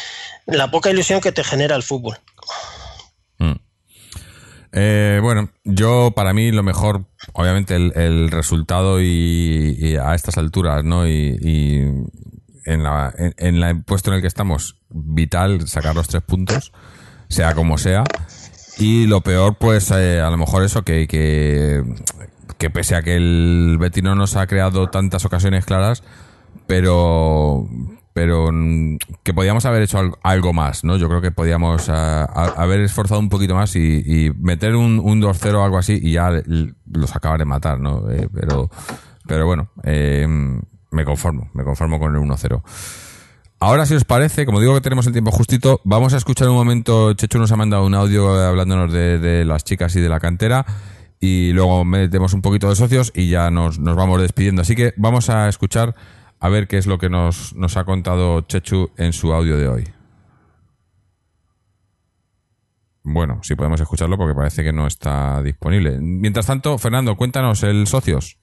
la 0.47 0.71
poca 0.71 0.91
ilusión 0.91 1.21
que 1.21 1.33
te 1.33 1.45
genera 1.45 1.77
el 1.77 1.83
fútbol. 1.83 2.19
Eh, 4.77 5.21
bueno, 5.23 5.51
yo 5.63 6.11
para 6.17 6.35
mí 6.35 6.51
lo 6.51 6.65
mejor, 6.65 7.05
obviamente 7.33 7.77
el, 7.77 7.93
el 7.95 8.29
resultado 8.29 9.01
y, 9.01 9.97
a 9.97 10.17
estas 10.17 10.37
alturas, 10.37 10.83
¿no? 10.83 11.07
Y, 11.07 11.79
en, 12.67 12.83
la, 12.83 13.15
en, 13.17 13.61
la 13.61 13.75
puesto 13.87 14.11
en 14.11 14.17
el 14.17 14.21
que 14.21 14.27
estamos, 14.27 14.81
vital 14.89 15.69
sacar 15.69 15.95
los 15.95 16.09
tres 16.09 16.23
puntos, 16.23 16.73
sea 17.29 17.55
como 17.55 17.79
sea. 17.79 18.03
Y 18.77 19.07
lo 19.07 19.21
peor, 19.21 19.59
pues 19.59 19.93
eh, 19.93 20.21
a 20.21 20.29
lo 20.31 20.39
mejor 20.39 20.65
eso, 20.65 20.83
que, 20.83 21.07
que, 21.07 21.85
que 22.59 22.69
pese 22.69 22.97
a 22.97 23.03
que 23.03 23.15
el 23.15 23.79
no 24.03 24.17
nos 24.17 24.35
ha 24.35 24.49
creado 24.49 24.89
tantas 24.89 25.25
ocasiones 25.25 25.65
claras, 25.67 26.03
pero 26.67 27.69
pero 28.15 28.49
mm, 28.51 28.97
que 29.23 29.35
podíamos 29.35 29.67
haber 29.67 29.83
hecho 29.83 29.99
al- 29.99 30.15
algo 30.23 30.55
más, 30.55 30.85
¿no? 30.85 30.97
Yo 30.97 31.09
creo 31.09 31.21
que 31.21 31.33
podíamos 31.33 31.91
ah, 31.91 32.25
haber 32.57 32.81
esforzado 32.81 33.21
un 33.21 33.29
poquito 33.29 33.55
más 33.55 33.77
y, 33.77 34.33
meter 34.39 34.75
un, 34.77 34.99
un 35.05 35.21
2-0 35.21 35.55
o 35.57 35.65
algo 35.65 35.77
así 35.77 35.99
y 36.03 36.13
ya 36.13 36.31
los 36.91 37.15
acabar 37.15 37.39
de 37.41 37.45
matar, 37.45 37.79
¿no? 37.81 38.11
Eh, 38.11 38.29
pero, 38.33 38.71
pero 39.27 39.45
bueno, 39.47 39.69
eh, 39.83 40.27
me 40.91 41.05
conformo, 41.05 41.51
me 41.53 41.65
conformo 41.65 41.99
con 41.99 42.15
el 42.15 42.23
1-0. 42.23 42.63
Ahora, 43.61 43.87
si 43.87 43.95
os 43.95 44.05
parece, 44.05 44.47
como 44.47 44.61
digo 44.61 44.75
que 44.75 44.81
tenemos 44.81 45.07
el 45.07 45.13
tiempo 45.13 45.31
justito, 45.31 45.81
vamos 45.85 46.13
a 46.13 46.19
escuchar 46.19 46.49
un 46.49 46.55
momento. 46.55 47.15
Chechu 47.15 47.39
nos 47.39 47.51
ha 47.51 47.57
mandado 47.57 47.85
un 47.87 47.95
audio 47.95 48.31
hablándonos 48.47 48.93
de, 48.93 49.19
de 49.19 49.45
las 49.45 49.65
chicas 49.65 49.97
y 49.97 50.01
de 50.01 50.09
la 50.09 50.21
cantera. 50.21 50.67
Y 51.19 51.53
luego 51.53 51.85
metemos 51.85 52.35
un 52.35 52.43
poquito 52.43 52.69
de 52.69 52.77
socios 52.77 53.11
y 53.15 53.31
ya 53.31 53.51
nos, 53.51 53.79
nos 53.79 53.97
vamos 53.97 54.21
despidiendo. 54.21 54.61
Así 54.63 54.77
que 54.77 54.93
vamos 54.99 55.31
a 55.31 55.49
escuchar 55.49 55.95
a 56.41 56.49
ver 56.49 56.69
qué 56.69 56.79
es 56.79 56.87
lo 56.87 56.99
que 56.99 57.09
nos, 57.09 57.55
nos 57.55 57.77
ha 57.77 57.85
contado 57.85 58.43
Chechu 58.43 58.91
en 58.97 59.13
su 59.13 59.33
audio 59.33 59.57
de 59.57 59.69
hoy. 59.69 59.85
Bueno, 63.03 63.41
sí 63.43 63.55
podemos 63.55 63.81
escucharlo 63.81 64.17
porque 64.17 64.35
parece 64.35 64.65
que 64.65 64.73
no 64.73 64.87
está 64.87 65.43
disponible. 65.43 65.99
Mientras 66.01 66.47
tanto, 66.47 66.79
Fernando, 66.79 67.17
cuéntanos 67.17 67.63
el 67.63 67.87
socios. 67.87 68.39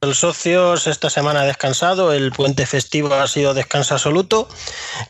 El 0.00 0.14
socios 0.14 0.86
esta 0.86 1.10
semana 1.10 1.40
ha 1.40 1.44
descansado, 1.44 2.12
el 2.12 2.30
puente 2.30 2.66
festivo 2.66 3.12
ha 3.14 3.26
sido 3.26 3.52
descanso 3.52 3.94
absoluto, 3.94 4.48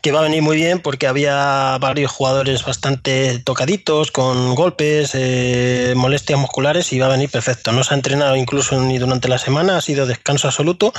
que 0.01 0.11
va 0.11 0.21
a 0.21 0.23
venir 0.23 0.41
muy 0.41 0.57
bien 0.57 0.79
porque 0.79 1.05
había 1.05 1.77
varios 1.79 2.11
jugadores 2.11 2.65
bastante 2.65 3.37
tocaditos, 3.37 4.11
con 4.11 4.55
golpes, 4.55 5.11
eh, 5.13 5.93
molestias 5.95 6.39
musculares 6.39 6.91
y 6.91 6.97
va 6.97 7.05
a 7.05 7.09
venir 7.09 7.29
perfecto. 7.29 7.71
No 7.71 7.83
se 7.83 7.93
ha 7.93 7.97
entrenado 7.97 8.35
incluso 8.35 8.81
ni 8.81 8.97
durante 8.97 9.27
la 9.27 9.37
semana, 9.37 9.77
ha 9.77 9.81
sido 9.81 10.07
descanso 10.07 10.47
absoluto 10.47 10.91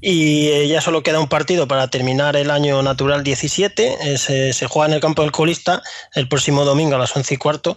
y 0.00 0.46
eh, 0.50 0.68
ya 0.68 0.80
solo 0.80 1.02
queda 1.02 1.18
un 1.18 1.28
partido 1.28 1.66
para 1.66 1.88
terminar 1.88 2.36
el 2.36 2.52
año 2.52 2.80
natural 2.84 3.24
17. 3.24 3.96
eh, 4.02 4.52
se, 4.52 4.66
juega 4.68 4.86
en 4.86 4.94
el 4.94 5.00
campo 5.00 5.22
del 5.22 5.32
colista 5.32 5.82
el 6.14 6.28
próximo 6.28 6.64
domingo 6.64 6.94
a 6.94 6.98
las 7.00 7.16
11 7.16 7.34
y 7.34 7.36
cuarto 7.38 7.76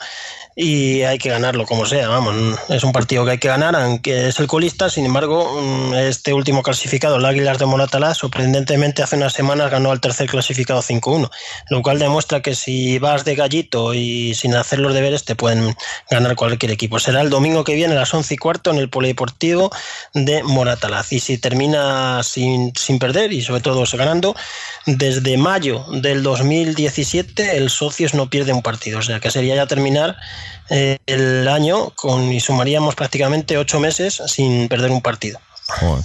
y 0.62 1.04
hay 1.04 1.18
que 1.18 1.30
ganarlo 1.30 1.66
como 1.66 1.86
sea, 1.86 2.10
vamos, 2.10 2.36
es 2.68 2.84
un 2.84 2.92
partido 2.92 3.24
que 3.24 3.32
hay 3.32 3.38
que 3.38 3.48
ganar, 3.48 3.78
aunque 3.78 4.28
es 4.28 4.40
el 4.42 4.48
colista, 4.48 4.90
sin 4.90 5.06
embargo, 5.06 5.39
mm, 5.46 5.94
este 5.96 6.34
último 6.34 6.64
clasificado, 6.64 7.18
el 7.18 7.26
Águilas 7.26 7.60
de 7.60 7.66
Moratalá, 7.66 8.14
sorprendentemente 8.14 9.04
hace 9.04 9.16
unas 9.16 9.34
semanas 9.34 9.72
ganó 9.72 9.92
al 9.92 10.00
tercer 10.00 10.30
clasificado 10.30 10.82
5-1, 10.82 11.30
lo 11.70 11.82
cual 11.82 12.00
demuestra 12.00 12.42
que 12.42 12.56
si 12.56 13.00
vas 13.00 13.26
de 13.26 13.36
gallito 13.36 13.94
y 13.94 14.34
sin 14.36 14.56
hacer 14.56 14.80
los 14.80 14.94
deberes 14.94 15.26
te 15.26 15.36
pueden 15.36 15.76
ganar 16.10 16.36
cualquier 16.36 16.72
equipo. 16.72 17.00
Será 17.00 17.22
el 17.22 17.30
domingo 17.30 17.64
que 17.64 17.76
viene 17.76 17.94
a 17.94 17.98
las 17.98 18.14
11 18.14 18.34
y 18.34 18.38
cuarto 18.38 18.72
en 18.72 18.78
el 18.78 18.90
Polideportivo 18.90 19.72
de 20.14 20.44
Moratalaz 20.44 21.12
y 21.12 21.20
si 21.20 21.38
termina 21.38 22.22
sin, 22.24 22.74
sin 22.76 23.00
perder 23.00 23.34
y 23.34 23.42
sobre 23.42 23.62
todo 23.62 23.84
ganando, 23.98 24.36
desde 24.86 25.38
mayo 25.38 25.86
del 25.92 26.24
2017 26.24 27.58
el 27.58 27.70
Socios 27.70 28.14
no 28.14 28.30
pierde 28.30 28.54
un 28.54 28.62
partido, 28.62 29.00
o 29.00 29.02
sea 29.02 29.20
que 29.20 29.32
sería 29.32 29.56
ya 29.56 29.68
terminar 29.68 30.18
eh, 30.70 30.98
el 31.06 31.48
año 31.48 31.92
con 31.96 32.32
y 32.32 32.40
sumaríamos 32.40 32.96
prácticamente 32.96 33.58
ocho 33.58 33.80
meses 33.80 34.22
sin 34.28 34.68
perder 34.68 34.92
un 34.92 35.02
partido. 35.02 35.40
Joder. 35.80 36.04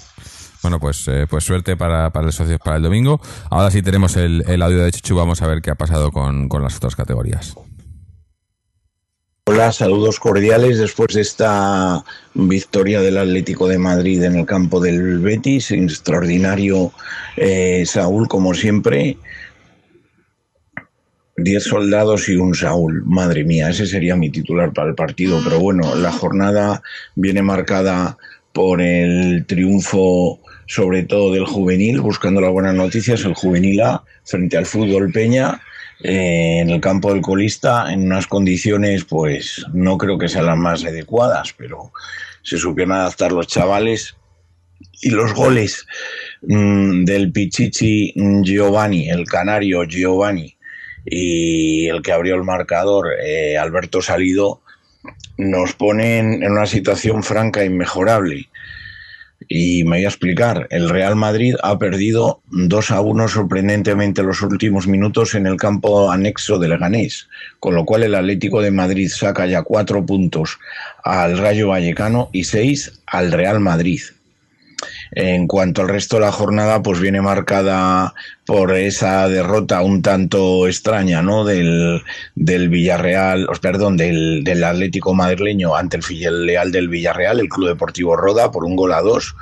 Bueno, 0.62 0.80
pues, 0.80 1.06
eh, 1.08 1.26
pues 1.28 1.44
suerte 1.44 1.76
para, 1.76 2.10
para 2.10 2.26
el 2.26 2.32
socios 2.32 2.58
para 2.58 2.76
el 2.78 2.82
domingo. 2.82 3.20
Ahora 3.50 3.70
sí 3.70 3.82
tenemos 3.82 4.16
el, 4.16 4.42
el 4.46 4.62
audio 4.62 4.82
de 4.82 4.92
Chechu. 4.92 5.14
Vamos 5.14 5.42
a 5.42 5.46
ver 5.46 5.60
qué 5.60 5.70
ha 5.70 5.74
pasado 5.74 6.10
con, 6.10 6.48
con 6.48 6.62
las 6.62 6.76
otras 6.76 6.96
categorías. 6.96 7.54
Hola, 9.46 9.72
saludos 9.72 10.18
cordiales 10.18 10.78
después 10.78 11.08
de 11.12 11.20
esta 11.20 12.02
victoria 12.32 13.02
del 13.02 13.18
Atlético 13.18 13.68
de 13.68 13.76
Madrid 13.76 14.22
en 14.22 14.36
el 14.36 14.46
campo 14.46 14.80
del 14.80 15.18
Betis. 15.18 15.70
Extraordinario 15.70 16.92
eh, 17.36 17.84
Saúl, 17.84 18.26
como 18.26 18.54
siempre. 18.54 19.18
Diez 21.36 21.64
soldados 21.64 22.28
y 22.28 22.36
un 22.36 22.54
Saúl. 22.54 23.02
Madre 23.06 23.44
mía, 23.44 23.70
ese 23.70 23.86
sería 23.86 24.16
mi 24.16 24.30
titular 24.30 24.72
para 24.72 24.90
el 24.90 24.94
partido. 24.94 25.40
Pero 25.42 25.58
bueno, 25.60 25.94
la 25.96 26.12
jornada 26.12 26.82
viene 27.16 27.42
marcada 27.42 28.18
por 28.52 28.80
el 28.80 29.44
triunfo 29.46 30.40
sobre 30.66 31.02
todo 31.02 31.32
del 31.32 31.44
juvenil, 31.44 32.00
buscando 32.00 32.40
las 32.40 32.50
buenas 32.50 32.74
noticias, 32.74 33.24
el 33.24 33.34
juvenil 33.34 33.80
A 33.82 34.04
frente 34.24 34.56
al 34.56 34.66
fútbol 34.66 35.12
Peña 35.12 35.60
eh, 36.02 36.60
en 36.60 36.70
el 36.70 36.80
campo 36.80 37.12
del 37.12 37.20
colista 37.20 37.92
en 37.92 38.06
unas 38.06 38.26
condiciones 38.26 39.04
pues 39.04 39.64
no 39.72 39.98
creo 39.98 40.18
que 40.18 40.28
sean 40.28 40.46
las 40.46 40.58
más 40.58 40.84
adecuadas, 40.84 41.54
pero 41.56 41.92
se 42.42 42.58
supieron 42.58 42.92
adaptar 42.92 43.32
los 43.32 43.46
chavales 43.46 44.16
y 45.02 45.10
los 45.10 45.34
goles 45.34 45.86
mm, 46.42 47.04
del 47.04 47.32
Pichichi 47.32 48.12
Giovanni, 48.42 49.08
el 49.08 49.24
canario 49.24 49.84
Giovanni 49.84 50.53
y 51.04 51.86
el 51.88 52.02
que 52.02 52.12
abrió 52.12 52.34
el 52.34 52.44
marcador 52.44 53.08
eh, 53.22 53.56
Alberto 53.58 54.00
Salido 54.02 54.60
nos 55.36 55.74
ponen 55.74 56.42
en 56.42 56.52
una 56.52 56.66
situación 56.66 57.22
franca 57.22 57.62
e 57.62 57.66
inmejorable. 57.66 58.48
Y 59.46 59.84
me 59.84 59.96
voy 59.96 60.04
a 60.06 60.08
explicar. 60.08 60.66
El 60.70 60.88
Real 60.88 61.16
Madrid 61.16 61.54
ha 61.62 61.78
perdido 61.78 62.40
2 62.46 62.90
a 62.92 63.00
1 63.00 63.28
sorprendentemente 63.28 64.22
los 64.22 64.40
últimos 64.40 64.86
minutos 64.86 65.34
en 65.34 65.46
el 65.46 65.56
campo 65.56 66.10
anexo 66.10 66.58
del 66.58 66.70
Leganés, 66.70 67.28
con 67.60 67.74
lo 67.74 67.84
cual 67.84 68.04
el 68.04 68.14
Atlético 68.14 68.62
de 68.62 68.70
Madrid 68.70 69.08
saca 69.08 69.46
ya 69.46 69.62
4 69.62 70.06
puntos 70.06 70.58
al 71.02 71.36
Rayo 71.36 71.68
Vallecano 71.68 72.30
y 72.32 72.44
6 72.44 73.02
al 73.06 73.32
Real 73.32 73.60
Madrid. 73.60 74.00
En 75.16 75.46
cuanto 75.46 75.82
al 75.82 75.88
resto 75.88 76.16
de 76.16 76.22
la 76.22 76.32
jornada, 76.32 76.82
pues 76.82 77.00
viene 77.00 77.20
marcada 77.20 78.14
por 78.46 78.76
esa 78.76 79.28
derrota 79.28 79.80
un 79.82 80.02
tanto 80.02 80.66
extraña, 80.66 81.22
¿no? 81.22 81.44
Del, 81.44 82.02
del 82.34 82.68
Villarreal, 82.68 83.46
perdón, 83.62 83.96
del, 83.96 84.42
del 84.42 84.64
Atlético 84.64 85.14
madrileño 85.14 85.76
ante 85.76 85.98
el 85.98 86.02
filial 86.02 86.72
del 86.72 86.88
Villarreal, 86.88 87.38
el 87.38 87.48
Club 87.48 87.68
Deportivo 87.68 88.16
Roda, 88.16 88.50
por 88.50 88.64
un 88.64 88.74
gol 88.74 88.92
a 88.92 89.02
dos. 89.02 89.36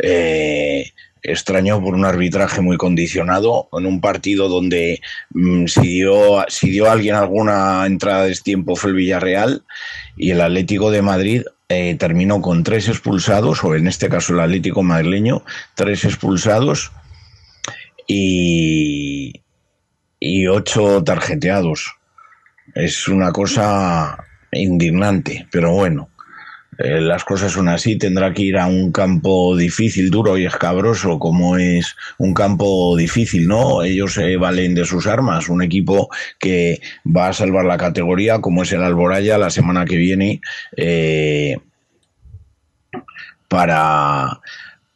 Eh, 0.00 0.92
extraño 1.22 1.82
por 1.82 1.94
un 1.94 2.04
arbitraje 2.04 2.60
muy 2.60 2.76
condicionado 2.76 3.68
en 3.72 3.86
un 3.86 4.00
partido 4.00 4.48
donde 4.48 5.00
mm, 5.30 5.66
si 5.66 5.80
dio 5.80 6.44
si 6.48 6.70
dio 6.70 6.90
alguien 6.90 7.14
alguna 7.14 7.84
entrada 7.86 8.24
de 8.24 8.34
tiempo 8.36 8.76
fue 8.76 8.90
el 8.90 8.96
Villarreal 8.96 9.64
y 10.16 10.30
el 10.30 10.40
Atlético 10.40 10.90
de 10.90 11.02
Madrid 11.02 11.42
eh, 11.68 11.96
terminó 11.96 12.40
con 12.40 12.62
tres 12.62 12.88
expulsados 12.88 13.62
o 13.62 13.74
en 13.74 13.88
este 13.88 14.08
caso 14.08 14.32
el 14.32 14.40
Atlético 14.40 14.82
madrileño 14.82 15.44
tres 15.74 16.04
expulsados 16.04 16.92
y 18.06 19.42
y 20.20 20.46
ocho 20.48 21.04
tarjeteados. 21.04 21.94
Es 22.74 23.06
una 23.08 23.32
cosa 23.32 24.24
indignante 24.52 25.46
pero 25.50 25.72
bueno 25.72 26.08
eh, 26.78 27.00
las 27.00 27.24
cosas 27.24 27.50
son 27.50 27.68
así, 27.68 27.98
tendrá 27.98 28.32
que 28.32 28.42
ir 28.42 28.56
a 28.56 28.66
un 28.66 28.92
campo 28.92 29.56
difícil, 29.56 30.10
duro 30.10 30.38
y 30.38 30.46
escabroso, 30.46 31.18
como 31.18 31.56
es 31.56 31.96
un 32.18 32.32
campo 32.32 32.96
difícil, 32.96 33.48
¿no? 33.48 33.82
Ellos 33.82 34.14
se 34.14 34.36
valen 34.36 34.76
de 34.76 34.84
sus 34.84 35.08
armas, 35.08 35.48
un 35.48 35.60
equipo 35.60 36.08
que 36.38 36.80
va 37.04 37.28
a 37.28 37.32
salvar 37.32 37.64
la 37.64 37.78
categoría, 37.78 38.40
como 38.40 38.62
es 38.62 38.70
el 38.70 38.84
Alboraya, 38.84 39.38
la 39.38 39.50
semana 39.50 39.84
que 39.84 39.96
viene, 39.96 40.40
eh, 40.76 41.56
para, 43.48 44.40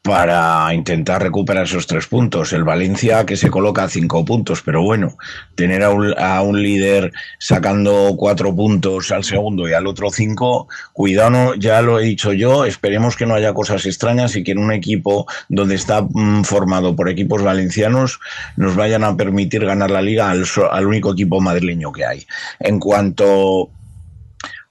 para 0.02 0.74
intentar 0.74 1.22
recuperar 1.22 1.64
esos 1.64 1.86
tres 1.86 2.08
puntos. 2.08 2.52
El 2.52 2.64
Valencia 2.64 3.24
que 3.24 3.36
se 3.36 3.50
coloca 3.50 3.84
a 3.84 3.88
cinco 3.88 4.24
puntos, 4.24 4.60
pero 4.60 4.82
bueno, 4.82 5.16
tener 5.54 5.84
a 5.84 5.90
un, 5.90 6.12
a 6.18 6.42
un 6.42 6.60
líder 6.60 7.12
sacando 7.38 8.14
cuatro 8.16 8.54
puntos 8.54 9.12
al 9.12 9.22
segundo 9.22 9.68
y 9.68 9.74
al 9.74 9.86
otro 9.86 10.10
cinco, 10.10 10.66
cuidado, 10.92 11.54
ya 11.54 11.82
lo 11.82 12.00
he 12.00 12.04
dicho 12.04 12.32
yo, 12.32 12.64
esperemos 12.64 13.16
que 13.16 13.26
no 13.26 13.34
haya 13.34 13.54
cosas 13.54 13.86
extrañas 13.86 14.34
y 14.34 14.42
que 14.42 14.52
en 14.52 14.58
un 14.58 14.72
equipo 14.72 15.26
donde 15.48 15.76
está 15.76 16.02
mm, 16.02 16.42
formado 16.42 16.96
por 16.96 17.08
equipos 17.08 17.42
valencianos 17.42 18.18
nos 18.56 18.74
vayan 18.74 19.04
a 19.04 19.16
permitir 19.16 19.64
ganar 19.64 19.92
la 19.92 20.02
liga 20.02 20.30
al, 20.30 20.44
al 20.72 20.86
único 20.86 21.12
equipo 21.12 21.40
madrileño 21.40 21.92
que 21.92 22.04
hay. 22.04 22.26
En 22.58 22.80
cuanto 22.80 23.70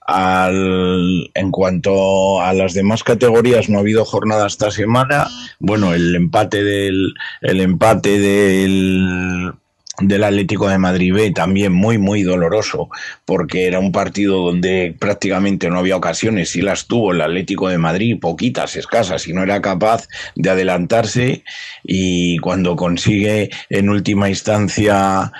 al, 0.06 1.30
en 1.34 1.50
cuanto 1.50 2.40
a 2.40 2.52
las 2.52 2.74
demás 2.74 3.02
categorías, 3.04 3.68
no 3.68 3.78
ha 3.78 3.80
habido 3.80 4.04
jornada 4.04 4.46
esta 4.46 4.70
semana. 4.70 5.28
Bueno, 5.58 5.94
el 5.94 6.14
empate 6.14 6.62
del, 6.62 7.14
el 7.40 7.60
empate 7.60 8.18
del, 8.18 9.52
del 9.98 10.24
Atlético 10.24 10.68
de 10.68 10.78
Madrid 10.78 11.12
B, 11.12 11.30
también 11.30 11.72
muy, 11.72 11.98
muy 11.98 12.22
doloroso, 12.22 12.88
porque 13.24 13.66
era 13.66 13.78
un 13.78 13.92
partido 13.92 14.38
donde 14.42 14.94
prácticamente 14.98 15.68
no 15.70 15.78
había 15.78 15.96
ocasiones, 15.96 16.50
si 16.50 16.62
las 16.62 16.86
tuvo 16.86 17.12
el 17.12 17.20
Atlético 17.20 17.68
de 17.68 17.78
Madrid, 17.78 18.18
poquitas, 18.20 18.76
escasas, 18.76 19.28
y 19.28 19.32
no 19.32 19.42
era 19.42 19.60
capaz 19.60 20.08
de 20.34 20.50
adelantarse, 20.50 21.44
y 21.84 22.38
cuando 22.38 22.76
consigue 22.76 23.50
en 23.70 23.88
última 23.88 24.28
instancia 24.28 25.32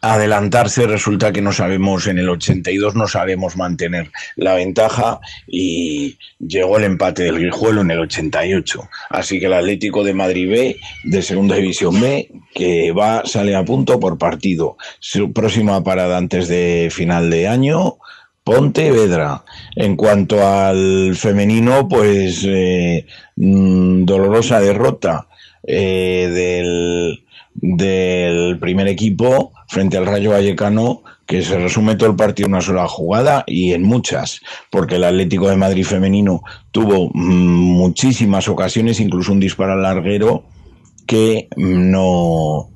adelantarse, 0.00 0.86
resulta 0.86 1.32
que 1.32 1.42
no 1.42 1.52
sabemos, 1.52 2.06
en 2.06 2.18
el 2.18 2.28
82 2.28 2.94
no 2.94 3.08
sabemos 3.08 3.56
mantener 3.56 4.10
la 4.36 4.54
ventaja 4.54 5.20
y 5.46 6.18
llegó 6.38 6.78
el 6.78 6.84
empate 6.84 7.24
del 7.24 7.40
Grijuelo 7.40 7.80
en 7.80 7.90
el 7.90 8.00
88. 8.00 8.88
Así 9.10 9.40
que 9.40 9.46
el 9.46 9.54
Atlético 9.54 10.04
de 10.04 10.14
Madrid 10.14 10.50
B, 10.50 10.76
de 11.04 11.22
Segunda 11.22 11.56
División 11.56 12.00
B, 12.00 12.30
que 12.54 12.92
va, 12.92 13.22
sale 13.24 13.56
a 13.56 13.64
punto 13.64 13.98
por 13.98 14.18
partido. 14.18 14.76
Su 15.00 15.32
próxima 15.32 15.82
parada 15.82 16.16
antes 16.16 16.48
de 16.48 16.88
final 16.90 17.30
de 17.30 17.48
año, 17.48 17.98
Pontevedra. 18.44 19.44
En 19.76 19.94
cuanto 19.94 20.46
al 20.46 21.14
femenino, 21.16 21.86
pues 21.86 22.44
eh, 22.46 23.04
mm, 23.36 24.06
dolorosa 24.06 24.58
derrota 24.58 25.26
eh, 25.66 26.30
del, 26.32 27.24
del 27.52 28.58
primer 28.58 28.88
equipo 28.88 29.52
frente 29.68 29.96
al 29.96 30.06
Rayo 30.06 30.30
Vallecano 30.30 31.02
que 31.26 31.42
se 31.42 31.58
resume 31.58 31.94
todo 31.94 32.08
el 32.08 32.16
partido 32.16 32.46
en 32.46 32.54
una 32.54 32.62
sola 32.62 32.88
jugada 32.88 33.44
y 33.46 33.74
en 33.74 33.82
muchas, 33.82 34.40
porque 34.70 34.96
el 34.96 35.04
Atlético 35.04 35.48
de 35.48 35.56
Madrid 35.56 35.84
femenino 35.84 36.42
tuvo 36.70 37.10
mm, 37.12 37.76
muchísimas 37.76 38.48
ocasiones, 38.48 38.98
incluso 38.98 39.32
un 39.32 39.40
disparo 39.40 39.74
al 39.74 39.82
larguero 39.82 40.44
que 41.06 41.48
no, 41.56 42.70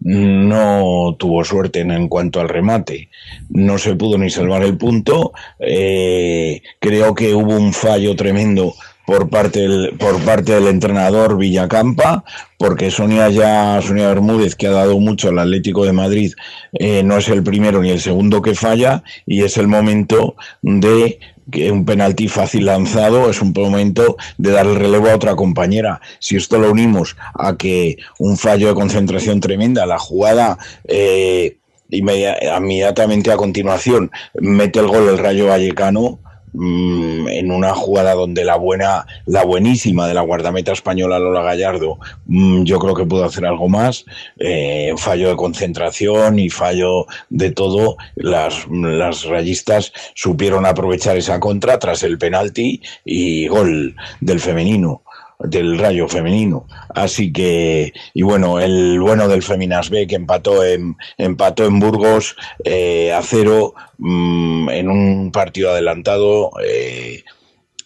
no 0.00 1.16
tuvo 1.18 1.42
suerte 1.42 1.80
en, 1.80 1.90
en 1.90 2.08
cuanto 2.08 2.40
al 2.40 2.50
remate. 2.50 3.08
No 3.48 3.78
se 3.78 3.94
pudo 3.94 4.18
ni 4.18 4.30
salvar 4.30 4.62
el 4.62 4.76
punto. 4.76 5.32
Eh, 5.58 6.62
creo 6.78 7.14
que 7.14 7.34
hubo 7.34 7.56
un 7.56 7.72
fallo 7.72 8.14
tremendo 8.14 8.74
por 9.06 9.28
parte 9.28 9.60
del, 9.60 9.96
por 9.98 10.20
parte 10.22 10.52
del 10.54 10.66
entrenador 10.66 11.38
Villacampa, 11.38 12.24
porque 12.58 12.90
Sonia 12.90 13.28
ya, 13.30 13.80
Sonia 13.80 14.08
Bermúdez, 14.08 14.56
que 14.56 14.66
ha 14.66 14.72
dado 14.72 14.98
mucho 14.98 15.28
al 15.28 15.38
Atlético 15.38 15.84
de 15.84 15.92
Madrid, 15.92 16.32
eh, 16.72 17.02
no 17.04 17.16
es 17.16 17.28
el 17.28 17.42
primero 17.42 17.80
ni 17.80 17.90
el 17.90 18.00
segundo 18.00 18.42
que 18.42 18.54
falla, 18.54 19.02
y 19.24 19.42
es 19.44 19.56
el 19.56 19.68
momento 19.68 20.34
de 20.62 21.20
que 21.48 21.70
un 21.70 21.84
penalti 21.84 22.26
fácil 22.26 22.66
lanzado 22.66 23.30
es 23.30 23.40
un 23.40 23.52
momento 23.56 24.16
de 24.36 24.50
dar 24.50 24.66
el 24.66 24.74
relevo 24.74 25.08
a 25.08 25.14
otra 25.14 25.36
compañera. 25.36 26.00
Si 26.18 26.36
esto 26.36 26.58
lo 26.58 26.72
unimos 26.72 27.16
a 27.34 27.56
que 27.56 27.98
un 28.18 28.36
fallo 28.36 28.66
de 28.66 28.74
concentración 28.74 29.38
tremenda, 29.38 29.86
la 29.86 30.00
jugada 30.00 30.58
eh, 30.88 31.58
inmedi- 31.88 32.36
inmediatamente 32.58 33.30
a 33.30 33.36
continuación 33.36 34.10
mete 34.34 34.80
el 34.80 34.88
gol 34.88 35.08
el 35.08 35.18
Rayo 35.18 35.46
Vallecano, 35.46 36.18
mm, 36.56 37.28
en 37.28 37.50
una 37.50 37.74
jugada 37.74 38.14
donde 38.14 38.44
la 38.44 38.56
buena, 38.56 39.06
la 39.26 39.44
buenísima 39.44 40.08
de 40.08 40.14
la 40.14 40.22
guardameta 40.22 40.72
española 40.72 41.18
Lola 41.18 41.42
Gallardo, 41.42 41.98
mm, 42.26 42.64
yo 42.64 42.78
creo 42.78 42.94
que 42.94 43.04
pudo 43.04 43.24
hacer 43.24 43.46
algo 43.46 43.68
más. 43.68 44.04
Eh, 44.38 44.94
fallo 44.96 45.28
de 45.28 45.36
concentración 45.36 46.38
y 46.38 46.50
fallo 46.50 47.06
de 47.30 47.50
todo. 47.50 47.96
Las, 48.16 48.66
las 48.70 49.24
rayistas 49.24 49.92
supieron 50.14 50.66
aprovechar 50.66 51.16
esa 51.16 51.38
contra 51.40 51.78
tras 51.78 52.02
el 52.02 52.18
penalti 52.18 52.80
y 53.04 53.46
gol 53.48 53.94
del 54.20 54.40
femenino 54.40 55.02
del 55.38 55.78
Rayo 55.78 56.08
femenino. 56.08 56.66
Así 56.94 57.32
que, 57.32 57.92
y 58.14 58.22
bueno, 58.22 58.60
el 58.60 59.00
bueno 59.00 59.28
del 59.28 59.42
Feminas 59.42 59.90
B 59.90 60.06
que 60.06 60.16
empató 60.16 60.64
en, 60.64 60.96
empató 61.18 61.64
en 61.66 61.80
Burgos 61.80 62.36
eh, 62.64 63.12
a 63.12 63.22
cero 63.22 63.74
mm, 63.98 64.70
en 64.70 64.90
un 64.90 65.32
partido 65.32 65.70
adelantado. 65.70 66.50
eh, 66.64 67.22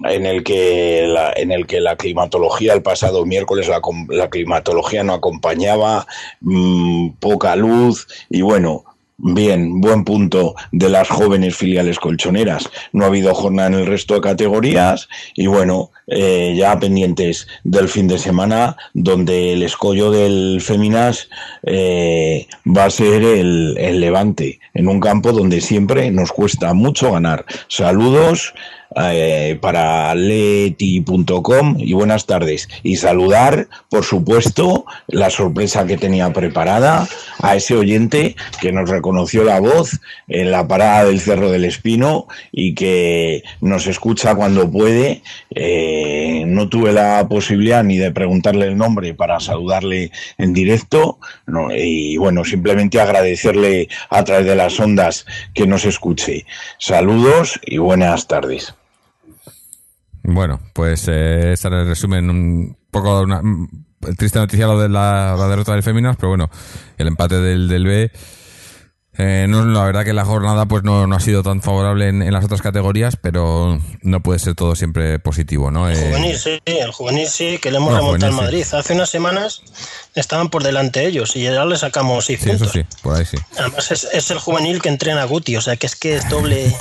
en 0.05 0.25
el 0.25 0.43
que 0.43 1.05
la, 1.07 1.33
en 1.37 1.53
el 1.53 1.67
que 1.67 1.81
la 1.81 1.97
climatología 1.97 2.73
el 2.73 2.83
pasado 2.83 3.27
miércoles 3.27 3.69
la, 3.69 3.83
la 4.09 4.31
climatología 4.31 5.05
no 5.05 5.13
acompañaba 5.13 6.07
mm, 6.41 7.11
poca 7.21 7.55
luz 7.57 8.07
y 8.31 8.41
bueno 8.41 8.85
Bien, 9.23 9.83
buen 9.83 10.05
punto 10.05 10.55
de 10.73 10.89
las 10.89 11.07
jóvenes 11.11 11.55
filiales 11.55 11.99
colchoneras. 11.99 12.71
No 12.95 13.05
ha 13.05 13.09
habido 13.09 13.35
jornada 13.35 13.69
en 13.69 13.75
el 13.75 13.87
resto 13.87 14.15
de 14.15 14.23
categorías 14.23 15.11
y 15.35 15.47
bueno, 15.47 15.91
eh, 16.07 16.55
ya 16.57 16.81
pendientes 16.81 17.47
del 17.63 17.89
fin 17.89 18.09
de 18.09 18.17
semana, 18.17 18.79
donde 18.95 19.53
el 19.53 19.63
escollo 19.63 20.11
del 20.11 20.63
Feminas 20.63 21.29
eh, 21.65 22.47
va 22.67 22.87
a 22.87 22.91
ser 22.91 23.23
el, 23.23 23.77
el 23.77 24.01
Levante, 24.01 24.59
en 24.73 24.89
un 24.89 25.01
campo 25.01 25.33
donde 25.33 25.61
siempre 25.61 26.11
nos 26.11 26.33
cuesta 26.33 26.73
mucho 26.73 27.13
ganar. 27.13 27.45
Saludos 27.69 28.55
eh, 28.97 29.57
para 29.61 30.13
leti.com 30.17 31.77
y 31.79 31.93
buenas 31.93 32.27
tardes. 32.27 32.69
Y 32.83 32.97
saludar, 32.97 33.69
por 33.89 34.05
supuesto, 34.05 34.85
la 35.07 35.31
sorpresa 35.31 35.87
que 35.87 35.97
tenía 35.97 36.33
preparada 36.33 37.07
a 37.41 37.55
ese 37.55 37.77
oyente 37.77 38.35
que 38.61 38.73
nos 38.73 38.91
reconoció 38.91 39.45
la 39.45 39.61
voz 39.61 40.01
en 40.27 40.51
la 40.51 40.67
parada 40.67 41.05
del 41.05 41.21
Cerro 41.21 41.51
del 41.53 41.65
Espino 41.65 42.27
y 42.51 42.75
que 42.75 43.45
nos 43.61 43.87
escucha 43.87 44.35
cuando 44.35 44.71
puede. 44.71 45.23
Eh, 45.55 46.43
no 46.47 46.69
tuve 46.69 46.93
la 46.93 47.27
posibilidad 47.29 47.85
ni 47.85 47.97
de 47.97 48.11
preguntarle 48.11 48.67
el 48.67 48.77
nombre 48.77 49.15
para 49.15 49.39
saludarle 49.39 50.11
en 50.37 50.53
directo. 50.53 51.19
y 51.77 52.17
bueno, 52.17 52.45
simplemente 52.45 53.01
agradecerle 53.01 53.89
a 54.09 54.25
través 54.25 54.47
de 54.47 54.57
las 54.57 54.79
ondas 54.81 55.27
que 55.55 55.67
nos 55.67 55.85
escuche. 55.85 56.45
Saludos 56.79 57.61
y 57.65 57.79
buenas 57.79 58.27
tardes. 58.27 58.75
Bueno, 60.23 60.61
pues 60.75 61.09
eh, 61.09 61.53
ese 61.53 61.69
era 61.69 61.83
el 61.83 61.89
resumen, 61.89 62.29
un 62.31 62.77
poco 62.91 63.21
una 63.23 63.43
mm, 63.43 63.69
triste 64.17 64.39
noticia 64.39 64.67
lo 64.67 64.79
de 64.81 64.89
la, 64.89 65.35
la 65.39 65.49
derrota 65.49 65.73
del 65.73 65.83
Féminas, 65.83 66.17
pero 66.17 66.29
bueno, 66.29 66.51
el 66.99 67.09
empate 67.09 67.41
del, 67.41 67.69
del 67.69 67.87
B. 67.87 68.11
Eh, 69.23 69.47
no, 69.49 69.65
la 69.67 69.85
verdad 69.85 70.03
que 70.05 70.15
la 70.15 70.25
jornada 70.25 70.65
pues 70.65 70.83
no, 70.83 71.07
no 71.07 71.15
ha 71.15 71.21
sido 71.21 71.43
tan 71.43 71.61
favorable 71.61 72.09
en, 72.09 72.23
en 72.23 72.33
las 72.33 72.43
otras 72.43 72.63
categorías, 72.63 73.17
pero 73.17 73.79
no 74.01 74.21
puede 74.23 74.39
ser 74.39 74.55
todo 74.55 74.75
siempre 74.75 75.19
positivo, 75.19 75.71
¿no? 75.71 75.91
Eh, 75.91 75.95
Juvenil 75.97 76.39
sí, 76.39 76.59
el 76.65 76.91
juvenil 76.91 77.27
sí, 77.29 77.59
que 77.59 77.71
le 77.71 77.77
hemos 77.77 77.91
No, 77.93 77.99
remontado 77.99 78.33
al 78.33 78.37
Madrid. 78.37 78.65
Hace 78.73 78.95
unas 78.95 79.11
semanas 79.11 79.63
estaban 80.15 80.49
por 80.49 80.63
delante 80.63 81.05
ellos 81.07 81.37
y 81.37 81.43
ya 81.43 81.65
le 81.67 81.77
sacamos 81.77 82.25
seis 82.25 82.41
sí, 82.43 82.49
eso 82.51 82.65
puntos. 82.65 82.73
sí, 82.73 82.85
por 83.03 83.17
ahí 83.17 83.27
sí. 83.27 83.37
Además 83.59 83.91
es, 83.91 84.09
es 84.13 84.31
el 84.31 84.39
juvenil 84.39 84.81
que 84.81 84.89
entrena 84.89 85.21
a 85.23 85.27
Guti, 85.27 85.55
o 85.57 85.61
sea 85.61 85.77
que 85.77 85.87
es 85.87 85.97
que 85.97 86.17
es 86.17 86.29
doble, 86.31 86.75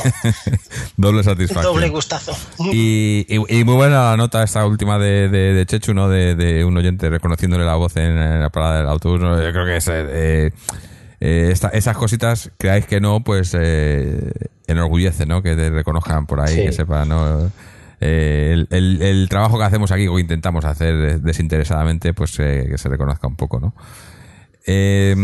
Doble 0.97 1.23
satisfacción. 1.23 1.73
doble 1.73 1.89
gustazo. 1.89 2.37
Y, 2.71 3.25
y- 3.27 3.59
y 3.59 3.63
muy 3.65 3.75
buena 3.75 4.11
la 4.11 4.17
nota 4.17 4.43
esta 4.43 4.65
última 4.65 4.97
de, 4.97 5.27
de, 5.29 5.53
de 5.53 5.65
Chechu, 5.65 5.93
¿no? 5.93 6.07
De, 6.09 6.35
de 6.35 6.63
un 6.63 6.77
oyente 6.77 7.09
reconociéndole 7.09 7.65
la 7.65 7.75
voz 7.75 7.95
en, 7.97 8.17
en 8.17 8.39
la 8.41 8.49
parada 8.49 8.77
del 8.77 8.87
autobús. 8.87 9.19
¿no? 9.19 9.35
Yo 9.43 9.51
creo 9.51 9.65
que 9.65 9.77
es, 9.77 9.87
eh, 9.91 10.51
eh, 11.19 11.49
esta- 11.51 11.69
esas 11.69 11.97
cositas, 11.97 12.51
creáis 12.57 12.85
que 12.85 12.99
no, 13.01 13.21
pues 13.23 13.55
eh, 13.57 14.31
enorgullece, 14.67 15.25
¿no? 15.25 15.41
Que 15.41 15.55
te 15.55 15.69
reconozcan 15.69 16.25
por 16.25 16.39
ahí, 16.41 16.55
Sí. 16.55 16.61
que 16.63 16.71
sepan, 16.71 17.09
¿no? 17.09 17.51
Eh, 18.01 18.51
el, 18.53 18.67
el- 18.71 19.01
el 19.01 19.29
trabajo 19.29 19.57
que 19.57 19.65
hacemos 19.65 19.91
aquí, 19.91 20.07
o 20.07 20.19
intentamos 20.19 20.63
hacer 20.65 21.21
desinteresadamente, 21.21 22.13
pues 22.13 22.39
eh, 22.39 22.67
que 22.69 22.77
se 22.77 22.87
reconozca 22.89 23.27
un 23.27 23.35
poco, 23.35 23.59
¿no? 23.59 23.73
Eh, 24.65 25.15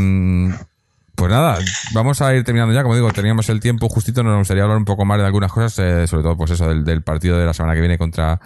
pues 1.16 1.32
nada, 1.32 1.58
vamos 1.94 2.22
a 2.22 2.36
ir 2.36 2.44
terminando 2.44 2.74
ya. 2.74 2.84
Como 2.84 2.96
digo, 2.96 3.12
teníamos 3.14 3.48
el 3.50 3.60
tiempo 3.62 3.88
justito. 3.88 4.22
Nos 4.24 4.38
gustaría 4.38 4.64
hablar 4.64 4.78
un 4.78 4.86
poco 4.86 5.06
más 5.06 5.18
de 5.20 5.26
algunas 5.26 5.52
cosas, 5.52 5.80
eh, 5.80 6.08
sobre 6.08 6.24
todo, 6.24 6.36
pues 6.36 6.52
eso, 6.52 6.68
del, 6.68 6.84
del 6.84 7.04
partido 7.04 7.38
de 7.38 7.46
la 7.46 7.54
semana 7.54 7.74
que 7.74 7.80
viene 7.80 7.98
contra 7.98 8.40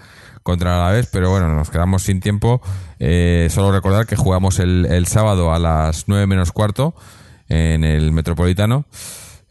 contra 0.43 0.79
la 0.85 0.91
vez, 0.91 1.09
pero 1.11 1.29
bueno, 1.31 1.53
nos 1.53 1.69
quedamos 1.69 2.03
sin 2.03 2.19
tiempo. 2.21 2.61
Eh, 2.99 3.47
solo 3.51 3.71
recordar 3.71 4.05
que 4.07 4.15
jugamos 4.15 4.59
el, 4.59 4.85
el 4.89 5.05
sábado 5.05 5.53
a 5.53 5.59
las 5.59 6.05
9 6.07 6.27
menos 6.27 6.51
cuarto 6.51 6.95
en 7.49 7.83
el 7.83 8.11
Metropolitano. 8.11 8.85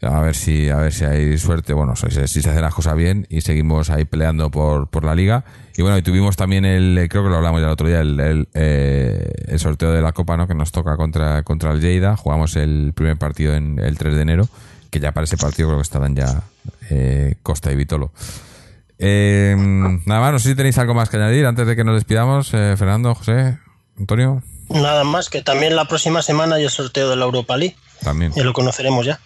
A 0.01 0.21
ver 0.21 0.33
si, 0.33 0.69
a 0.69 0.77
ver 0.77 0.93
si 0.93 1.03
hay 1.03 1.37
suerte, 1.37 1.73
bueno, 1.73 1.93
si, 1.97 2.09
se- 2.09 2.21
hacen 2.23 2.61
las 2.61 2.73
cosas 2.73 2.95
bien 2.95 3.27
y 3.29 3.41
seguimos 3.41 3.89
ahí 3.89 4.05
peleando 4.05 4.49
por, 4.49 4.87
por 4.87 5.03
la 5.03 5.13
liga. 5.13 5.43
Y 5.75 5.81
bueno, 5.81 5.97
y 5.97 6.01
tuvimos 6.01 6.37
también 6.37 6.63
el, 6.63 7.05
creo 7.09 7.23
que 7.23 7.29
lo 7.29 7.35
hablamos 7.35 7.59
ya 7.59 7.67
el 7.67 7.73
otro 7.73 7.87
día, 7.89 7.99
el, 7.99 8.47
eh, 8.53 9.55
sorteo 9.57 9.91
de 9.91 10.01
la 10.01 10.13
Copa, 10.13 10.37
¿no? 10.37 10.47
Que 10.47 10.53
nos 10.55 10.71
toca 10.71 10.95
contra, 10.95 11.43
contra 11.43 11.71
el 11.73 11.81
Lleida. 11.81 12.15
Jugamos 12.15 12.55
el 12.55 12.93
primer 12.95 13.17
partido 13.17 13.53
en 13.55 13.77
el 13.79 13.97
3 13.97 14.15
de 14.15 14.21
enero, 14.21 14.47
que 14.89 15.01
ya 15.01 15.11
para 15.11 15.25
ese 15.25 15.35
partido 15.35 15.67
creo 15.67 15.79
que 15.79 15.83
estarán 15.83 16.15
ya 16.15 16.43
eh, 16.89 17.35
Costa 17.43 17.69
y 17.69 17.75
Vitolo. 17.75 18.13
Eh, 18.99 19.55
nada 20.05 20.21
más, 20.21 20.31
no 20.31 20.39
sé 20.39 20.49
si 20.49 20.55
tenéis 20.55 20.77
algo 20.77 20.93
más 20.93 21.09
que 21.09 21.17
añadir 21.17 21.45
antes 21.45 21.67
de 21.67 21.75
que 21.75 21.83
nos 21.83 21.95
despidamos. 21.95 22.53
Eh, 22.53 22.75
Fernando, 22.77 23.15
José, 23.15 23.57
Antonio, 23.97 24.43
Nada 24.69 25.03
más 25.03 25.29
que 25.29 25.41
también 25.41 25.75
la 25.75 25.85
próxima 25.85 26.21
semana 26.21 26.55
hay 26.55 26.63
el 26.63 26.69
sorteo 26.69 27.09
de 27.09 27.15
la 27.15 27.25
Europa 27.25 27.57
League. 27.57 27.75
También. 28.03 28.31
Y 28.35 28.41
lo 28.41 28.53
conoceremos 28.53 29.05
ya. 29.05 29.19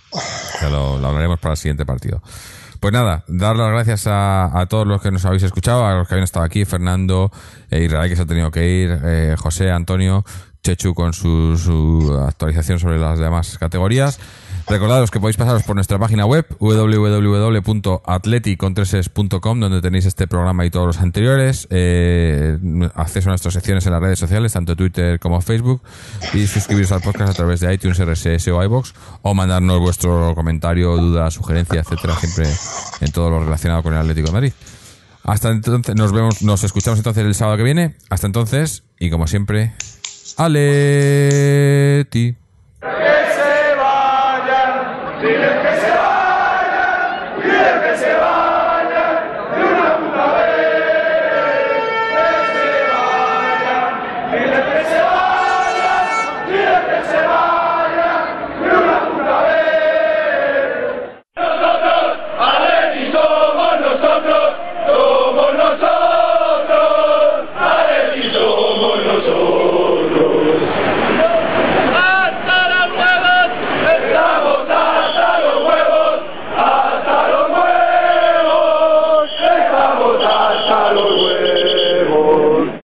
Ya 0.61 0.69
lo, 0.69 0.99
lo 0.99 1.07
hablaremos 1.07 1.39
para 1.39 1.53
el 1.53 1.57
siguiente 1.57 1.86
partido. 1.86 2.21
Pues 2.80 2.91
nada, 2.91 3.24
dar 3.28 3.55
las 3.55 3.71
gracias 3.71 4.07
a, 4.07 4.59
a 4.59 4.65
todos 4.65 4.86
los 4.86 5.01
que 5.01 5.09
nos 5.09 5.24
habéis 5.24 5.43
escuchado, 5.43 5.86
a 5.86 5.93
los 5.93 6.07
que 6.07 6.15
habían 6.15 6.26
estado 6.26 6.43
aquí, 6.43 6.65
Fernando, 6.65 7.32
eh, 7.71 7.86
Israel 7.86 8.09
que 8.09 8.17
se 8.17 8.24
ha 8.24 8.26
tenido 8.26 8.51
que 8.51 8.67
ir, 8.67 8.99
eh, 9.05 9.36
José, 9.39 9.71
Antonio, 9.71 10.26
Chechu 10.63 10.93
con 10.93 11.13
su, 11.13 11.57
su 11.57 12.13
actualización 12.28 12.80
sobre 12.80 12.99
las 12.99 13.19
demás 13.19 13.57
categorías. 13.57 14.19
Recordaros 14.68 15.09
que 15.11 15.20
podéis 15.20 15.38
pasaros 15.38 15.61
por 15.64 15.76
nuestra 15.76 15.99
página 15.99 16.26
web 16.26 16.47
www.atleticontreses.com 16.59 19.59
donde 19.59 19.82
tenéis 19.82 20.05
este 20.05 20.28
programa 20.28 20.66
y 20.66 20.70
todos 20.70 20.88
los 20.88 20.99
anteriores, 20.99 21.68
eh, 21.70 22.57
acceso 22.95 23.30
a 23.30 23.32
nuestras 23.32 23.53
secciones 23.53 23.86
en 23.86 23.91
las 23.91 24.01
redes 24.01 24.20
sociales, 24.20 24.53
tanto 24.53 24.74
Twitter 24.76 25.20
como 25.20 25.41
Facebook, 25.41 25.82
y 26.34 26.47
suscribiros 26.47 26.91
al 26.93 27.01
podcast 27.01 27.32
a 27.32 27.34
través 27.34 27.59
de 27.59 27.74
iTunes, 27.74 27.99
RSS 27.99 28.47
o 28.49 28.64
iBox, 28.64 28.93
o 29.22 29.34
mandarnos 29.34 29.80
vuestro 29.80 30.34
comentario, 30.34 30.95
duda, 30.95 31.30
sugerencia, 31.30 31.82
etcétera, 31.82 32.16
siempre 32.16 32.47
en 33.01 33.11
todo 33.11 33.30
lo 33.30 33.43
relacionado 33.43 33.84
con 33.84 33.91
el 33.93 33.99
Atlético 33.99 34.28
de 34.28 34.34
Madrid. 34.34 34.53
Hasta 35.24 35.51
entonces, 35.51 35.95
nos 35.95 36.11
vemos, 36.11 36.41
nos 36.41 36.64
escuchamos 36.64 36.99
entonces 36.99 37.26
el 37.26 37.36
sábado 37.36 37.57
que 37.57 37.64
viene. 37.64 37.95
Hasta 38.09 38.28
entonces, 38.28 38.84
y 38.99 39.09
como 39.09 39.28
siempre, 39.28 39.74
Aleti. 40.38 42.36